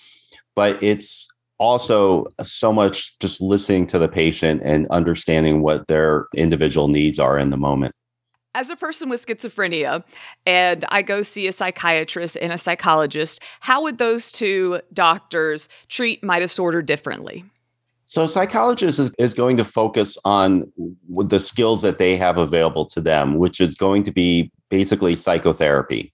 but 0.56 0.82
it's 0.82 1.30
also 1.60 2.26
so 2.44 2.74
much 2.74 3.18
just 3.20 3.42
listening 3.42 3.88
to 3.88 4.00
the 4.00 4.08
patient 4.08 4.62
and 4.64 4.88
understanding 4.90 5.62
what 5.62 5.88
their 5.88 6.28
individual 6.36 6.88
needs 6.88 7.20
are 7.20 7.38
in 7.38 7.50
the 7.50 7.58
moment. 7.58 7.94
As 8.54 8.70
a 8.70 8.76
person 8.76 9.10
with 9.10 9.26
schizophrenia 9.26 10.04
and 10.46 10.86
I 10.90 11.02
go 11.02 11.22
see 11.24 11.48
a 11.48 11.52
psychiatrist 11.52 12.38
and 12.42 12.54
a 12.54 12.58
psychologist, 12.58 13.42
how 13.60 13.84
would 13.84 13.98
those 13.98 14.32
two 14.32 14.80
doctors 14.94 15.68
treat 15.90 16.24
my 16.24 16.40
disorder 16.40 16.82
differently? 16.82 17.44
So, 18.08 18.24
a 18.24 18.30
psychologist 18.30 19.00
is, 19.00 19.12
is 19.18 19.34
going 19.34 19.58
to 19.58 19.64
focus 19.64 20.18
on 20.24 20.72
the 21.10 21.40
skills 21.40 21.82
that 21.82 21.98
they 21.98 22.16
have 22.18 22.38
available 22.38 22.86
to 22.86 23.02
them, 23.02 23.36
which 23.36 23.60
is 23.60 23.76
going 23.76 24.04
to 24.04 24.12
be 24.12 24.52
basically 24.70 25.16
psychotherapy. 25.16 26.14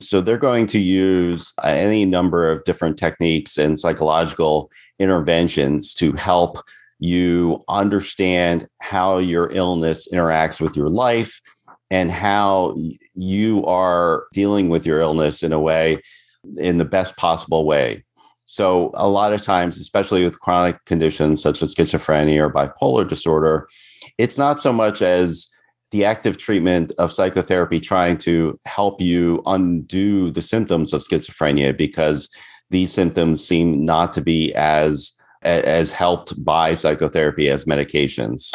So 0.00 0.20
they're 0.20 0.38
going 0.38 0.66
to 0.68 0.78
use 0.78 1.52
uh, 1.62 1.68
any 1.68 2.04
number 2.04 2.50
of 2.50 2.62
different 2.64 2.98
techniques 2.98 3.58
and 3.58 3.78
psychological 3.78 4.70
interventions 4.98 5.92
to 5.94 6.12
help 6.12 6.58
you 7.00 7.64
understand 7.68 8.68
how 8.80 9.18
your 9.18 9.50
illness 9.50 10.08
interacts 10.12 10.60
with 10.60 10.76
your 10.76 10.88
life 10.88 11.40
and 11.90 12.10
how 12.10 12.76
you 13.14 13.64
are 13.66 14.26
dealing 14.32 14.68
with 14.68 14.86
your 14.86 15.00
illness 15.00 15.42
in 15.42 15.52
a 15.52 15.60
way 15.60 16.00
in 16.58 16.78
the 16.78 16.84
best 16.84 17.16
possible 17.16 17.64
way. 17.64 18.04
So, 18.44 18.92
a 18.94 19.08
lot 19.08 19.32
of 19.32 19.42
times, 19.42 19.78
especially 19.78 20.24
with 20.24 20.40
chronic 20.40 20.82
conditions 20.86 21.42
such 21.42 21.60
as 21.60 21.74
schizophrenia 21.74 22.38
or 22.38 22.52
bipolar 22.52 23.06
disorder, 23.06 23.68
it's 24.16 24.38
not 24.38 24.58
so 24.58 24.72
much 24.72 25.02
as 25.02 25.48
the 25.90 26.04
active 26.04 26.36
treatment 26.36 26.92
of 26.98 27.12
psychotherapy 27.12 27.80
trying 27.80 28.16
to 28.18 28.58
help 28.66 29.00
you 29.00 29.42
undo 29.46 30.30
the 30.30 30.42
symptoms 30.42 30.92
of 30.92 31.00
schizophrenia 31.00 31.76
because 31.76 32.28
these 32.70 32.92
symptoms 32.92 33.44
seem 33.44 33.84
not 33.84 34.12
to 34.12 34.20
be 34.20 34.54
as 34.54 35.12
as 35.42 35.92
helped 35.92 36.44
by 36.44 36.74
psychotherapy 36.74 37.48
as 37.48 37.64
medications. 37.64 38.52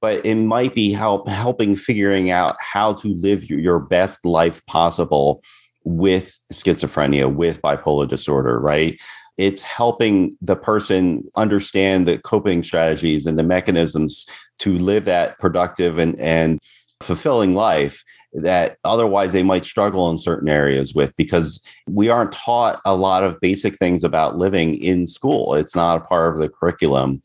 But 0.00 0.24
it 0.26 0.34
might 0.36 0.74
be 0.74 0.92
help 0.92 1.28
helping 1.28 1.76
figuring 1.76 2.30
out 2.30 2.56
how 2.58 2.94
to 2.94 3.08
live 3.14 3.48
your 3.48 3.78
best 3.78 4.24
life 4.24 4.64
possible 4.66 5.42
with 5.84 6.38
schizophrenia 6.52 7.32
with 7.32 7.60
bipolar 7.62 8.08
disorder 8.08 8.58
right? 8.58 9.00
It's 9.38 9.62
helping 9.62 10.36
the 10.40 10.56
person 10.56 11.24
understand 11.36 12.06
the 12.06 12.18
coping 12.18 12.62
strategies 12.62 13.26
and 13.26 13.38
the 13.38 13.42
mechanisms 13.42 14.26
to 14.60 14.78
live 14.78 15.04
that 15.06 15.38
productive 15.38 15.98
and, 15.98 16.18
and 16.20 16.58
fulfilling 17.02 17.54
life 17.54 18.02
that 18.34 18.78
otherwise 18.84 19.32
they 19.32 19.42
might 19.42 19.64
struggle 19.64 20.08
in 20.08 20.16
certain 20.16 20.48
areas 20.48 20.94
with 20.94 21.14
because 21.16 21.60
we 21.86 22.08
aren't 22.08 22.32
taught 22.32 22.80
a 22.84 22.94
lot 22.94 23.22
of 23.22 23.38
basic 23.40 23.76
things 23.76 24.02
about 24.02 24.38
living 24.38 24.74
in 24.82 25.06
school. 25.06 25.54
It's 25.54 25.76
not 25.76 25.98
a 25.98 26.04
part 26.04 26.32
of 26.32 26.40
the 26.40 26.48
curriculum. 26.48 27.20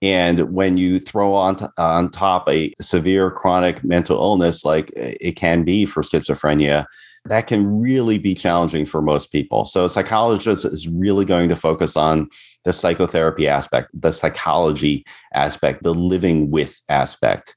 And 0.00 0.52
when 0.52 0.76
you 0.76 1.00
throw 1.00 1.34
on, 1.34 1.56
t- 1.56 1.66
on 1.76 2.10
top 2.10 2.48
a 2.48 2.72
severe 2.80 3.30
chronic 3.30 3.82
mental 3.82 4.16
illness 4.16 4.64
like 4.64 4.92
eh, 4.96 5.14
it 5.20 5.32
can 5.32 5.64
be 5.64 5.86
for 5.86 6.02
schizophrenia, 6.02 6.86
that 7.24 7.46
can 7.46 7.80
really 7.80 8.18
be 8.18 8.34
challenging 8.34 8.86
for 8.86 9.02
most 9.02 9.32
people. 9.32 9.64
So 9.64 9.84
a 9.84 9.90
psychologist 9.90 10.64
is 10.64 10.88
really 10.88 11.24
going 11.24 11.48
to 11.48 11.56
focus 11.56 11.96
on 11.96 12.28
the 12.64 12.72
psychotherapy 12.72 13.48
aspect, 13.48 13.90
the 14.00 14.12
psychology 14.12 15.04
aspect, 15.34 15.82
the 15.82 15.94
living 15.94 16.50
with 16.50 16.78
aspect. 16.88 17.56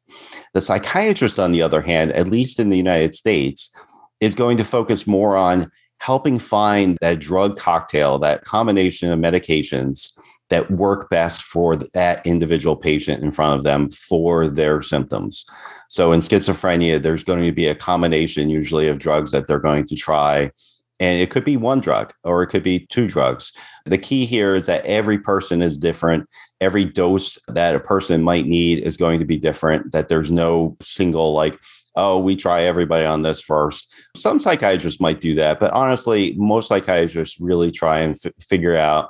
The 0.54 0.62
psychiatrist, 0.62 1.39
on 1.39 1.52
the 1.52 1.62
other 1.62 1.82
hand, 1.82 2.12
at 2.14 2.28
least 2.28 2.60
in 2.60 2.70
the 2.70 2.78
United 2.78 3.16
States, 3.16 3.74
is 4.20 4.36
going 4.36 4.58
to 4.58 4.64
focus 4.64 5.08
more 5.08 5.36
on 5.38 5.72
helping 6.00 6.39
find 6.39 6.98
that 7.00 7.20
drug 7.20 7.58
cocktail, 7.58 8.18
that 8.20 8.44
combination 8.44 9.12
of 9.12 9.20
medications 9.20 10.18
that 10.52 10.70
work 10.70 11.10
best 11.10 11.41
for 11.41 11.76
that 11.76 12.26
individual 12.28 12.76
patient 12.76 13.24
in 13.24 13.32
front 13.32 13.58
of 13.58 13.64
them 13.64 13.89
for 13.89 14.47
their 14.47 14.82
symptoms. 14.82 15.45
So 15.89 16.12
in 16.12 16.20
schizophrenia, 16.20 17.02
there's 17.02 17.24
going 17.24 17.43
to 17.43 17.52
be 17.52 17.68
a 17.68 17.76
combination 17.76 18.49
usually 18.49 18.88
of 18.88 18.99
drugs 18.99 19.32
that 19.32 19.47
they're 19.47 19.60
going 19.60 19.86
to 19.86 19.95
try. 19.95 20.52
And 20.99 21.20
it 21.20 21.32
could 21.32 21.45
be 21.45 21.58
one 21.58 21.80
drug 21.80 22.14
or 22.24 22.43
it 22.43 22.47
could 22.47 22.64
be 22.64 22.86
two 22.88 23.08
drugs. 23.08 23.54
The 23.86 23.97
key 23.97 24.26
here 24.26 24.54
is 24.54 24.68
that 24.68 24.86
every 24.86 25.18
person 25.18 25.62
is 25.62 25.78
different. 25.78 26.30
Every 26.60 26.86
dose 26.86 27.39
that 27.47 27.74
a 27.74 27.80
person 27.80 28.22
might 28.22 28.45
need 28.45 28.80
is 28.80 28.97
going 28.97 29.20
to 29.20 29.26
be 29.26 29.38
different, 29.38 29.93
that 29.93 30.10
there's 30.10 30.32
no 30.32 30.78
single, 30.82 31.34
like, 31.34 31.58
oh, 31.95 32.20
we 32.20 32.36
try 32.36 32.64
everybody 32.64 33.06
on 33.06 33.24
this 33.24 33.41
first. 33.41 33.93
Some 34.16 34.39
psychiatrists 34.39 35.02
might 35.02 35.20
do 35.20 35.34
that, 35.36 35.60
but 35.60 35.72
honestly, 35.72 36.36
most 36.38 36.68
psychiatrists 36.68 37.39
really 37.39 37.72
try 37.72 37.99
and 37.99 38.16
f- 38.24 38.34
figure 38.39 38.78
out 38.78 39.10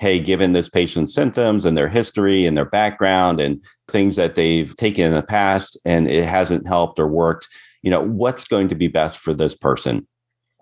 hey, 0.00 0.18
given 0.18 0.54
this 0.54 0.68
patient's 0.68 1.14
symptoms 1.14 1.66
and 1.66 1.76
their 1.76 1.88
history 1.88 2.46
and 2.46 2.56
their 2.56 2.64
background 2.64 3.38
and 3.38 3.62
things 3.88 4.16
that 4.16 4.34
they've 4.34 4.74
taken 4.76 5.04
in 5.04 5.12
the 5.12 5.22
past 5.22 5.76
and 5.84 6.08
it 6.08 6.24
hasn't 6.24 6.66
helped 6.66 6.98
or 6.98 7.06
worked, 7.06 7.46
you 7.82 7.90
know, 7.90 8.00
what's 8.00 8.46
going 8.46 8.68
to 8.68 8.74
be 8.74 8.88
best 8.88 9.18
for 9.18 9.34
this 9.34 9.54
person? 9.54 10.08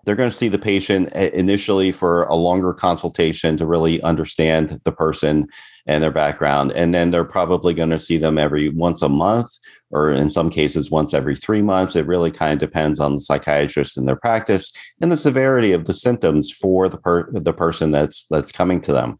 They're 0.05 0.15
going 0.15 0.29
to 0.29 0.35
see 0.35 0.47
the 0.47 0.57
patient 0.57 1.09
eh, 1.13 1.29
initially 1.33 1.91
for 1.91 2.23
a 2.23 2.35
longer 2.35 2.73
consultation 2.73 3.57
to 3.57 3.65
really 3.65 4.01
understand 4.01 4.81
the 4.83 4.91
person 4.91 5.47
and 5.85 6.03
their 6.03 6.11
background. 6.11 6.71
And 6.73 6.93
then 6.93 7.09
they're 7.09 7.23
probably 7.23 7.73
going 7.73 7.89
to 7.89 7.99
see 7.99 8.17
them 8.17 8.37
every 8.37 8.69
once 8.69 9.01
a 9.01 9.09
month, 9.09 9.49
or 9.91 10.11
in 10.11 10.29
some 10.29 10.49
cases, 10.49 10.91
once 10.91 11.13
every 11.13 11.35
three 11.35 11.61
months. 11.61 11.95
It 11.95 12.07
really 12.07 12.31
kind 12.31 12.53
of 12.53 12.59
depends 12.59 12.99
on 12.99 13.15
the 13.15 13.21
psychiatrist 13.21 13.97
and 13.97 14.07
their 14.07 14.15
practice 14.15 14.71
and 15.01 15.11
the 15.11 15.17
severity 15.17 15.71
of 15.71 15.85
the 15.85 15.93
symptoms 15.93 16.51
for 16.51 16.89
the, 16.89 16.97
per- 16.97 17.31
the 17.31 17.53
person 17.53 17.91
that's, 17.91 18.25
that's 18.29 18.51
coming 18.51 18.81
to 18.81 18.93
them 18.93 19.19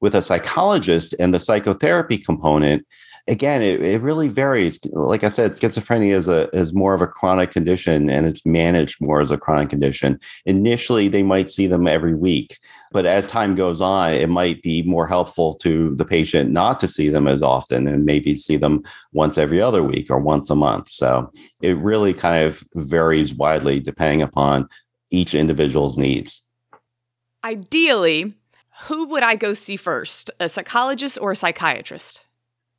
with 0.00 0.14
a 0.14 0.22
psychologist 0.22 1.14
and 1.18 1.34
the 1.34 1.38
psychotherapy 1.38 2.18
component 2.18 2.86
again 3.28 3.62
it, 3.62 3.80
it 3.80 4.00
really 4.00 4.28
varies. 4.28 4.78
Like 4.92 5.22
i 5.22 5.28
said 5.28 5.52
schizophrenia 5.52 6.12
is 6.12 6.28
a 6.28 6.48
is 6.56 6.72
more 6.72 6.94
of 6.94 7.02
a 7.02 7.06
chronic 7.06 7.52
condition 7.52 8.10
and 8.10 8.26
it's 8.26 8.44
managed 8.44 9.00
more 9.00 9.20
as 9.20 9.30
a 9.30 9.38
chronic 9.38 9.68
condition. 9.68 10.18
Initially 10.46 11.08
they 11.08 11.22
might 11.22 11.50
see 11.50 11.66
them 11.66 11.86
every 11.86 12.14
week 12.14 12.58
but 12.90 13.06
as 13.06 13.26
time 13.26 13.54
goes 13.54 13.80
on 13.80 14.12
it 14.12 14.28
might 14.28 14.62
be 14.62 14.82
more 14.82 15.06
helpful 15.06 15.54
to 15.56 15.94
the 15.96 16.04
patient 16.04 16.50
not 16.50 16.78
to 16.78 16.88
see 16.88 17.08
them 17.08 17.28
as 17.28 17.42
often 17.42 17.86
and 17.86 18.04
maybe 18.04 18.34
see 18.36 18.56
them 18.56 18.82
once 19.12 19.38
every 19.38 19.60
other 19.60 19.82
week 19.82 20.10
or 20.10 20.18
once 20.18 20.50
a 20.50 20.56
month. 20.56 20.88
So 20.88 21.30
it 21.60 21.76
really 21.76 22.14
kind 22.14 22.44
of 22.44 22.64
varies 22.74 23.34
widely 23.34 23.78
depending 23.78 24.22
upon 24.22 24.68
each 25.10 25.34
individual's 25.34 25.98
needs. 25.98 26.46
Ideally 27.44 28.34
who 28.82 29.08
would 29.08 29.24
I 29.24 29.34
go 29.34 29.54
see 29.54 29.76
first, 29.76 30.30
a 30.38 30.48
psychologist 30.48 31.18
or 31.20 31.32
a 31.32 31.36
psychiatrist? 31.36 32.24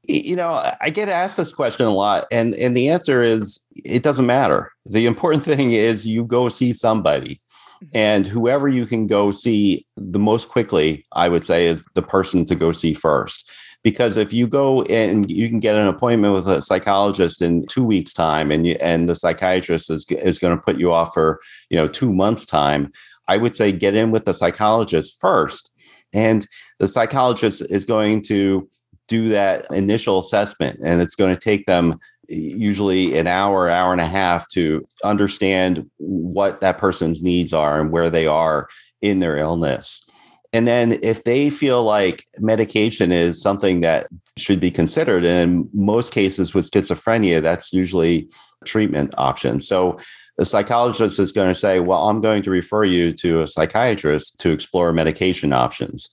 You 0.10 0.36
know, 0.36 0.74
I 0.82 0.90
get 0.90 1.08
asked 1.08 1.38
this 1.38 1.54
question 1.54 1.86
a 1.86 1.92
lot, 1.94 2.26
and, 2.32 2.56
and 2.56 2.76
the 2.76 2.90
answer 2.90 3.22
is 3.22 3.60
it 3.86 4.02
doesn't 4.02 4.26
matter. 4.26 4.72
The 4.86 5.06
important 5.12 5.44
thing 5.44 5.72
is 5.72 6.08
you 6.08 6.26
go 6.26 6.50
see 6.50 6.74
somebody. 6.74 7.42
Mm-hmm. 7.84 7.98
And 7.98 8.28
whoever 8.28 8.68
you 8.68 8.86
can 8.86 9.08
go 9.08 9.32
see 9.32 9.86
the 9.96 10.20
most 10.20 10.50
quickly, 10.50 11.06
I 11.14 11.30
would 11.30 11.46
say, 11.46 11.68
is 11.68 11.86
the 11.94 12.02
person 12.02 12.46
to 12.46 12.56
go 12.56 12.72
see 12.72 12.94
first. 12.94 13.50
Because 13.82 14.18
if 14.18 14.34
you 14.34 14.46
go 14.48 14.82
and 14.84 15.32
you 15.32 15.48
can 15.48 15.60
get 15.60 15.76
an 15.76 15.88
appointment 15.88 16.34
with 16.34 16.48
a 16.48 16.62
psychologist 16.62 17.42
in 17.42 17.66
two 17.68 17.84
weeks' 17.84 18.12
time, 18.12 18.52
and 18.52 18.68
you, 18.68 18.76
and 18.82 19.08
the 19.08 19.16
psychiatrist 19.16 19.90
is 19.90 20.06
is 20.10 20.40
going 20.40 20.54
to 20.54 20.62
put 20.62 20.78
you 20.78 20.92
off 20.92 21.14
for 21.14 21.40
you 21.70 21.78
know 21.78 21.88
two 21.88 22.12
months' 22.12 22.46
time, 22.46 22.92
I 23.30 23.38
would 23.38 23.56
say 23.56 23.72
get 23.72 23.96
in 23.96 24.12
with 24.12 24.26
the 24.26 24.34
psychologist 24.34 25.18
first 25.22 25.72
and 26.14 26.48
the 26.80 26.88
psychologist 26.88 27.64
is 27.70 27.86
going 27.86 28.22
to 28.24 28.68
do 29.10 29.30
that 29.30 29.66
initial 29.72 30.20
assessment, 30.20 30.80
and 30.84 31.02
it's 31.02 31.16
going 31.16 31.36
to 31.36 31.42
take 31.42 31.66
them 31.66 32.00
usually 32.30 33.18
an 33.18 33.28
hour, 33.28 33.70
hour 33.70 33.92
and 33.92 34.02
a 34.02 34.06
half 34.06 34.48
to 34.50 34.88
understand 35.04 35.90
what 35.98 36.62
that 36.62 36.78
person's 36.78 37.24
needs 37.24 37.54
are 37.54 37.82
and 37.82 37.92
where 37.92 38.10
they 38.10 38.28
are 38.28 38.70
in 39.02 39.20
their 39.20 39.36
illness. 39.36 40.08
And 40.54 40.68
then 40.68 40.98
if 41.02 41.24
they 41.24 41.50
feel 41.50 41.84
like 41.84 42.24
medication 42.40 43.12
is 43.12 43.42
something 43.42 43.82
that 43.82 44.08
should 44.38 44.60
be 44.60 44.72
considered, 44.72 45.26
and 45.26 45.52
in 45.52 45.70
most 45.74 46.12
cases 46.12 46.54
with 46.54 46.70
schizophrenia, 46.70 47.42
that's 47.42 47.74
usually 47.74 48.30
treatment 48.66 49.14
option. 49.18 49.60
So 49.60 50.00
the 50.38 50.46
psychologist 50.46 51.20
is 51.20 51.32
going 51.32 51.50
to 51.50 51.60
say, 51.60 51.80
Well, 51.80 52.10
I'm 52.10 52.22
going 52.22 52.42
to 52.44 52.50
refer 52.50 52.84
you 52.84 53.14
to 53.14 53.42
a 53.42 53.48
psychiatrist 53.48 54.40
to 54.40 54.52
explore 54.52 54.92
medication 54.92 55.54
options. 55.54 56.10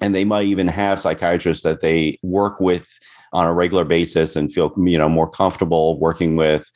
And 0.00 0.14
they 0.14 0.24
might 0.24 0.46
even 0.46 0.68
have 0.68 1.00
psychiatrists 1.00 1.62
that 1.62 1.80
they 1.80 2.18
work 2.22 2.60
with 2.60 2.98
on 3.32 3.46
a 3.46 3.52
regular 3.52 3.84
basis 3.84 4.36
and 4.36 4.52
feel 4.52 4.72
you 4.76 4.98
know 4.98 5.08
more 5.08 5.28
comfortable 5.28 5.98
working 5.98 6.36
with 6.36 6.70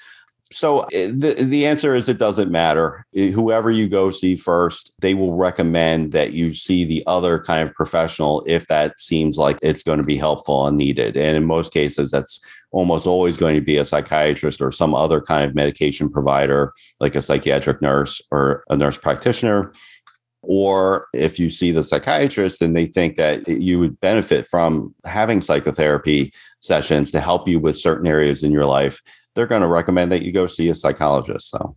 so 0.52 0.80
eh, 0.92 1.10
the 1.14 1.34
the 1.34 1.66
answer 1.66 1.94
is 1.94 2.08
it 2.08 2.18
doesn't 2.18 2.50
matter. 2.50 3.06
Eh, 3.14 3.30
whoever 3.30 3.70
you 3.70 3.88
go 3.88 4.10
see 4.10 4.34
first, 4.34 4.94
they 4.98 5.14
will 5.14 5.34
recommend 5.34 6.12
that 6.12 6.32
you 6.32 6.52
see 6.52 6.84
the 6.84 7.04
other 7.06 7.38
kind 7.38 7.66
of 7.66 7.74
professional 7.74 8.42
if 8.46 8.66
that 8.66 8.98
seems 8.98 9.38
like 9.38 9.58
it's 9.62 9.84
going 9.84 9.98
to 9.98 10.04
be 10.04 10.16
helpful 10.16 10.66
and 10.66 10.76
needed. 10.76 11.16
And 11.16 11.36
in 11.36 11.44
most 11.44 11.72
cases, 11.72 12.10
that's 12.10 12.40
almost 12.72 13.06
always 13.06 13.36
going 13.36 13.54
to 13.54 13.60
be 13.60 13.76
a 13.76 13.84
psychiatrist 13.84 14.60
or 14.60 14.72
some 14.72 14.94
other 14.94 15.20
kind 15.20 15.44
of 15.44 15.54
medication 15.54 16.10
provider, 16.10 16.72
like 16.98 17.14
a 17.14 17.22
psychiatric 17.22 17.80
nurse 17.80 18.20
or 18.32 18.64
a 18.70 18.76
nurse 18.76 18.98
practitioner. 18.98 19.72
Or 20.42 21.06
if 21.12 21.38
you 21.38 21.50
see 21.50 21.70
the 21.70 21.84
psychiatrist 21.84 22.62
and 22.62 22.74
they 22.74 22.86
think 22.86 23.16
that 23.16 23.46
you 23.46 23.78
would 23.78 24.00
benefit 24.00 24.46
from 24.46 24.94
having 25.04 25.42
psychotherapy 25.42 26.32
sessions 26.60 27.10
to 27.12 27.20
help 27.20 27.46
you 27.46 27.60
with 27.60 27.78
certain 27.78 28.06
areas 28.06 28.42
in 28.42 28.50
your 28.50 28.66
life, 28.66 29.02
they're 29.34 29.46
going 29.46 29.62
to 29.62 29.68
recommend 29.68 30.10
that 30.12 30.22
you 30.22 30.32
go 30.32 30.46
see 30.46 30.68
a 30.68 30.74
psychologist. 30.74 31.50
So, 31.50 31.76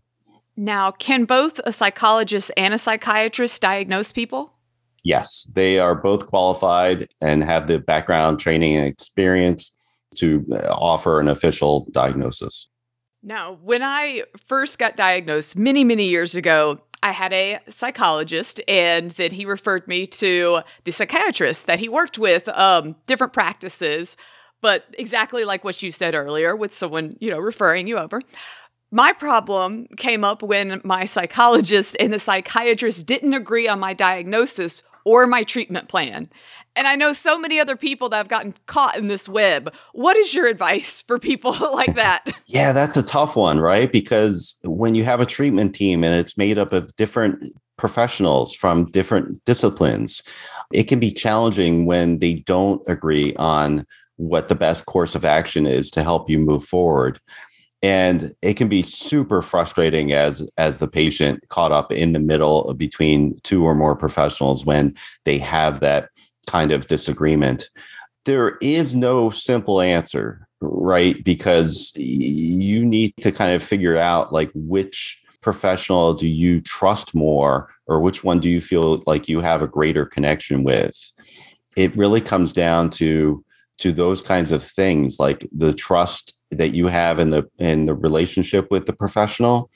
now, 0.55 0.91
can 0.91 1.26
both 1.26 1.59
a 1.66 1.74
psychologist 1.74 2.51
and 2.55 2.74
a 2.74 2.78
psychiatrist 2.78 3.61
diagnose 3.61 4.11
people? 4.11 4.53
Yes, 5.03 5.49
they 5.53 5.80
are 5.80 5.95
both 5.95 6.28
qualified 6.28 7.09
and 7.20 7.43
have 7.43 7.68
the 7.68 7.80
background, 7.80 8.39
training, 8.39 8.78
and 8.78 8.88
experience 8.88 9.78
to 10.16 10.45
uh, 10.51 10.68
offer 10.72 11.20
an 11.20 11.28
official 11.28 11.88
diagnosis. 11.91 12.70
Now, 13.22 13.57
when 13.61 13.84
I 13.84 14.24
first 14.47 14.80
got 14.80 14.95
diagnosed 14.95 15.57
many, 15.57 15.84
many 15.84 16.07
years 16.07 16.36
ago, 16.36 16.80
I 17.03 17.11
had 17.11 17.33
a 17.33 17.59
psychologist, 17.69 18.59
and 18.67 19.11
that 19.11 19.33
he 19.33 19.45
referred 19.45 19.87
me 19.87 20.07
to 20.07 20.61
the 20.85 20.91
psychiatrist 20.91 21.67
that 21.67 21.79
he 21.79 21.89
worked 21.89 22.17
with, 22.17 22.47
um, 22.49 22.95
different 23.05 23.33
practices 23.33 24.17
but 24.63 24.85
exactly 24.97 25.43
like 25.43 25.65
what 25.65 25.83
you 25.83 25.91
said 25.91 26.15
earlier 26.15 26.55
with 26.55 26.73
someone, 26.73 27.17
you 27.19 27.29
know, 27.29 27.37
referring 27.37 27.85
you 27.85 27.97
over. 27.97 28.21
My 28.91 29.11
problem 29.11 29.87
came 29.97 30.23
up 30.23 30.41
when 30.41 30.79
my 30.85 31.03
psychologist 31.03 31.97
and 31.99 32.13
the 32.13 32.19
psychiatrist 32.19 33.05
didn't 33.05 33.33
agree 33.33 33.67
on 33.67 33.79
my 33.79 33.93
diagnosis 33.93 34.81
or 35.05 35.27
my 35.27 35.43
treatment 35.43 35.87
plan. 35.87 36.29
And 36.75 36.87
I 36.87 36.95
know 36.95 37.11
so 37.11 37.37
many 37.37 37.59
other 37.59 37.75
people 37.75 38.09
that 38.09 38.17
have 38.17 38.27
gotten 38.27 38.53
caught 38.65 38.97
in 38.97 39.07
this 39.07 39.29
web. 39.29 39.73
What 39.93 40.17
is 40.17 40.33
your 40.33 40.47
advice 40.47 41.01
for 41.07 41.19
people 41.19 41.51
like 41.73 41.95
that? 41.95 42.25
Yeah, 42.45 42.71
that's 42.71 42.97
a 42.97 43.03
tough 43.03 43.35
one, 43.35 43.59
right? 43.59 43.91
Because 43.91 44.57
when 44.63 44.95
you 44.95 45.03
have 45.03 45.19
a 45.19 45.25
treatment 45.25 45.75
team 45.75 46.03
and 46.03 46.15
it's 46.15 46.37
made 46.37 46.57
up 46.57 46.73
of 46.73 46.95
different 46.95 47.53
professionals 47.77 48.55
from 48.55 48.85
different 48.91 49.43
disciplines, 49.45 50.23
it 50.71 50.83
can 50.83 50.99
be 50.99 51.11
challenging 51.11 51.85
when 51.85 52.19
they 52.19 52.35
don't 52.35 52.81
agree 52.87 53.35
on 53.35 53.85
what 54.17 54.47
the 54.47 54.55
best 54.55 54.85
course 54.85 55.15
of 55.15 55.25
action 55.25 55.65
is 55.65 55.89
to 55.91 56.03
help 56.03 56.29
you 56.29 56.39
move 56.39 56.63
forward 56.63 57.19
and 57.84 58.34
it 58.41 58.55
can 58.55 58.67
be 58.67 58.81
super 58.81 59.43
frustrating 59.43 60.11
as 60.11 60.49
as 60.57 60.79
the 60.79 60.88
patient 60.88 61.47
caught 61.49 61.71
up 61.71 61.91
in 61.91 62.13
the 62.13 62.19
middle 62.19 62.73
between 62.73 63.39
two 63.43 63.63
or 63.63 63.75
more 63.75 63.95
professionals 63.95 64.65
when 64.65 64.95
they 65.25 65.38
have 65.38 65.81
that 65.81 66.09
kind 66.47 66.71
of 66.71 66.88
disagreement. 66.88 67.69
There 68.25 68.57
is 68.61 68.95
no 68.95 69.29
simple 69.29 69.81
answer 69.81 70.47
right? 70.63 71.23
Because 71.23 71.91
you 71.95 72.86
need 72.86 73.13
to 73.21 73.31
kind 73.31 73.53
of 73.53 73.61
figure 73.61 73.97
out 73.97 74.31
like 74.31 74.51
which 74.53 75.21
professional 75.41 76.13
do 76.13 76.27
you 76.27 76.61
trust 76.61 77.13
more 77.13 77.69
or 77.86 77.99
which 77.99 78.23
one 78.23 78.39
do 78.39 78.49
you 78.49 78.61
feel 78.61 79.03
like 79.05 79.27
you 79.27 79.41
have 79.41 79.61
a 79.61 79.67
greater 79.67 80.05
connection 80.05 80.63
with? 80.63 81.11
It 81.75 81.95
really 81.97 82.21
comes 82.21 82.53
down 82.53 82.89
to 82.91 83.43
to 83.79 83.91
those 83.91 84.21
kinds 84.21 84.51
of 84.51 84.63
things 84.63 85.19
like 85.19 85.47
the 85.51 85.73
trust 85.73 86.38
that 86.53 86.73
you 86.73 86.87
have 86.87 87.19
in 87.19 87.29
the 87.29 87.49
in 87.57 87.85
the 87.85 87.93
relationship 87.93 88.67
with 88.71 88.85
the 88.85 88.93
professional 88.93 89.69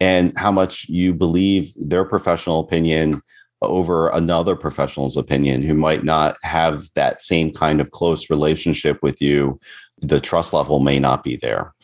and 0.00 0.32
how 0.36 0.50
much 0.50 0.88
you 0.88 1.14
believe 1.14 1.72
their 1.76 2.04
professional 2.04 2.60
opinion 2.60 3.22
over 3.62 4.08
another 4.10 4.54
professional's 4.54 5.16
opinion 5.16 5.62
who 5.62 5.74
might 5.74 6.04
not 6.04 6.36
have 6.42 6.92
that 6.94 7.20
same 7.20 7.50
kind 7.52 7.80
of 7.80 7.90
close 7.90 8.28
relationship 8.28 8.98
with 9.02 9.20
you. 9.20 9.58
The 10.02 10.20
trust 10.20 10.52
level 10.52 10.80
may 10.80 10.98
not 10.98 11.24
be 11.24 11.36
there. 11.36 11.74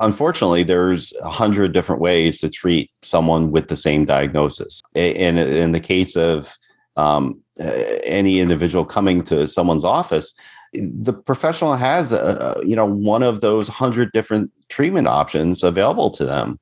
Unfortunately, 0.00 0.62
there's 0.62 1.12
a 1.22 1.28
hundred 1.28 1.72
different 1.72 2.00
ways 2.00 2.40
to 2.40 2.48
treat 2.48 2.90
someone 3.02 3.50
with 3.50 3.68
the 3.68 3.76
same 3.76 4.04
diagnosis. 4.04 4.80
In, 4.94 5.36
in 5.36 5.72
the 5.72 5.80
case 5.80 6.16
of 6.16 6.56
um, 6.96 7.40
Uh, 7.60 7.98
any 8.04 8.40
individual 8.40 8.84
coming 8.84 9.22
to 9.24 9.46
someone's 9.48 9.84
office, 9.84 10.34
the 10.72 11.12
professional 11.12 11.76
has 11.76 12.12
a, 12.12 12.60
you 12.64 12.76
know 12.76 12.86
one 12.86 13.22
of 13.22 13.40
those 13.40 13.68
hundred 13.68 14.12
different 14.12 14.50
treatment 14.68 15.08
options 15.08 15.62
available 15.62 16.10
to 16.10 16.24
them. 16.24 16.58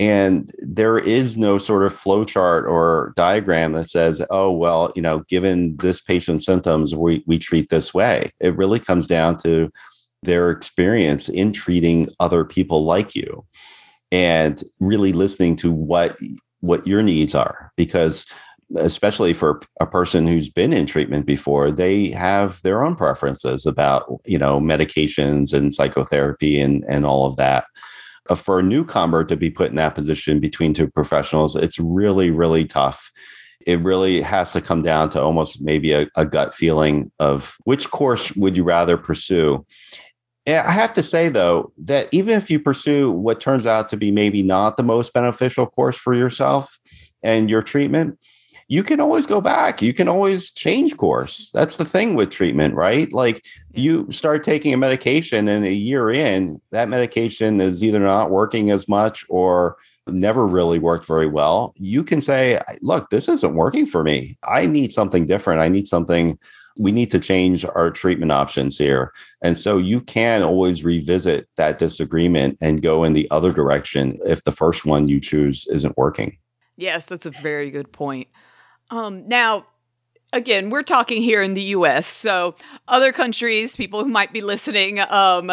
And 0.00 0.52
there 0.58 0.96
is 0.96 1.36
no 1.36 1.58
sort 1.58 1.84
of 1.84 1.92
flow 1.92 2.24
chart 2.24 2.66
or 2.66 3.12
diagram 3.16 3.72
that 3.72 3.90
says 3.90 4.24
oh 4.30 4.50
well 4.52 4.92
you 4.94 5.02
know 5.02 5.20
given 5.28 5.76
this 5.78 6.00
patient's 6.00 6.46
symptoms 6.46 6.94
we, 6.94 7.22
we 7.26 7.38
treat 7.38 7.68
this 7.68 7.92
way. 7.92 8.32
It 8.40 8.56
really 8.56 8.80
comes 8.80 9.06
down 9.06 9.36
to 9.38 9.70
their 10.22 10.50
experience 10.50 11.28
in 11.28 11.52
treating 11.52 12.08
other 12.18 12.44
people 12.44 12.84
like 12.84 13.14
you 13.14 13.44
and 14.10 14.62
really 14.80 15.12
listening 15.12 15.56
to 15.56 15.70
what 15.70 16.16
what 16.60 16.86
your 16.86 17.02
needs 17.02 17.34
are. 17.34 17.72
Because 17.76 18.26
especially 18.76 19.32
for 19.32 19.60
a 19.80 19.86
person 19.86 20.26
who's 20.26 20.48
been 20.48 20.72
in 20.72 20.86
treatment 20.86 21.24
before 21.24 21.70
they 21.70 22.10
have 22.10 22.60
their 22.62 22.84
own 22.84 22.94
preferences 22.94 23.64
about 23.64 24.06
you 24.26 24.38
know 24.38 24.60
medications 24.60 25.52
and 25.52 25.72
psychotherapy 25.72 26.60
and 26.60 26.84
and 26.88 27.06
all 27.06 27.26
of 27.26 27.36
that. 27.36 27.66
Uh, 28.28 28.34
for 28.34 28.58
a 28.58 28.62
newcomer 28.62 29.24
to 29.24 29.36
be 29.36 29.50
put 29.50 29.70
in 29.70 29.76
that 29.76 29.94
position 29.94 30.38
between 30.38 30.74
two 30.74 30.88
professionals 30.88 31.56
it's 31.56 31.78
really 31.78 32.30
really 32.30 32.64
tough. 32.64 33.10
It 33.66 33.80
really 33.80 34.22
has 34.22 34.52
to 34.52 34.60
come 34.60 34.82
down 34.82 35.10
to 35.10 35.22
almost 35.22 35.60
maybe 35.60 35.92
a, 35.92 36.06
a 36.14 36.24
gut 36.24 36.54
feeling 36.54 37.10
of 37.18 37.56
which 37.64 37.90
course 37.90 38.34
would 38.36 38.56
you 38.56 38.64
rather 38.64 38.96
pursue. 38.96 39.64
I 40.46 40.72
have 40.72 40.94
to 40.94 41.02
say, 41.02 41.28
though, 41.28 41.68
that 41.76 42.08
even 42.10 42.34
if 42.34 42.50
you 42.50 42.58
pursue 42.58 43.10
what 43.10 43.38
turns 43.38 43.66
out 43.66 43.88
to 43.88 43.98
be 43.98 44.10
maybe 44.10 44.42
not 44.42 44.78
the 44.78 44.82
most 44.82 45.12
beneficial 45.12 45.66
course 45.66 45.98
for 45.98 46.14
yourself 46.14 46.78
and 47.22 47.50
your 47.50 47.60
treatment, 47.60 48.18
you 48.68 48.82
can 48.82 49.00
always 49.00 49.26
go 49.26 49.40
back. 49.40 49.80
You 49.80 49.94
can 49.94 50.08
always 50.08 50.50
change 50.50 50.96
course. 50.96 51.50
That's 51.52 51.76
the 51.76 51.86
thing 51.86 52.14
with 52.14 52.30
treatment, 52.30 52.74
right? 52.74 53.10
Like 53.12 53.44
you 53.72 54.10
start 54.12 54.44
taking 54.44 54.74
a 54.74 54.76
medication 54.76 55.48
and 55.48 55.64
a 55.64 55.72
year 55.72 56.10
in, 56.10 56.60
that 56.70 56.90
medication 56.90 57.62
is 57.62 57.82
either 57.82 57.98
not 57.98 58.30
working 58.30 58.70
as 58.70 58.86
much 58.86 59.24
or 59.30 59.78
never 60.06 60.46
really 60.46 60.78
worked 60.78 61.06
very 61.06 61.26
well. 61.26 61.72
You 61.76 62.04
can 62.04 62.20
say, 62.20 62.60
look, 62.82 63.08
this 63.08 63.28
isn't 63.28 63.54
working 63.54 63.86
for 63.86 64.04
me. 64.04 64.36
I 64.44 64.66
need 64.66 64.92
something 64.92 65.24
different. 65.24 65.60
I 65.60 65.68
need 65.68 65.86
something 65.86 66.38
we 66.78 66.92
need 66.92 67.10
to 67.10 67.18
change 67.18 67.64
our 67.64 67.90
treatment 67.90 68.30
options 68.30 68.78
here. 68.78 69.12
And 69.42 69.56
so 69.56 69.78
you 69.78 70.00
can 70.00 70.42
always 70.42 70.84
revisit 70.84 71.48
that 71.56 71.78
disagreement 71.78 72.56
and 72.60 72.82
go 72.82 73.02
in 73.02 73.14
the 73.14 73.28
other 73.30 73.52
direction 73.52 74.18
if 74.24 74.44
the 74.44 74.52
first 74.52 74.86
one 74.86 75.08
you 75.08 75.20
choose 75.20 75.66
isn't 75.68 75.96
working. 75.96 76.38
Yes, 76.76 77.06
that's 77.06 77.26
a 77.26 77.30
very 77.30 77.70
good 77.70 77.90
point. 77.90 78.28
Um, 78.90 79.28
now, 79.28 79.66
again, 80.32 80.70
we're 80.70 80.82
talking 80.82 81.22
here 81.22 81.42
in 81.42 81.54
the 81.54 81.62
US. 81.62 82.06
So, 82.06 82.54
other 82.86 83.12
countries, 83.12 83.76
people 83.76 84.02
who 84.02 84.10
might 84.10 84.32
be 84.32 84.40
listening, 84.40 85.00
um, 85.00 85.50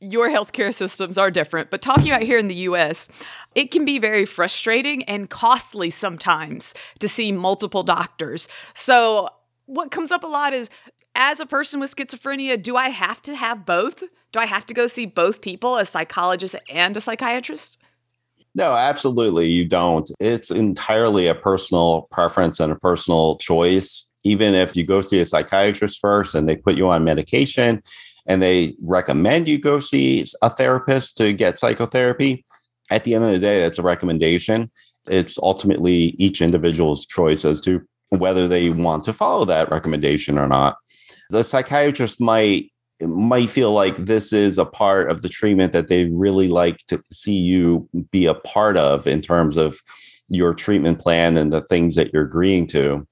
your 0.00 0.28
healthcare 0.28 0.74
systems 0.74 1.16
are 1.16 1.30
different. 1.30 1.70
But 1.70 1.80
talking 1.80 2.08
about 2.08 2.22
here 2.22 2.38
in 2.38 2.48
the 2.48 2.54
US, 2.54 3.08
it 3.54 3.70
can 3.70 3.84
be 3.84 3.98
very 3.98 4.26
frustrating 4.26 5.02
and 5.04 5.30
costly 5.30 5.90
sometimes 5.90 6.74
to 6.98 7.08
see 7.08 7.32
multiple 7.32 7.82
doctors. 7.82 8.48
So, 8.74 9.28
what 9.66 9.90
comes 9.90 10.12
up 10.12 10.22
a 10.22 10.28
lot 10.28 10.52
is 10.52 10.70
as 11.16 11.40
a 11.40 11.46
person 11.46 11.80
with 11.80 11.94
schizophrenia, 11.94 12.62
do 12.62 12.76
I 12.76 12.90
have 12.90 13.22
to 13.22 13.34
have 13.34 13.64
both? 13.64 14.04
Do 14.32 14.38
I 14.38 14.46
have 14.46 14.66
to 14.66 14.74
go 14.74 14.86
see 14.86 15.06
both 15.06 15.40
people, 15.40 15.76
a 15.76 15.86
psychologist 15.86 16.54
and 16.68 16.96
a 16.96 17.00
psychiatrist? 17.00 17.78
No, 18.56 18.74
absolutely. 18.74 19.50
You 19.50 19.66
don't. 19.66 20.10
It's 20.18 20.50
entirely 20.50 21.26
a 21.26 21.34
personal 21.34 22.08
preference 22.10 22.58
and 22.58 22.72
a 22.72 22.76
personal 22.76 23.36
choice. 23.36 24.10
Even 24.24 24.54
if 24.54 24.74
you 24.74 24.84
go 24.84 25.02
see 25.02 25.20
a 25.20 25.26
psychiatrist 25.26 25.98
first 26.00 26.34
and 26.34 26.48
they 26.48 26.56
put 26.56 26.74
you 26.74 26.88
on 26.88 27.04
medication 27.04 27.82
and 28.24 28.42
they 28.42 28.74
recommend 28.80 29.46
you 29.46 29.58
go 29.58 29.78
see 29.78 30.24
a 30.40 30.48
therapist 30.48 31.18
to 31.18 31.34
get 31.34 31.58
psychotherapy, 31.58 32.46
at 32.90 33.04
the 33.04 33.14
end 33.14 33.24
of 33.24 33.32
the 33.32 33.38
day, 33.38 33.60
that's 33.60 33.78
a 33.78 33.82
recommendation. 33.82 34.70
It's 35.06 35.38
ultimately 35.38 36.16
each 36.18 36.40
individual's 36.40 37.04
choice 37.04 37.44
as 37.44 37.60
to 37.60 37.82
whether 38.08 38.48
they 38.48 38.70
want 38.70 39.04
to 39.04 39.12
follow 39.12 39.44
that 39.44 39.70
recommendation 39.70 40.38
or 40.38 40.48
not. 40.48 40.78
The 41.28 41.44
psychiatrist 41.44 42.22
might 42.22 42.70
might 43.00 43.50
feel 43.50 43.72
like 43.72 43.96
this 43.96 44.32
is 44.32 44.58
a 44.58 44.64
part 44.64 45.10
of 45.10 45.22
the 45.22 45.28
treatment 45.28 45.72
that 45.72 45.88
they 45.88 46.06
really 46.06 46.48
like 46.48 46.78
to 46.88 47.02
see 47.12 47.34
you 47.34 47.88
be 48.10 48.26
a 48.26 48.34
part 48.34 48.76
of 48.76 49.06
in 49.06 49.20
terms 49.20 49.56
of 49.56 49.80
your 50.28 50.54
treatment 50.54 50.98
plan 50.98 51.36
and 51.36 51.52
the 51.52 51.60
things 51.62 51.94
that 51.94 52.12
you're 52.12 52.24
agreeing 52.24 52.66
to. 52.66 53.06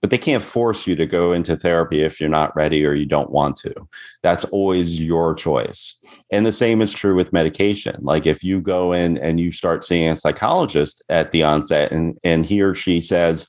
But 0.00 0.10
they 0.10 0.18
can't 0.18 0.42
force 0.42 0.86
you 0.86 0.94
to 0.96 1.06
go 1.06 1.32
into 1.32 1.56
therapy 1.56 2.02
if 2.02 2.20
you're 2.20 2.30
not 2.30 2.54
ready 2.54 2.86
or 2.86 2.92
you 2.92 3.06
don't 3.06 3.30
want 3.30 3.56
to. 3.56 3.74
That's 4.22 4.44
always 4.46 5.02
your 5.02 5.34
choice. 5.34 6.00
And 6.30 6.46
the 6.46 6.52
same 6.52 6.80
is 6.80 6.92
true 6.92 7.16
with 7.16 7.32
medication. 7.32 7.96
Like 8.02 8.26
if 8.26 8.44
you 8.44 8.60
go 8.60 8.92
in 8.92 9.18
and 9.18 9.40
you 9.40 9.50
start 9.50 9.84
seeing 9.84 10.10
a 10.10 10.16
psychologist 10.16 11.02
at 11.08 11.32
the 11.32 11.42
onset 11.42 11.90
and, 11.90 12.18
and 12.22 12.46
he 12.46 12.62
or 12.62 12.74
she 12.74 13.00
says, 13.00 13.48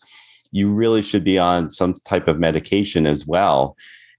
you 0.51 0.71
really 0.71 1.01
should 1.01 1.23
be 1.23 1.37
on 1.37 1.69
some 1.69 1.93
type 2.05 2.27
of 2.27 2.39
medication 2.39 3.05
as 3.05 3.27
well 3.27 3.77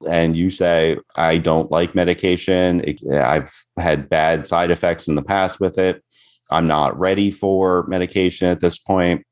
and 0.09 0.37
you 0.37 0.51
say, 0.51 0.99
I 1.17 1.39
don't 1.39 1.71
like 1.71 1.95
medication, 1.95 2.85
I've 3.13 3.51
had 3.79 4.09
bad 4.09 4.47
side 4.47 4.71
effects 4.71 5.09
in 5.09 5.15
the 5.15 5.23
past 5.23 5.61
with 5.61 5.79
it, 5.79 6.03
I'm 6.51 6.67
not 6.67 6.99
ready 6.99 7.31
for 7.31 7.87
medication 7.87 8.49
at 8.49 8.61
this 8.61 8.79
point. 8.79 9.25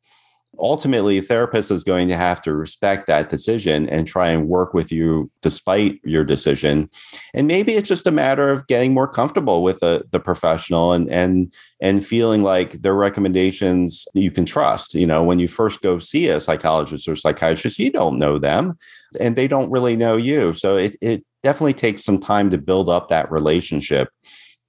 Ultimately, 0.61 1.21
therapist 1.21 1.71
is 1.71 1.83
going 1.83 2.09
to 2.09 2.17
have 2.17 2.43
to 2.43 2.55
respect 2.55 3.07
that 3.07 3.31
decision 3.31 3.89
and 3.89 4.07
try 4.07 4.29
and 4.29 4.49
work 4.49 4.75
with 4.75 4.93
you 4.93 5.31
despite 5.43 6.01
your 6.05 6.25
decision. 6.25 6.91
And 7.35 7.47
maybe 7.47 7.75
it's 7.75 7.89
just 7.89 8.07
a 8.07 8.11
matter 8.11 8.51
of 8.51 8.67
getting 8.67 8.93
more 8.93 9.09
comfortable 9.09 9.63
with 9.63 9.79
the, 9.79 10.05
the 10.11 10.21
professional 10.21 10.93
and 10.93 11.11
and 11.11 11.53
and 11.81 12.05
feeling 12.05 12.43
like 12.43 12.83
their 12.83 12.95
recommendations 12.95 14.07
you 14.15 14.31
can 14.31 14.45
trust. 14.45 14.95
You 14.95 15.07
know, 15.07 15.23
when 15.23 15.39
you 15.39 15.49
first 15.49 15.81
go 15.81 15.99
see 15.99 16.29
a 16.29 16.41
psychologist 16.41 17.09
or 17.09 17.17
psychiatrist, 17.17 17.79
you 17.79 17.91
don't 17.91 18.19
know 18.19 18.39
them 18.39 18.77
and 19.19 19.35
they 19.35 19.49
don't 19.49 19.71
really 19.71 19.97
know 19.97 20.17
you. 20.17 20.53
So 20.53 20.77
it, 20.77 20.97
it 21.01 21.25
definitely 21.43 21.75
takes 21.75 22.05
some 22.05 22.19
time 22.19 22.51
to 22.51 22.59
build 22.59 22.89
up 22.89 23.09
that 23.09 23.31
relationship. 23.31 24.09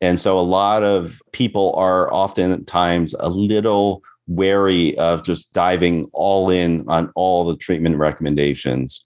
And 0.01 0.19
so 0.19 0.39
a 0.39 0.41
lot 0.41 0.83
of 0.83 1.21
people 1.31 1.75
are 1.75 2.11
oftentimes 2.11 3.13
a 3.19 3.29
little 3.29 4.03
wary 4.27 4.97
of 4.97 5.23
just 5.23 5.53
diving 5.53 6.09
all 6.13 6.49
in 6.49 6.85
on 6.87 7.11
all 7.15 7.43
the 7.43 7.57
treatment 7.57 7.97
recommendations. 7.97 9.05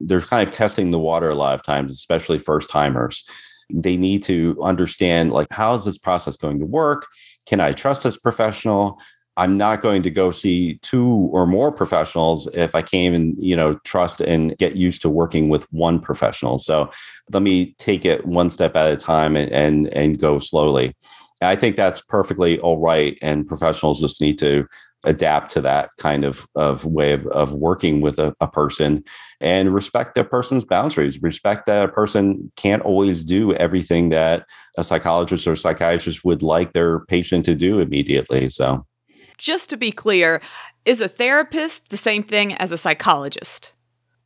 They're 0.00 0.20
kind 0.20 0.46
of 0.46 0.54
testing 0.54 0.90
the 0.90 0.98
water 0.98 1.30
a 1.30 1.34
lot 1.34 1.54
of 1.54 1.62
times, 1.62 1.92
especially 1.92 2.38
first 2.38 2.70
timers. 2.70 3.24
They 3.72 3.96
need 3.96 4.22
to 4.24 4.56
understand 4.62 5.32
like 5.32 5.50
how 5.50 5.74
is 5.74 5.84
this 5.84 5.98
process 5.98 6.36
going 6.36 6.60
to 6.60 6.66
work? 6.66 7.06
Can 7.46 7.60
I 7.60 7.72
trust 7.72 8.04
this 8.04 8.16
professional? 8.16 9.00
I'm 9.38 9.58
not 9.58 9.82
going 9.82 10.02
to 10.02 10.10
go 10.10 10.30
see 10.30 10.78
two 10.78 11.28
or 11.32 11.46
more 11.46 11.70
professionals 11.70 12.46
if 12.54 12.74
I 12.74 12.80
can't 12.80 13.14
even, 13.14 13.36
you 13.38 13.54
know, 13.54 13.74
trust 13.84 14.22
and 14.22 14.56
get 14.56 14.76
used 14.76 15.02
to 15.02 15.10
working 15.10 15.50
with 15.50 15.70
one 15.72 16.00
professional. 16.00 16.58
So 16.58 16.90
let 17.32 17.42
me 17.42 17.74
take 17.78 18.06
it 18.06 18.24
one 18.24 18.48
step 18.48 18.74
at 18.76 18.90
a 18.90 18.96
time 18.96 19.36
and 19.36 19.52
and, 19.52 19.88
and 19.88 20.18
go 20.18 20.38
slowly. 20.38 20.96
I 21.40 21.56
think 21.56 21.76
that's 21.76 22.00
perfectly 22.00 22.58
all 22.58 22.78
right. 22.78 23.18
And 23.20 23.46
professionals 23.46 24.00
just 24.00 24.20
need 24.20 24.38
to 24.38 24.66
adapt 25.04 25.50
to 25.52 25.60
that 25.60 25.90
kind 25.98 26.24
of, 26.24 26.46
of 26.54 26.84
way 26.84 27.12
of, 27.12 27.26
of 27.28 27.52
working 27.54 28.00
with 28.00 28.18
a, 28.18 28.34
a 28.40 28.48
person 28.48 29.04
and 29.40 29.74
respect 29.74 30.18
a 30.18 30.24
person's 30.24 30.64
boundaries, 30.64 31.22
respect 31.22 31.66
that 31.66 31.84
a 31.84 31.92
person 31.92 32.50
can't 32.56 32.82
always 32.82 33.22
do 33.22 33.54
everything 33.54 34.08
that 34.08 34.46
a 34.76 34.82
psychologist 34.82 35.46
or 35.46 35.54
psychiatrist 35.54 36.24
would 36.24 36.42
like 36.42 36.72
their 36.72 37.00
patient 37.06 37.44
to 37.44 37.54
do 37.54 37.80
immediately. 37.80 38.48
So 38.48 38.84
just 39.38 39.70
to 39.70 39.76
be 39.76 39.92
clear, 39.92 40.40
is 40.84 41.00
a 41.00 41.08
therapist 41.08 41.90
the 41.90 41.96
same 41.96 42.22
thing 42.22 42.54
as 42.54 42.72
a 42.72 42.78
psychologist? 42.78 43.72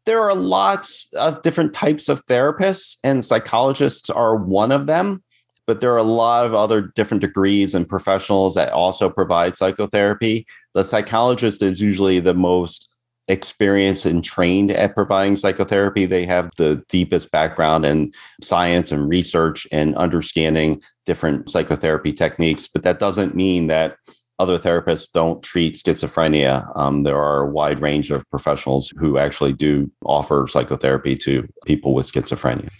There 0.06 0.22
are 0.22 0.34
lots 0.34 1.08
of 1.14 1.42
different 1.42 1.74
types 1.74 2.08
of 2.08 2.24
therapists, 2.26 2.96
and 3.04 3.24
psychologists 3.24 4.08
are 4.08 4.36
one 4.36 4.72
of 4.72 4.86
them. 4.86 5.22
But 5.70 5.80
there 5.80 5.94
are 5.94 5.98
a 5.98 6.02
lot 6.02 6.46
of 6.46 6.52
other 6.52 6.80
different 6.80 7.20
degrees 7.20 7.76
and 7.76 7.88
professionals 7.88 8.56
that 8.56 8.72
also 8.72 9.08
provide 9.08 9.56
psychotherapy. 9.56 10.44
The 10.74 10.82
psychologist 10.82 11.62
is 11.62 11.80
usually 11.80 12.18
the 12.18 12.34
most 12.34 12.92
experienced 13.28 14.04
and 14.04 14.24
trained 14.24 14.72
at 14.72 14.96
providing 14.96 15.36
psychotherapy. 15.36 16.06
They 16.06 16.26
have 16.26 16.50
the 16.56 16.82
deepest 16.88 17.30
background 17.30 17.86
in 17.86 18.10
science 18.42 18.90
and 18.90 19.08
research 19.08 19.64
and 19.70 19.94
understanding 19.94 20.82
different 21.06 21.48
psychotherapy 21.48 22.12
techniques. 22.12 22.66
But 22.66 22.82
that 22.82 22.98
doesn't 22.98 23.36
mean 23.36 23.68
that 23.68 23.96
other 24.40 24.58
therapists 24.58 25.12
don't 25.12 25.40
treat 25.40 25.76
schizophrenia. 25.76 26.76
Um, 26.76 27.04
there 27.04 27.22
are 27.22 27.42
a 27.42 27.48
wide 27.48 27.78
range 27.78 28.10
of 28.10 28.28
professionals 28.30 28.92
who 28.98 29.18
actually 29.18 29.52
do 29.52 29.88
offer 30.04 30.48
psychotherapy 30.48 31.14
to 31.18 31.48
people 31.64 31.94
with 31.94 32.10
schizophrenia. 32.10 32.70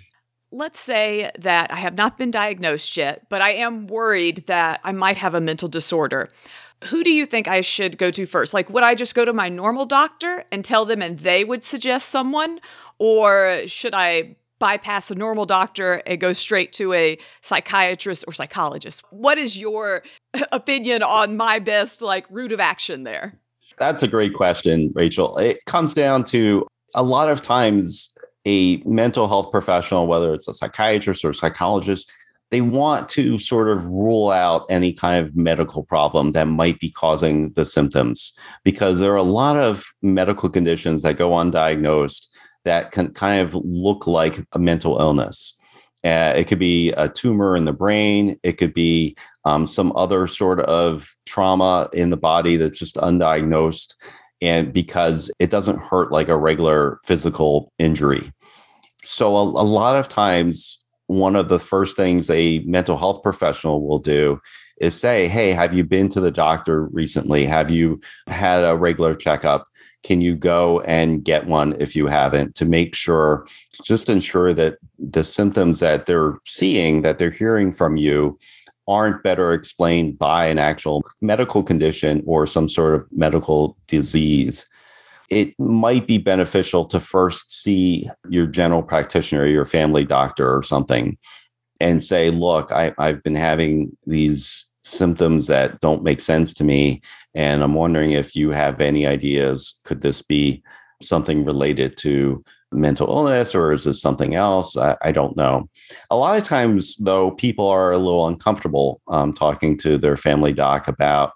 Let's 0.53 0.81
say 0.81 1.31
that 1.39 1.71
I 1.71 1.77
have 1.77 1.95
not 1.95 2.19
been 2.19 2.33
diagnosed 2.33 2.97
yet, 2.97 3.27
but 3.29 3.41
I 3.41 3.53
am 3.53 3.87
worried 3.87 4.47
that 4.47 4.81
I 4.83 4.91
might 4.91 5.17
have 5.17 5.35
a 5.35 5.41
mental 5.41 5.69
disorder. 5.69 6.29
Who 6.85 7.05
do 7.05 7.11
you 7.11 7.25
think 7.25 7.47
I 7.47 7.61
should 7.61 7.99
go 7.99 8.11
to 8.11 8.27
first? 8.27 8.53
Like, 8.53 8.69
would 8.71 8.83
I 8.83 8.95
just 8.95 9.15
go 9.15 9.25
to 9.25 9.33
my 9.33 9.49
normal 9.49 9.85
doctor 9.85 10.45
and 10.51 10.65
tell 10.65 10.85
them 10.85 11.03
and 11.03 11.21
they 11.21 11.45
would 11.45 11.63
suggest 11.63 12.09
someone? 12.09 12.59
Or 12.99 13.63
should 13.67 13.95
I 13.95 14.37
bypass 14.59 15.11
a 15.11 15.15
normal 15.15 15.47
doctor 15.47 16.03
and 16.07 16.21
go 16.21 16.33
straight 16.33 16.73
to 16.75 16.93
a 16.95 17.19
psychiatrist 17.43 18.25
or 18.27 18.33
psychologist? 18.33 19.03
What 19.11 19.39
is 19.39 19.57
your 19.57 20.03
opinion 20.53 21.03
on 21.03 21.37
my 21.37 21.59
best 21.59 22.03
like 22.03 22.27
route 22.31 22.53
of 22.53 22.61
action 22.61 23.05
there? 23.05 23.39
That's 23.79 24.03
a 24.03 24.09
great 24.09 24.35
question, 24.35 24.93
Rachel. 24.95 25.39
It 25.39 25.65
comes 25.65 25.95
down 25.95 26.25
to 26.25 26.67
a 26.95 27.03
lot 27.03 27.29
of 27.29 27.43
times 27.43 28.13
a 28.47 28.79
mental 28.85 29.29
health 29.29 29.51
professional, 29.51 30.07
whether 30.07 30.33
it's 30.35 30.49
a 30.49 30.53
psychiatrist 30.53 31.25
or 31.25 31.31
a 31.31 31.35
psychologist, 31.35 32.11
they 32.51 32.61
want 32.61 33.09
to 33.09 33.39
sort 33.39 33.69
of 33.69 33.87
rule 33.87 34.31
out 34.31 34.67
any 34.69 34.93
kind 34.93 35.25
of 35.25 35.37
medical 35.37 35.85
problem 35.85 36.33
that 36.33 36.49
might 36.49 36.81
be 36.81 36.91
causing 36.91 37.53
the 37.53 37.65
symptoms 37.65 38.37
because 38.65 38.99
there 38.99 39.13
are 39.13 39.17
a 39.17 39.23
lot 39.23 39.57
of 39.57 39.85
medical 40.03 40.49
conditions 40.49 41.03
that 41.03 41.17
go 41.17 41.31
undiagnosed 41.31 42.27
that 42.65 42.91
can 42.91 43.13
kind 43.13 43.41
of 43.41 43.55
look 43.55 44.07
like 44.07 44.45
a 44.53 44.59
mental 44.59 45.01
illness. 45.01 45.57
Uh, 46.03 46.33
it 46.35 46.49
could 46.49 46.59
be 46.59 46.91
a 46.93 47.09
tumor 47.09 47.55
in 47.55 47.67
the 47.67 47.73
brain. 47.73 48.39
It 48.43 48.53
could 48.53 48.75
be 48.75 49.17
um, 49.45 49.67
some 49.67 49.93
other 49.95 50.27
sort 50.27 50.61
of 50.61 51.15
trauma 51.27 51.89
in 51.93 52.11
the 52.11 52.17
body 52.17 52.57
that's 52.57 52.79
just 52.79 52.97
undiagnosed 52.97 53.95
and 54.41 54.73
because 54.73 55.31
it 55.39 55.51
doesn't 55.51 55.79
hurt 55.79 56.13
like 56.13 56.29
a 56.29 56.37
regular 56.37 57.01
physical 57.05 57.73
injury. 57.79 58.33
So, 59.03 59.37
a, 59.37 59.43
a 59.43 59.65
lot 59.65 59.97
of 59.97 60.09
times, 60.09 60.85
one 61.07 61.35
of 61.35 61.49
the 61.49 61.59
first 61.59 61.97
things 61.97 62.31
a 62.31 62.61
mental 62.61 62.97
health 62.97 63.23
professional 63.23 63.87
will 63.87 63.99
do 63.99 64.41
is 64.81 64.99
say, 64.99 65.29
Hey, 65.29 65.53
have 65.53 65.75
you 65.75 65.85
been 65.85 66.09
to 66.11 66.21
the 66.21 66.31
doctor 66.31 66.87
recently? 66.87 67.45
Have 67.47 67.71
you 67.71 68.01
had 68.27 68.65
a 68.65 68.77
regular 68.77 69.15
checkup? 69.15 69.67
Can 70.03 70.21
you 70.23 70.35
go 70.35 70.81
and 70.81 71.23
get 71.23 71.47
one 71.47 71.77
if 71.79 71.95
you 71.95 72.07
haven't 72.07 72.55
to 72.55 72.65
make 72.65 72.95
sure, 72.95 73.47
just 73.85 74.09
ensure 74.09 74.55
that 74.55 74.79
the 74.99 75.23
symptoms 75.23 75.81
that 75.81 76.07
they're 76.07 76.39
seeing, 76.47 77.03
that 77.03 77.19
they're 77.19 77.31
hearing 77.31 77.71
from 77.71 77.99
you, 77.99 78.39
aren't 78.91 79.23
better 79.23 79.53
explained 79.53 80.19
by 80.19 80.47
an 80.47 80.59
actual 80.59 81.03
medical 81.21 81.63
condition 81.63 82.23
or 82.27 82.45
some 82.45 82.69
sort 82.69 82.97
of 82.97 83.07
medical 83.13 83.77
disease, 83.87 84.67
it 85.31 85.55
might 85.61 86.09
be 86.09 86.19
beneficial 86.19 86.85
to 86.85 86.99
first 86.99 87.63
see 87.63 88.11
your 88.29 88.49
general 88.49 88.83
practitioner, 88.83 89.47
your 89.47 89.65
family 89.65 90.05
doctor, 90.05 90.55
or 90.55 90.61
something, 90.61 91.17
and 91.81 92.03
say, 92.03 92.31
Look, 92.31 92.73
I, 92.73 92.93
I've 92.99 93.23
been 93.23 93.37
having 93.37 93.97
these 94.07 94.69
symptoms 94.83 95.47
that 95.47 95.81
don't 95.81 96.03
make 96.03 96.21
sense 96.21 96.53
to 96.55 96.65
me. 96.65 97.01
And 97.33 97.63
I'm 97.63 97.75
wondering 97.75 98.11
if 98.11 98.35
you 98.35 98.51
have 98.51 98.81
any 98.81 99.07
ideas. 99.07 99.79
Could 99.85 100.01
this 100.01 100.21
be 100.21 100.65
something 101.01 101.45
related 101.45 101.97
to 101.99 102.45
mental 102.73 103.09
illness 103.09 103.55
or 103.55 103.73
is 103.73 103.85
this 103.85 104.01
something 104.01 104.35
else? 104.35 104.77
I, 104.77 104.97
I, 105.03 105.13
don't 105.13 105.37
know. 105.37 105.69
A 106.11 106.17
lot 106.17 106.39
of 106.39 106.45
times, 106.45 106.97
though, 106.97 107.33
people 107.33 107.67
are 107.67 107.93
a 107.93 107.99
little 107.99 108.27
uncomfortable 108.27 109.01
um, 109.09 109.33
talking 109.33 109.77
to 109.79 109.99
their 109.99 110.17
family 110.17 110.53
doc 110.53 110.89
about 110.89 111.33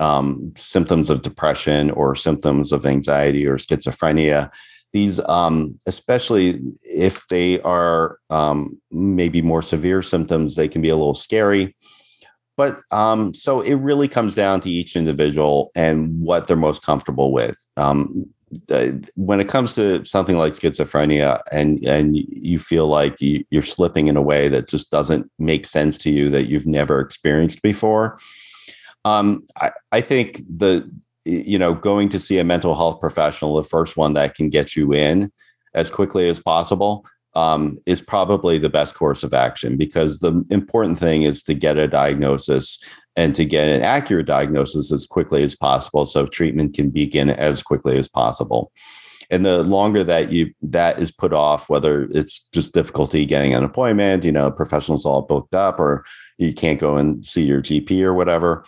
um, 0.00 0.52
symptoms 0.56 1.10
of 1.10 1.22
depression 1.22 1.90
or 1.90 2.14
symptoms 2.14 2.72
of 2.72 2.86
anxiety 2.86 3.46
or 3.46 3.56
schizophrenia. 3.56 4.50
These, 4.92 5.20
um, 5.20 5.78
especially 5.86 6.60
if 6.82 7.26
they 7.28 7.60
are 7.62 8.18
um, 8.30 8.80
maybe 8.92 9.42
more 9.42 9.62
severe 9.62 10.02
symptoms, 10.02 10.54
they 10.54 10.68
can 10.68 10.82
be 10.82 10.90
a 10.90 10.96
little 10.96 11.14
scary. 11.14 11.74
But 12.56 12.80
um, 12.92 13.34
so 13.34 13.60
it 13.60 13.74
really 13.74 14.06
comes 14.06 14.34
down 14.34 14.60
to 14.60 14.70
each 14.70 14.94
individual 14.94 15.72
and 15.74 16.20
what 16.20 16.46
they're 16.46 16.56
most 16.56 16.82
comfortable 16.84 17.32
with. 17.32 17.56
Um, 17.76 18.26
when 19.16 19.40
it 19.40 19.48
comes 19.48 19.74
to 19.74 20.04
something 20.04 20.36
like 20.36 20.52
schizophrenia 20.52 21.40
and 21.50 21.84
and 21.86 22.16
you 22.16 22.58
feel 22.58 22.86
like 22.86 23.20
you, 23.20 23.44
you're 23.50 23.62
slipping 23.62 24.08
in 24.08 24.16
a 24.16 24.22
way 24.22 24.48
that 24.48 24.68
just 24.68 24.90
doesn't 24.90 25.30
make 25.38 25.66
sense 25.66 25.98
to 25.98 26.10
you 26.10 26.30
that 26.30 26.48
you've 26.48 26.66
never 26.66 27.00
experienced 27.00 27.62
before 27.62 28.18
um, 29.04 29.44
I, 29.60 29.70
I 29.92 30.00
think 30.00 30.40
the 30.48 30.90
you 31.24 31.58
know 31.58 31.74
going 31.74 32.08
to 32.10 32.20
see 32.20 32.38
a 32.38 32.44
mental 32.44 32.74
health 32.74 33.00
professional 33.00 33.56
the 33.56 33.64
first 33.64 33.96
one 33.96 34.14
that 34.14 34.34
can 34.34 34.50
get 34.50 34.76
you 34.76 34.92
in 34.92 35.32
as 35.74 35.90
quickly 35.90 36.28
as 36.28 36.38
possible 36.38 37.04
um, 37.34 37.78
is 37.86 38.00
probably 38.00 38.58
the 38.58 38.68
best 38.68 38.94
course 38.94 39.24
of 39.24 39.34
action 39.34 39.76
because 39.76 40.20
the 40.20 40.44
important 40.50 40.98
thing 40.98 41.22
is 41.22 41.42
to 41.42 41.54
get 41.54 41.76
a 41.76 41.88
diagnosis 41.88 42.78
and 43.16 43.34
to 43.34 43.44
get 43.44 43.68
an 43.68 43.82
accurate 43.82 44.26
diagnosis 44.26 44.92
as 44.92 45.06
quickly 45.06 45.42
as 45.42 45.54
possible 45.54 46.06
so 46.06 46.26
treatment 46.26 46.74
can 46.74 46.90
begin 46.90 47.30
as 47.30 47.62
quickly 47.62 47.98
as 47.98 48.08
possible. 48.08 48.72
And 49.30 49.44
the 49.44 49.62
longer 49.62 50.04
that 50.04 50.30
you 50.30 50.52
that 50.62 50.98
is 50.98 51.10
put 51.10 51.32
off 51.32 51.68
whether 51.68 52.04
it's 52.10 52.46
just 52.52 52.74
difficulty 52.74 53.24
getting 53.24 53.54
an 53.54 53.64
appointment 53.64 54.22
you 54.22 54.30
know 54.30 54.50
professionals 54.50 55.06
all 55.06 55.22
booked 55.22 55.54
up 55.54 55.80
or 55.80 56.04
you 56.36 56.52
can't 56.52 56.78
go 56.78 56.98
and 56.98 57.24
see 57.24 57.42
your 57.42 57.62
gp 57.62 58.02
or 58.02 58.12
whatever 58.12 58.64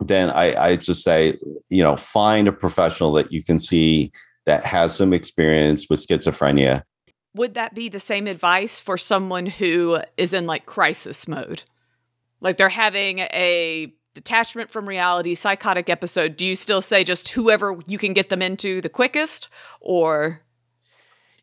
then 0.00 0.30
i 0.30 0.68
i 0.68 0.76
just 0.76 1.04
say 1.04 1.38
you 1.68 1.82
know 1.82 1.96
find 1.98 2.48
a 2.48 2.52
professional 2.52 3.12
that 3.12 3.30
you 3.30 3.44
can 3.44 3.58
see 3.58 4.10
that 4.46 4.64
has 4.64 4.96
some 4.96 5.12
experience 5.12 5.86
with 5.90 6.04
schizophrenia 6.04 6.82
would 7.38 7.54
that 7.54 7.74
be 7.74 7.88
the 7.88 8.00
same 8.00 8.26
advice 8.26 8.80
for 8.80 8.98
someone 8.98 9.46
who 9.46 10.00
is 10.16 10.34
in 10.34 10.46
like 10.46 10.66
crisis 10.66 11.26
mode? 11.26 11.62
Like 12.40 12.56
they're 12.56 12.68
having 12.68 13.20
a 13.20 13.92
detachment 14.14 14.70
from 14.70 14.88
reality 14.88 15.34
psychotic 15.34 15.88
episode, 15.88 16.36
do 16.36 16.44
you 16.44 16.56
still 16.56 16.82
say 16.82 17.04
just 17.04 17.28
whoever 17.30 17.78
you 17.86 17.98
can 17.98 18.12
get 18.12 18.28
them 18.28 18.42
into 18.42 18.80
the 18.80 18.88
quickest 18.88 19.48
or? 19.80 20.42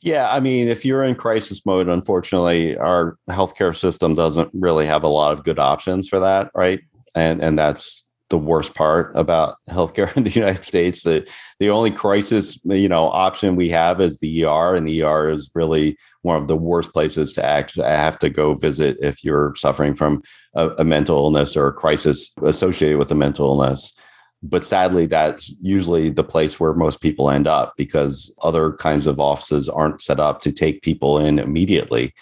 Yeah, 0.02 0.30
I 0.32 0.40
mean, 0.40 0.68
if 0.68 0.86
you're 0.86 1.04
in 1.04 1.16
crisis 1.16 1.66
mode, 1.66 1.88
unfortunately, 1.88 2.78
our 2.78 3.18
healthcare 3.30 3.76
system 3.76 4.14
doesn't 4.14 4.52
really 4.54 4.86
have 4.86 5.04
a 5.04 5.08
lot 5.08 5.32
of 5.32 5.44
good 5.44 5.58
options 5.58 6.08
for 6.08 6.20
that, 6.20 6.52
right? 6.54 6.82
And 7.16 7.42
and 7.42 7.58
that's 7.58 8.05
the 8.30 8.38
worst 8.38 8.74
part 8.74 9.12
about 9.16 9.58
healthcare 9.70 10.16
in 10.18 10.24
the 10.24 10.32
United 10.32 10.64
States. 10.64 11.04
The 11.04 11.28
the 11.60 11.70
only 11.70 11.92
crisis 11.92 12.60
you 12.66 12.90
know 12.90 13.10
option 13.10 13.56
we 13.56 13.70
have 13.70 14.02
is 14.02 14.20
the 14.20 14.46
ER, 14.46 14.76
and 14.76 14.88
the 14.88 15.04
ER 15.04 15.30
is 15.30 15.52
really 15.54 15.98
one 16.22 16.42
of 16.42 16.48
the 16.48 16.58
worst 16.58 16.92
places 16.92 17.34
to 17.34 17.46
actually 17.46 17.86
have 17.86 18.18
to 18.20 18.30
go 18.30 18.56
visit 18.56 18.98
if 19.02 19.24
you're 19.24 19.54
suffering 19.56 19.94
from 19.94 20.24
a, 20.56 20.70
a 20.80 20.84
mental 20.84 21.18
illness 21.18 21.56
or 21.56 21.68
a 21.68 21.74
crisis 21.74 22.32
associated 22.42 22.98
with 22.98 23.12
a 23.12 23.16
mental 23.16 23.48
illness. 23.48 23.96
But 24.42 24.64
sadly, 24.64 25.06
that's 25.06 25.56
usually 25.62 26.10
the 26.10 26.24
place 26.24 26.60
where 26.60 26.74
most 26.74 27.02
people 27.02 27.32
end 27.32 27.48
up 27.48 27.74
because 27.78 28.36
other 28.44 28.74
kinds 28.74 29.08
of 29.08 29.20
offices 29.20 29.70
aren't 29.70 30.02
set 30.02 30.20
up 30.20 30.40
to 30.42 30.52
take 30.52 30.84
people 30.84 31.18
in 31.18 31.40
immediately. 31.40 32.14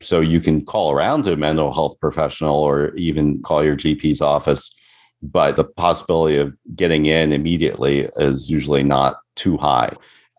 So 0.00 0.20
you 0.20 0.40
can 0.40 0.64
call 0.64 0.90
around 0.90 1.22
to 1.22 1.32
a 1.32 1.36
mental 1.36 1.72
health 1.72 1.98
professional 2.00 2.56
or 2.56 2.94
even 2.94 3.40
call 3.40 3.64
your 3.64 3.76
GP's 3.76 4.20
office 4.20 4.70
but 5.22 5.56
the 5.56 5.64
possibility 5.64 6.36
of 6.36 6.54
getting 6.74 7.06
in 7.06 7.32
immediately 7.32 8.08
is 8.16 8.50
usually 8.50 8.82
not 8.82 9.16
too 9.36 9.56
high. 9.56 9.94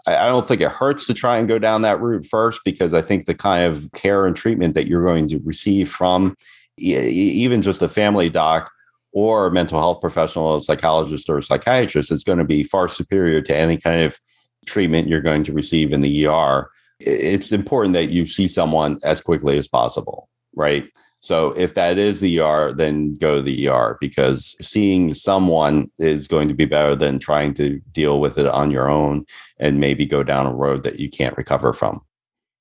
I 0.05 0.27
don't 0.27 0.45
think 0.45 0.59
it 0.59 0.71
hurts 0.71 1.05
to 1.05 1.13
try 1.13 1.38
and 1.38 1.47
go 1.47 1.57
down 1.57 1.84
that 1.84 2.01
route 2.01 2.25
first 2.25 2.61
because 2.65 2.93
I 2.93 3.01
think 3.01 3.25
the 3.25 3.34
kind 3.34 3.63
of 3.63 3.89
care 3.93 4.25
and 4.25 4.36
treatment 4.36 4.73
that 4.73 4.88
you're 4.88 5.03
going 5.03 5.29
to 5.29 5.39
receive 5.39 5.89
from 5.89 6.36
even 6.77 7.61
just 7.61 7.81
a 7.81 7.88
family 7.88 8.29
doc 8.29 8.69
or 9.13 9.47
a 9.47 9.51
mental 9.51 9.79
health 9.79 10.01
professional, 10.01 10.57
a 10.57 10.61
psychologist 10.61 11.29
or 11.29 11.38
a 11.38 11.43
psychiatrist 11.43 12.11
is 12.11 12.23
going 12.23 12.39
to 12.39 12.43
be 12.43 12.63
far 12.63 12.89
superior 12.89 13.41
to 13.41 13.55
any 13.55 13.77
kind 13.77 14.01
of 14.01 14.19
treatment 14.65 15.07
you're 15.07 15.21
going 15.21 15.43
to 15.43 15.53
receive 15.53 15.93
in 15.93 16.01
the 16.01 16.27
ER. 16.27 16.69
It's 16.99 17.51
important 17.51 17.93
that 17.93 18.09
you 18.09 18.25
see 18.25 18.47
someone 18.49 18.99
as 19.03 19.21
quickly 19.21 19.57
as 19.57 19.67
possible, 19.67 20.29
right? 20.55 20.86
So 21.24 21.53
if 21.53 21.74
that 21.76 21.97
is 21.97 22.19
the 22.19 22.41
ER, 22.41 22.74
then 22.74 23.13
go 23.13 23.38
to 23.38 23.41
the 23.41 23.69
ER 23.69 23.97
because 24.01 24.57
seeing 24.59 25.13
someone 25.13 25.89
is 25.97 26.28
going 26.28 26.49
to 26.49 26.53
be 26.53 26.65
better 26.65 26.97
than 26.97 27.17
trying 27.17 27.53
to 27.53 27.80
deal 27.93 28.19
with 28.19 28.38
it 28.38 28.45
on 28.45 28.71
your 28.71 28.89
own 28.89 29.26
and 29.57 29.80
maybe 29.80 30.05
go 30.05 30.21
down 30.21 30.45
a 30.45 30.53
road 30.53 30.84
that 30.84 30.99
you 30.99 31.09
can't 31.09 31.38
recover 31.38 31.71
from. 31.71 32.01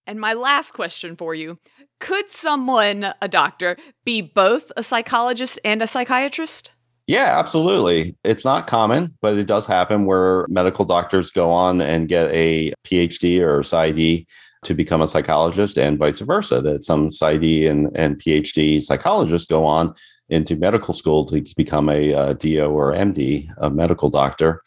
And 0.06 0.20
my 0.20 0.34
last 0.34 0.74
question 0.74 1.16
for 1.16 1.34
you 1.34 1.58
could 1.98 2.30
someone, 2.30 3.12
a 3.20 3.26
doctor, 3.26 3.76
be 4.04 4.20
both 4.20 4.70
a 4.76 4.84
psychologist 4.84 5.58
and 5.64 5.82
a 5.82 5.88
psychiatrist? 5.88 6.70
Yeah, 7.08 7.36
absolutely. 7.40 8.14
It's 8.22 8.44
not 8.44 8.68
common, 8.68 9.16
but 9.20 9.36
it 9.38 9.48
does 9.48 9.66
happen 9.66 10.04
where 10.04 10.46
medical 10.48 10.84
doctors 10.84 11.32
go 11.32 11.50
on 11.50 11.80
and 11.80 12.08
get 12.08 12.30
a 12.30 12.72
PhD 12.84 13.40
or 13.40 13.62
PsyD 13.62 14.24
to 14.62 14.74
become 14.74 15.02
a 15.02 15.08
psychologist 15.08 15.76
and 15.76 15.98
vice 15.98 16.20
versa, 16.20 16.60
that 16.60 16.84
some 16.84 17.08
PsyD 17.08 17.68
and, 17.68 17.90
and 17.94 18.18
PhD 18.18 18.82
psychologists 18.82 19.50
go 19.50 19.64
on 19.64 19.94
into 20.28 20.56
medical 20.56 20.94
school 20.94 21.26
to 21.26 21.44
become 21.56 21.88
a, 21.88 22.14
uh, 22.14 22.30
a 22.30 22.34
DO 22.34 22.64
or 22.64 22.92
MD, 22.92 23.48
a 23.58 23.70
medical 23.70 24.08
doctor. 24.08 24.62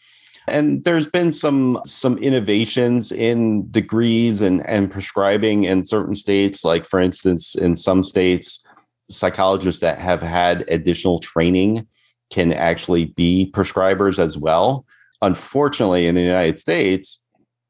And 0.48 0.84
there's 0.84 1.08
been 1.08 1.32
some 1.32 1.82
some 1.88 2.20
innovations 2.20 3.12
in 3.12 3.70
degrees 3.72 4.42
and, 4.42 4.68
and 4.70 4.92
prescribing 4.92 5.64
in 5.64 5.84
certain 5.84 6.14
states. 6.14 6.64
Like 6.64 6.86
for 6.86 7.00
instance, 7.00 7.56
in 7.56 7.76
some 7.76 8.04
states, 8.04 8.64
psychologists 9.10 9.82
that 9.82 9.98
have 9.98 10.22
had 10.22 10.64
additional 10.68 11.18
training 11.20 11.88
can 12.30 12.54
actually 12.54 13.06
be 13.06 13.52
prescribers 13.54 14.20
as 14.20 14.38
well. 14.38 14.86
Unfortunately, 15.22 16.06
in 16.06 16.14
the 16.16 16.22
United 16.22 16.60
States, 16.60 17.22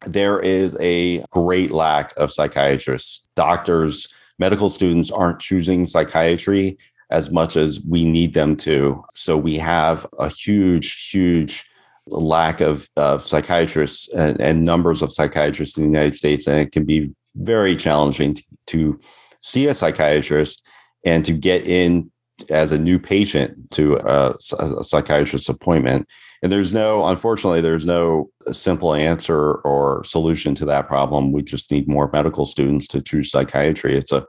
there 0.06 0.40
is 0.40 0.78
a 0.80 1.24
great 1.32 1.72
lack 1.72 2.16
of 2.18 2.32
psychiatrists. 2.32 3.28
Doctors, 3.36 4.08
medical 4.40 4.70
students 4.70 5.12
aren't 5.12 5.40
choosing 5.40 5.86
psychiatry 5.86 6.78
as 7.10 7.30
much 7.30 7.56
as 7.56 7.82
we 7.88 8.06
need 8.06 8.34
them 8.34 8.56
to. 8.58 9.04
So 9.14 9.38
we 9.38 9.58
have 9.58 10.08
a 10.18 10.30
huge, 10.30 11.10
huge 11.10 11.70
lack 12.08 12.62
of, 12.62 12.90
of 12.96 13.24
psychiatrists 13.24 14.14
and, 14.14 14.40
and 14.40 14.64
numbers 14.64 15.02
of 15.02 15.12
psychiatrists 15.12 15.78
in 15.78 15.84
the 15.84 15.90
United 15.90 16.16
States. 16.16 16.48
And 16.48 16.60
it 16.60 16.72
can 16.72 16.86
be 16.86 17.14
very 17.36 17.76
challenging 17.76 18.36
to, 18.36 18.44
to 18.68 19.00
see 19.42 19.68
a 19.68 19.76
psychiatrist 19.76 20.66
and 21.04 21.24
to 21.26 21.34
get 21.34 21.68
in 21.68 22.12
as 22.50 22.72
a 22.72 22.80
new 22.80 23.00
patient 23.00 23.72
to 23.72 23.96
a, 23.98 24.36
a 24.60 24.84
psychiatrist 24.84 25.50
appointment. 25.50 26.08
And 26.44 26.52
there's 26.52 26.74
no, 26.74 27.06
unfortunately, 27.06 27.62
there's 27.62 27.86
no 27.86 28.30
simple 28.52 28.94
answer 28.94 29.56
or 29.56 30.04
solution 30.04 30.54
to 30.56 30.66
that 30.66 30.88
problem. 30.88 31.32
We 31.32 31.44
just 31.44 31.72
need 31.72 31.88
more 31.88 32.10
medical 32.12 32.46
students 32.46 32.88
to 32.90 33.02
choose 33.02 33.32
psychiatry. 33.32 33.96
It's 33.96 34.12
a, 34.12 34.26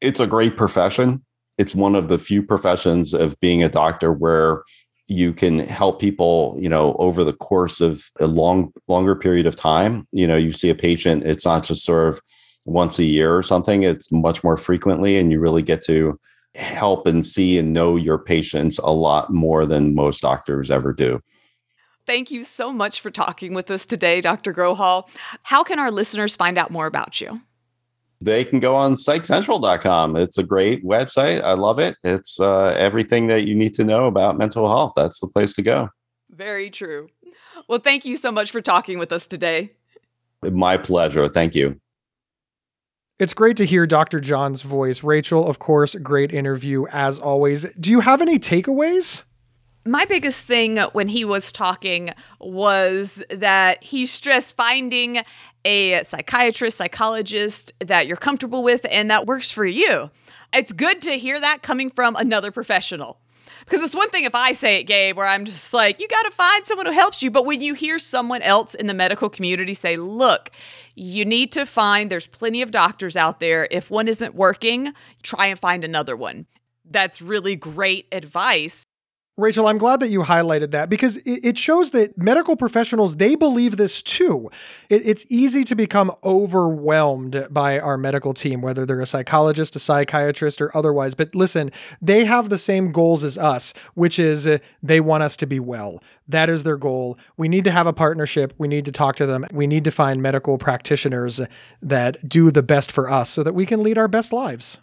it's 0.00 0.20
a 0.20 0.26
great 0.26 0.56
profession. 0.56 1.24
It's 1.58 1.74
one 1.74 1.94
of 1.94 2.08
the 2.08 2.18
few 2.18 2.42
professions 2.42 3.14
of 3.14 3.38
being 3.40 3.62
a 3.62 3.68
doctor 3.68 4.12
where 4.12 4.62
you 5.08 5.32
can 5.32 5.60
help 5.60 6.00
people 6.00 6.56
you 6.58 6.68
know 6.68 6.94
over 6.98 7.22
the 7.22 7.32
course 7.32 7.80
of 7.80 8.10
a 8.18 8.26
long 8.26 8.72
longer 8.88 9.14
period 9.14 9.46
of 9.46 9.54
time 9.54 10.06
you 10.10 10.26
know 10.26 10.34
you 10.34 10.50
see 10.50 10.68
a 10.68 10.74
patient 10.74 11.22
it's 11.24 11.44
not 11.44 11.62
just 11.62 11.84
sort 11.84 12.08
of 12.08 12.20
once 12.64 12.98
a 12.98 13.04
year 13.04 13.36
or 13.36 13.42
something 13.42 13.84
it's 13.84 14.10
much 14.10 14.42
more 14.42 14.56
frequently 14.56 15.16
and 15.16 15.30
you 15.30 15.38
really 15.38 15.62
get 15.62 15.80
to 15.80 16.18
help 16.56 17.06
and 17.06 17.24
see 17.24 17.58
and 17.58 17.72
know 17.72 17.96
your 17.96 18.18
patients 18.18 18.78
a 18.78 18.90
lot 18.90 19.32
more 19.32 19.66
than 19.66 19.94
most 19.94 20.20
doctors 20.20 20.70
ever 20.70 20.92
do. 20.92 21.20
Thank 22.06 22.30
you 22.30 22.44
so 22.44 22.72
much 22.72 23.00
for 23.00 23.10
talking 23.10 23.52
with 23.52 23.70
us 23.70 23.84
today, 23.84 24.20
Dr. 24.20 24.54
Grohol. 24.54 25.08
How 25.42 25.64
can 25.64 25.78
our 25.78 25.90
listeners 25.90 26.36
find 26.36 26.56
out 26.56 26.70
more 26.70 26.86
about 26.86 27.20
you? 27.20 27.40
They 28.20 28.44
can 28.44 28.60
go 28.60 28.74
on 28.76 28.94
psychcentral.com. 28.94 30.16
It's 30.16 30.38
a 30.38 30.42
great 30.42 30.84
website. 30.84 31.42
I 31.42 31.52
love 31.52 31.78
it. 31.78 31.96
It's 32.02 32.40
uh, 32.40 32.74
everything 32.78 33.26
that 33.26 33.46
you 33.46 33.54
need 33.54 33.74
to 33.74 33.84
know 33.84 34.04
about 34.04 34.38
mental 34.38 34.68
health. 34.68 34.92
That's 34.96 35.20
the 35.20 35.26
place 35.26 35.52
to 35.54 35.62
go. 35.62 35.90
Very 36.30 36.70
true. 36.70 37.08
Well, 37.68 37.80
thank 37.80 38.04
you 38.04 38.16
so 38.16 38.30
much 38.30 38.50
for 38.50 38.60
talking 38.60 38.98
with 38.98 39.12
us 39.12 39.26
today. 39.26 39.72
My 40.42 40.76
pleasure. 40.76 41.28
Thank 41.28 41.54
you. 41.54 41.80
It's 43.18 43.32
great 43.32 43.56
to 43.56 43.64
hear 43.64 43.86
Dr. 43.86 44.20
John's 44.20 44.60
voice. 44.60 45.02
Rachel, 45.02 45.48
of 45.48 45.58
course, 45.58 45.94
great 45.94 46.34
interview 46.34 46.84
as 46.92 47.18
always. 47.18 47.64
Do 47.80 47.90
you 47.90 48.00
have 48.00 48.20
any 48.20 48.38
takeaways? 48.38 49.22
My 49.86 50.04
biggest 50.04 50.44
thing 50.44 50.76
when 50.92 51.08
he 51.08 51.24
was 51.24 51.50
talking 51.50 52.10
was 52.40 53.22
that 53.30 53.82
he 53.82 54.04
stressed 54.04 54.54
finding 54.54 55.22
a 55.64 56.02
psychiatrist, 56.02 56.76
psychologist 56.76 57.72
that 57.78 58.06
you're 58.06 58.18
comfortable 58.18 58.62
with 58.62 58.84
and 58.90 59.10
that 59.10 59.24
works 59.26 59.50
for 59.50 59.64
you. 59.64 60.10
It's 60.52 60.72
good 60.72 61.00
to 61.02 61.12
hear 61.12 61.40
that 61.40 61.62
coming 61.62 61.88
from 61.88 62.16
another 62.16 62.50
professional. 62.50 63.18
Because 63.66 63.82
it's 63.82 63.96
one 63.96 64.10
thing 64.10 64.24
if 64.24 64.34
I 64.34 64.52
say 64.52 64.78
it, 64.78 64.84
Gabe, 64.84 65.16
where 65.16 65.26
I'm 65.26 65.44
just 65.44 65.74
like, 65.74 65.98
you 65.98 66.06
got 66.06 66.22
to 66.22 66.30
find 66.30 66.64
someone 66.64 66.86
who 66.86 66.92
helps 66.92 67.20
you. 67.20 67.32
But 67.32 67.44
when 67.44 67.60
you 67.60 67.74
hear 67.74 67.98
someone 67.98 68.40
else 68.42 68.74
in 68.74 68.86
the 68.86 68.94
medical 68.94 69.28
community 69.28 69.74
say, 69.74 69.96
look, 69.96 70.50
you 70.94 71.24
need 71.24 71.50
to 71.52 71.66
find, 71.66 72.08
there's 72.08 72.28
plenty 72.28 72.62
of 72.62 72.70
doctors 72.70 73.16
out 73.16 73.40
there. 73.40 73.66
If 73.72 73.90
one 73.90 74.06
isn't 74.06 74.36
working, 74.36 74.92
try 75.22 75.46
and 75.46 75.58
find 75.58 75.82
another 75.82 76.16
one. 76.16 76.46
That's 76.88 77.20
really 77.20 77.56
great 77.56 78.06
advice. 78.12 78.86
Rachel, 79.38 79.66
I'm 79.66 79.76
glad 79.76 80.00
that 80.00 80.08
you 80.08 80.20
highlighted 80.20 80.70
that 80.70 80.88
because 80.88 81.18
it 81.26 81.58
shows 81.58 81.90
that 81.90 82.16
medical 82.16 82.56
professionals, 82.56 83.16
they 83.16 83.34
believe 83.34 83.76
this 83.76 84.02
too. 84.02 84.50
It's 84.88 85.26
easy 85.28 85.62
to 85.64 85.74
become 85.74 86.10
overwhelmed 86.24 87.46
by 87.50 87.78
our 87.78 87.98
medical 87.98 88.32
team, 88.32 88.62
whether 88.62 88.86
they're 88.86 89.02
a 89.02 89.06
psychologist, 89.06 89.76
a 89.76 89.78
psychiatrist, 89.78 90.62
or 90.62 90.74
otherwise. 90.74 91.14
But 91.14 91.34
listen, 91.34 91.70
they 92.00 92.24
have 92.24 92.48
the 92.48 92.56
same 92.56 92.92
goals 92.92 93.22
as 93.22 93.36
us, 93.36 93.74
which 93.92 94.18
is 94.18 94.46
uh, 94.46 94.56
they 94.82 95.00
want 95.00 95.22
us 95.22 95.36
to 95.36 95.46
be 95.46 95.60
well. 95.60 96.02
That 96.26 96.48
is 96.48 96.62
their 96.62 96.78
goal. 96.78 97.18
We 97.36 97.50
need 97.50 97.64
to 97.64 97.70
have 97.70 97.86
a 97.86 97.92
partnership. 97.92 98.54
We 98.56 98.68
need 98.68 98.86
to 98.86 98.92
talk 98.92 99.16
to 99.16 99.26
them. 99.26 99.44
We 99.52 99.66
need 99.66 99.84
to 99.84 99.90
find 99.90 100.22
medical 100.22 100.56
practitioners 100.56 101.42
that 101.82 102.26
do 102.26 102.50
the 102.50 102.62
best 102.62 102.90
for 102.90 103.10
us 103.10 103.28
so 103.28 103.42
that 103.42 103.54
we 103.54 103.66
can 103.66 103.82
lead 103.82 103.98
our 103.98 104.08
best 104.08 104.32
lives. 104.32 104.78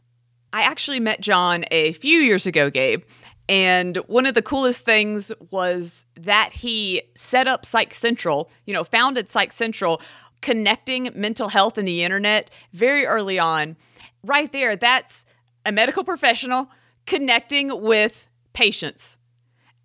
I 0.53 0.61
actually 0.61 0.99
met 0.99 1.19
John 1.19 1.65
a 1.71 1.93
few 1.93 2.19
years 2.19 2.45
ago, 2.45 2.69
Gabe. 2.69 3.01
And 3.49 3.97
one 4.07 4.25
of 4.25 4.35
the 4.35 4.41
coolest 4.41 4.85
things 4.85 5.31
was 5.51 6.05
that 6.19 6.53
he 6.53 7.03
set 7.15 7.47
up 7.47 7.65
Psych 7.65 7.93
Central, 7.93 8.49
you 8.65 8.73
know, 8.73 8.83
founded 8.83 9.29
Psych 9.29 9.51
Central, 9.51 10.01
connecting 10.41 11.09
mental 11.13 11.49
health 11.49 11.77
and 11.77 11.87
the 11.87 12.03
internet 12.03 12.49
very 12.71 13.05
early 13.05 13.39
on. 13.39 13.75
Right 14.23 14.51
there, 14.51 14.75
that's 14.75 15.25
a 15.65 15.71
medical 15.71 16.03
professional 16.03 16.69
connecting 17.05 17.81
with 17.81 18.27
patients. 18.53 19.17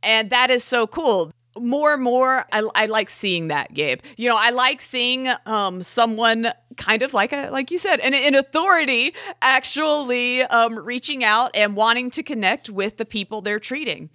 And 0.02 0.30
that 0.30 0.50
is 0.50 0.62
so 0.62 0.86
cool 0.86 1.32
more 1.60 1.94
and 1.94 2.02
more 2.02 2.44
I, 2.52 2.68
I 2.74 2.86
like 2.86 3.10
seeing 3.10 3.48
that 3.48 3.74
gabe. 3.74 4.00
You 4.16 4.28
know 4.28 4.36
i 4.38 4.50
like 4.50 4.80
seeing 4.80 5.28
um, 5.46 5.82
someone 5.82 6.52
kind 6.76 7.02
of 7.02 7.12
like 7.12 7.32
a 7.32 7.50
like 7.50 7.70
you 7.70 7.78
said 7.78 8.00
an, 8.00 8.14
an 8.14 8.34
authority 8.34 9.14
actually 9.42 10.42
um, 10.44 10.78
reaching 10.78 11.24
out 11.24 11.50
and 11.54 11.76
wanting 11.76 12.10
to 12.10 12.22
connect 12.22 12.70
with 12.70 12.96
the 12.96 13.04
people 13.04 13.40
they're 13.40 13.60
treating. 13.60 14.10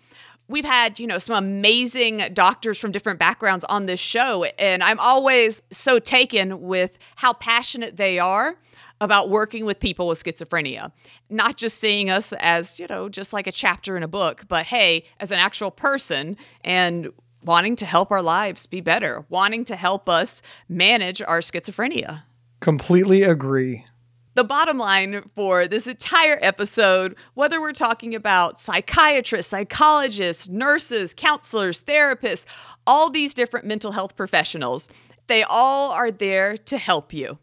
We've 0.47 0.65
had 0.65 0.99
you 0.99 1.07
know 1.07 1.19
some 1.19 1.35
amazing 1.35 2.29
doctors 2.33 2.77
from 2.77 2.91
different 2.91 3.19
backgrounds 3.19 3.63
on 3.65 3.85
this 3.85 3.99
show 3.99 4.43
and 4.43 4.83
i'm 4.83 4.99
always 4.99 5.61
so 5.71 5.99
taken 5.99 6.61
with 6.61 6.97
how 7.15 7.33
passionate 7.33 7.97
they 7.97 8.19
are 8.19 8.57
about 9.01 9.29
working 9.29 9.65
with 9.65 9.79
people 9.79 10.07
with 10.07 10.23
schizophrenia. 10.23 10.91
Not 11.29 11.57
just 11.57 11.77
seeing 11.77 12.09
us 12.09 12.33
as 12.39 12.79
you 12.79 12.87
know 12.87 13.09
just 13.09 13.33
like 13.33 13.47
a 13.47 13.51
chapter 13.51 13.97
in 13.97 14.03
a 14.03 14.07
book 14.07 14.43
but 14.47 14.65
hey 14.67 15.05
as 15.19 15.31
an 15.31 15.39
actual 15.39 15.71
person 15.71 16.37
and 16.63 17.09
wanting 17.45 17.75
to 17.77 17.85
help 17.85 18.11
our 18.11 18.21
lives 18.21 18.65
be 18.65 18.81
better, 18.81 19.25
wanting 19.29 19.65
to 19.65 19.75
help 19.75 20.07
us 20.09 20.41
manage 20.69 21.21
our 21.21 21.39
schizophrenia. 21.39 22.23
Completely 22.59 23.23
agree. 23.23 23.85
The 24.35 24.43
bottom 24.43 24.79
line 24.79 25.29
for 25.35 25.67
this 25.67 25.85
entire 25.85 26.39
episode, 26.41 27.15
whether 27.35 27.61
we're 27.61 27.71
talking 27.71 28.15
about 28.15 28.59
psychiatrists, 28.59 29.51
psychologists, 29.51 30.49
nurses, 30.49 31.13
counselors, 31.13 31.83
therapists, 31.83 32.45
all 32.87 33.11
these 33.11 33.35
different 33.35 33.67
mental 33.67 33.91
health 33.91 34.15
professionals, 34.15 34.89
they 35.27 35.43
all 35.43 35.91
are 35.91 36.09
there 36.09 36.57
to 36.57 36.77
help 36.79 37.13
you. 37.13 37.37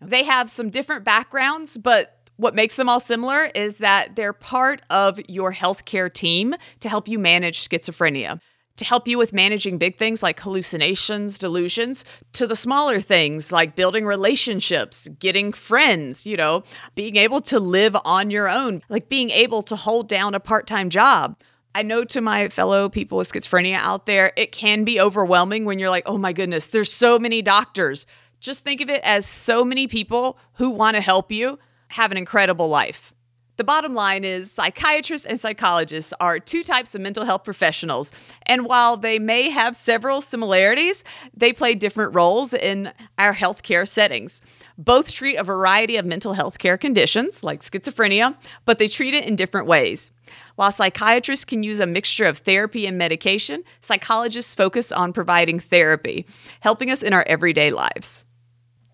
They 0.00 0.24
have 0.24 0.50
some 0.50 0.68
different 0.68 1.04
backgrounds, 1.04 1.78
but 1.78 2.18
what 2.36 2.56
makes 2.56 2.74
them 2.74 2.88
all 2.88 2.98
similar 2.98 3.50
is 3.54 3.76
that 3.76 4.16
they're 4.16 4.32
part 4.32 4.82
of 4.90 5.20
your 5.28 5.52
healthcare 5.52 6.12
team 6.12 6.56
to 6.80 6.88
help 6.88 7.06
you 7.06 7.20
manage 7.20 7.68
schizophrenia 7.68 8.40
to 8.76 8.84
help 8.84 9.06
you 9.06 9.18
with 9.18 9.32
managing 9.32 9.78
big 9.78 9.98
things 9.98 10.22
like 10.22 10.40
hallucinations, 10.40 11.38
delusions, 11.38 12.04
to 12.32 12.46
the 12.46 12.56
smaller 12.56 13.00
things 13.00 13.52
like 13.52 13.76
building 13.76 14.06
relationships, 14.06 15.08
getting 15.18 15.52
friends, 15.52 16.26
you 16.26 16.36
know, 16.36 16.62
being 16.94 17.16
able 17.16 17.40
to 17.42 17.60
live 17.60 17.96
on 18.04 18.30
your 18.30 18.48
own, 18.48 18.82
like 18.88 19.08
being 19.08 19.30
able 19.30 19.62
to 19.62 19.76
hold 19.76 20.08
down 20.08 20.34
a 20.34 20.40
part 20.40 20.66
time 20.66 20.90
job. 20.90 21.36
I 21.74 21.82
know 21.82 22.04
to 22.04 22.20
my 22.20 22.48
fellow 22.48 22.88
people 22.88 23.18
with 23.18 23.32
schizophrenia 23.32 23.76
out 23.76 24.04
there, 24.06 24.32
it 24.36 24.52
can 24.52 24.84
be 24.84 25.00
overwhelming 25.00 25.64
when 25.64 25.78
you're 25.78 25.90
like, 25.90 26.04
oh 26.06 26.18
my 26.18 26.32
goodness, 26.32 26.68
there's 26.68 26.92
so 26.92 27.18
many 27.18 27.40
doctors. 27.40 28.06
Just 28.40 28.62
think 28.62 28.80
of 28.80 28.90
it 28.90 29.00
as 29.04 29.24
so 29.24 29.64
many 29.64 29.86
people 29.86 30.38
who 30.54 30.70
want 30.70 30.96
to 30.96 31.00
help 31.00 31.32
you 31.32 31.58
have 31.88 32.10
an 32.10 32.18
incredible 32.18 32.68
life. 32.68 33.14
The 33.62 33.66
bottom 33.66 33.94
line 33.94 34.24
is 34.24 34.50
psychiatrists 34.50 35.24
and 35.24 35.38
psychologists 35.38 36.12
are 36.18 36.40
two 36.40 36.64
types 36.64 36.96
of 36.96 37.00
mental 37.00 37.24
health 37.24 37.44
professionals. 37.44 38.10
And 38.44 38.66
while 38.66 38.96
they 38.96 39.20
may 39.20 39.50
have 39.50 39.76
several 39.76 40.20
similarities, 40.20 41.04
they 41.32 41.52
play 41.52 41.76
different 41.76 42.12
roles 42.12 42.54
in 42.54 42.92
our 43.18 43.32
healthcare 43.32 43.86
settings. 43.86 44.42
Both 44.76 45.12
treat 45.12 45.36
a 45.36 45.44
variety 45.44 45.96
of 45.96 46.04
mental 46.04 46.32
health 46.32 46.58
care 46.58 46.76
conditions, 46.76 47.44
like 47.44 47.60
schizophrenia, 47.60 48.36
but 48.64 48.78
they 48.78 48.88
treat 48.88 49.14
it 49.14 49.26
in 49.26 49.36
different 49.36 49.68
ways. 49.68 50.10
While 50.56 50.72
psychiatrists 50.72 51.44
can 51.44 51.62
use 51.62 51.78
a 51.78 51.86
mixture 51.86 52.24
of 52.24 52.38
therapy 52.38 52.84
and 52.84 52.98
medication, 52.98 53.62
psychologists 53.80 54.56
focus 54.56 54.90
on 54.90 55.12
providing 55.12 55.60
therapy, 55.60 56.26
helping 56.58 56.90
us 56.90 57.04
in 57.04 57.12
our 57.12 57.24
everyday 57.28 57.70
lives. 57.70 58.26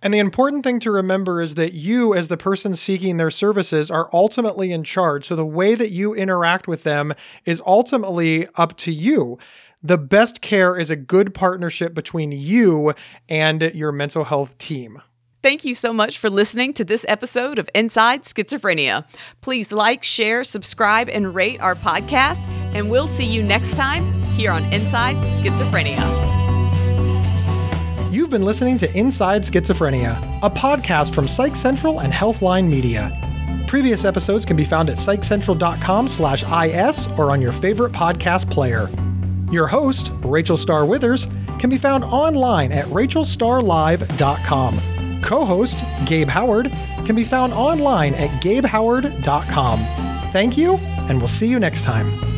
And 0.01 0.15
the 0.15 0.19
important 0.19 0.65
thing 0.65 0.79
to 0.81 0.91
remember 0.91 1.41
is 1.41 1.55
that 1.57 1.73
you, 1.73 2.15
as 2.15 2.29
the 2.29 2.37
person 2.37 2.77
seeking 2.77 3.17
their 3.17 3.31
services, 3.31 3.91
are 3.91 4.09
ultimately 4.13 4.73
in 4.73 4.85
charge. 4.85 5.27
So 5.27 5.35
the 5.35 5.45
way 5.45 5.75
that 5.75 5.91
you 5.91 6.15
interact 6.15 6.69
with 6.69 6.85
them 6.85 7.15
is 7.45 7.61
ultimately 7.67 8.47
up 8.55 8.77
to 8.79 8.93
you. 8.93 9.39
The 9.83 9.99
best 9.99 10.41
care 10.41 10.77
is 10.77 10.91
a 10.91 10.97
good 10.97 11.35
partnership 11.35 11.95
between 11.95 12.33
you 12.33 12.95
and 13.29 13.63
your 13.75 13.93
mental 13.93 14.25
health 14.25 14.57
team. 14.59 15.03
Thank 15.41 15.65
you 15.65 15.77
so 15.77 15.93
much 15.93 16.19
for 16.19 16.29
listening 16.29 16.73
to 16.75 16.85
this 16.85 17.05
episode 17.09 17.61
of 17.61 17.71
Inside 17.75 18.23
Schizophrenia. 18.23 19.05
Please 19.41 19.71
like, 19.71 20.03
share, 20.03 20.43
subscribe, 20.43 21.09
and 21.09 21.33
rate 21.33 21.61
our 21.61 21.77
podcast, 21.77 22.49
and 22.75 22.91
we'll 22.91 23.07
see 23.07 23.25
you 23.25 23.43
next 23.43 23.77
time 23.77 24.23
here 24.33 24.51
on 24.51 24.65
Inside 24.73 25.17
Schizophrenia. 25.33 26.38
You've 28.11 28.31
been 28.31 28.43
listening 28.43 28.79
to 28.79 28.91
Inside 28.97 29.43
Schizophrenia, 29.43 30.17
a 30.43 30.49
podcast 30.49 31.15
from 31.15 31.29
Psych 31.29 31.55
Central 31.55 32.01
and 32.01 32.11
Healthline 32.11 32.67
Media. 32.67 33.13
Previous 33.67 34.07
episodes 34.07 34.47
can 34.47 34.57
be 34.57 34.65
found 34.65 34.89
at 34.89 34.97
psychcentral.com 34.97 36.09
slash 36.09 36.43
is 36.43 37.07
or 37.19 37.31
on 37.31 37.43
your 37.43 37.53
favorite 37.53 37.93
podcast 37.93 38.51
player. 38.51 38.89
Your 39.53 39.67
host, 39.67 40.11
Rachel 40.23 40.57
Star 40.57 40.87
Withers, 40.87 41.29
can 41.59 41.69
be 41.69 41.77
found 41.77 42.03
online 42.03 42.73
at 42.73 42.87
rachelstarlive.com. 42.87 45.21
Co-host, 45.23 45.77
Gabe 46.07 46.29
Howard, 46.29 46.73
can 47.05 47.15
be 47.15 47.25
found 47.25 47.53
online 47.53 48.15
at 48.15 48.31
gabehoward.com. 48.43 49.79
Thank 50.33 50.57
you, 50.57 50.77
and 50.77 51.19
we'll 51.19 51.29
see 51.29 51.49
you 51.49 51.59
next 51.59 51.85
time. 51.85 52.38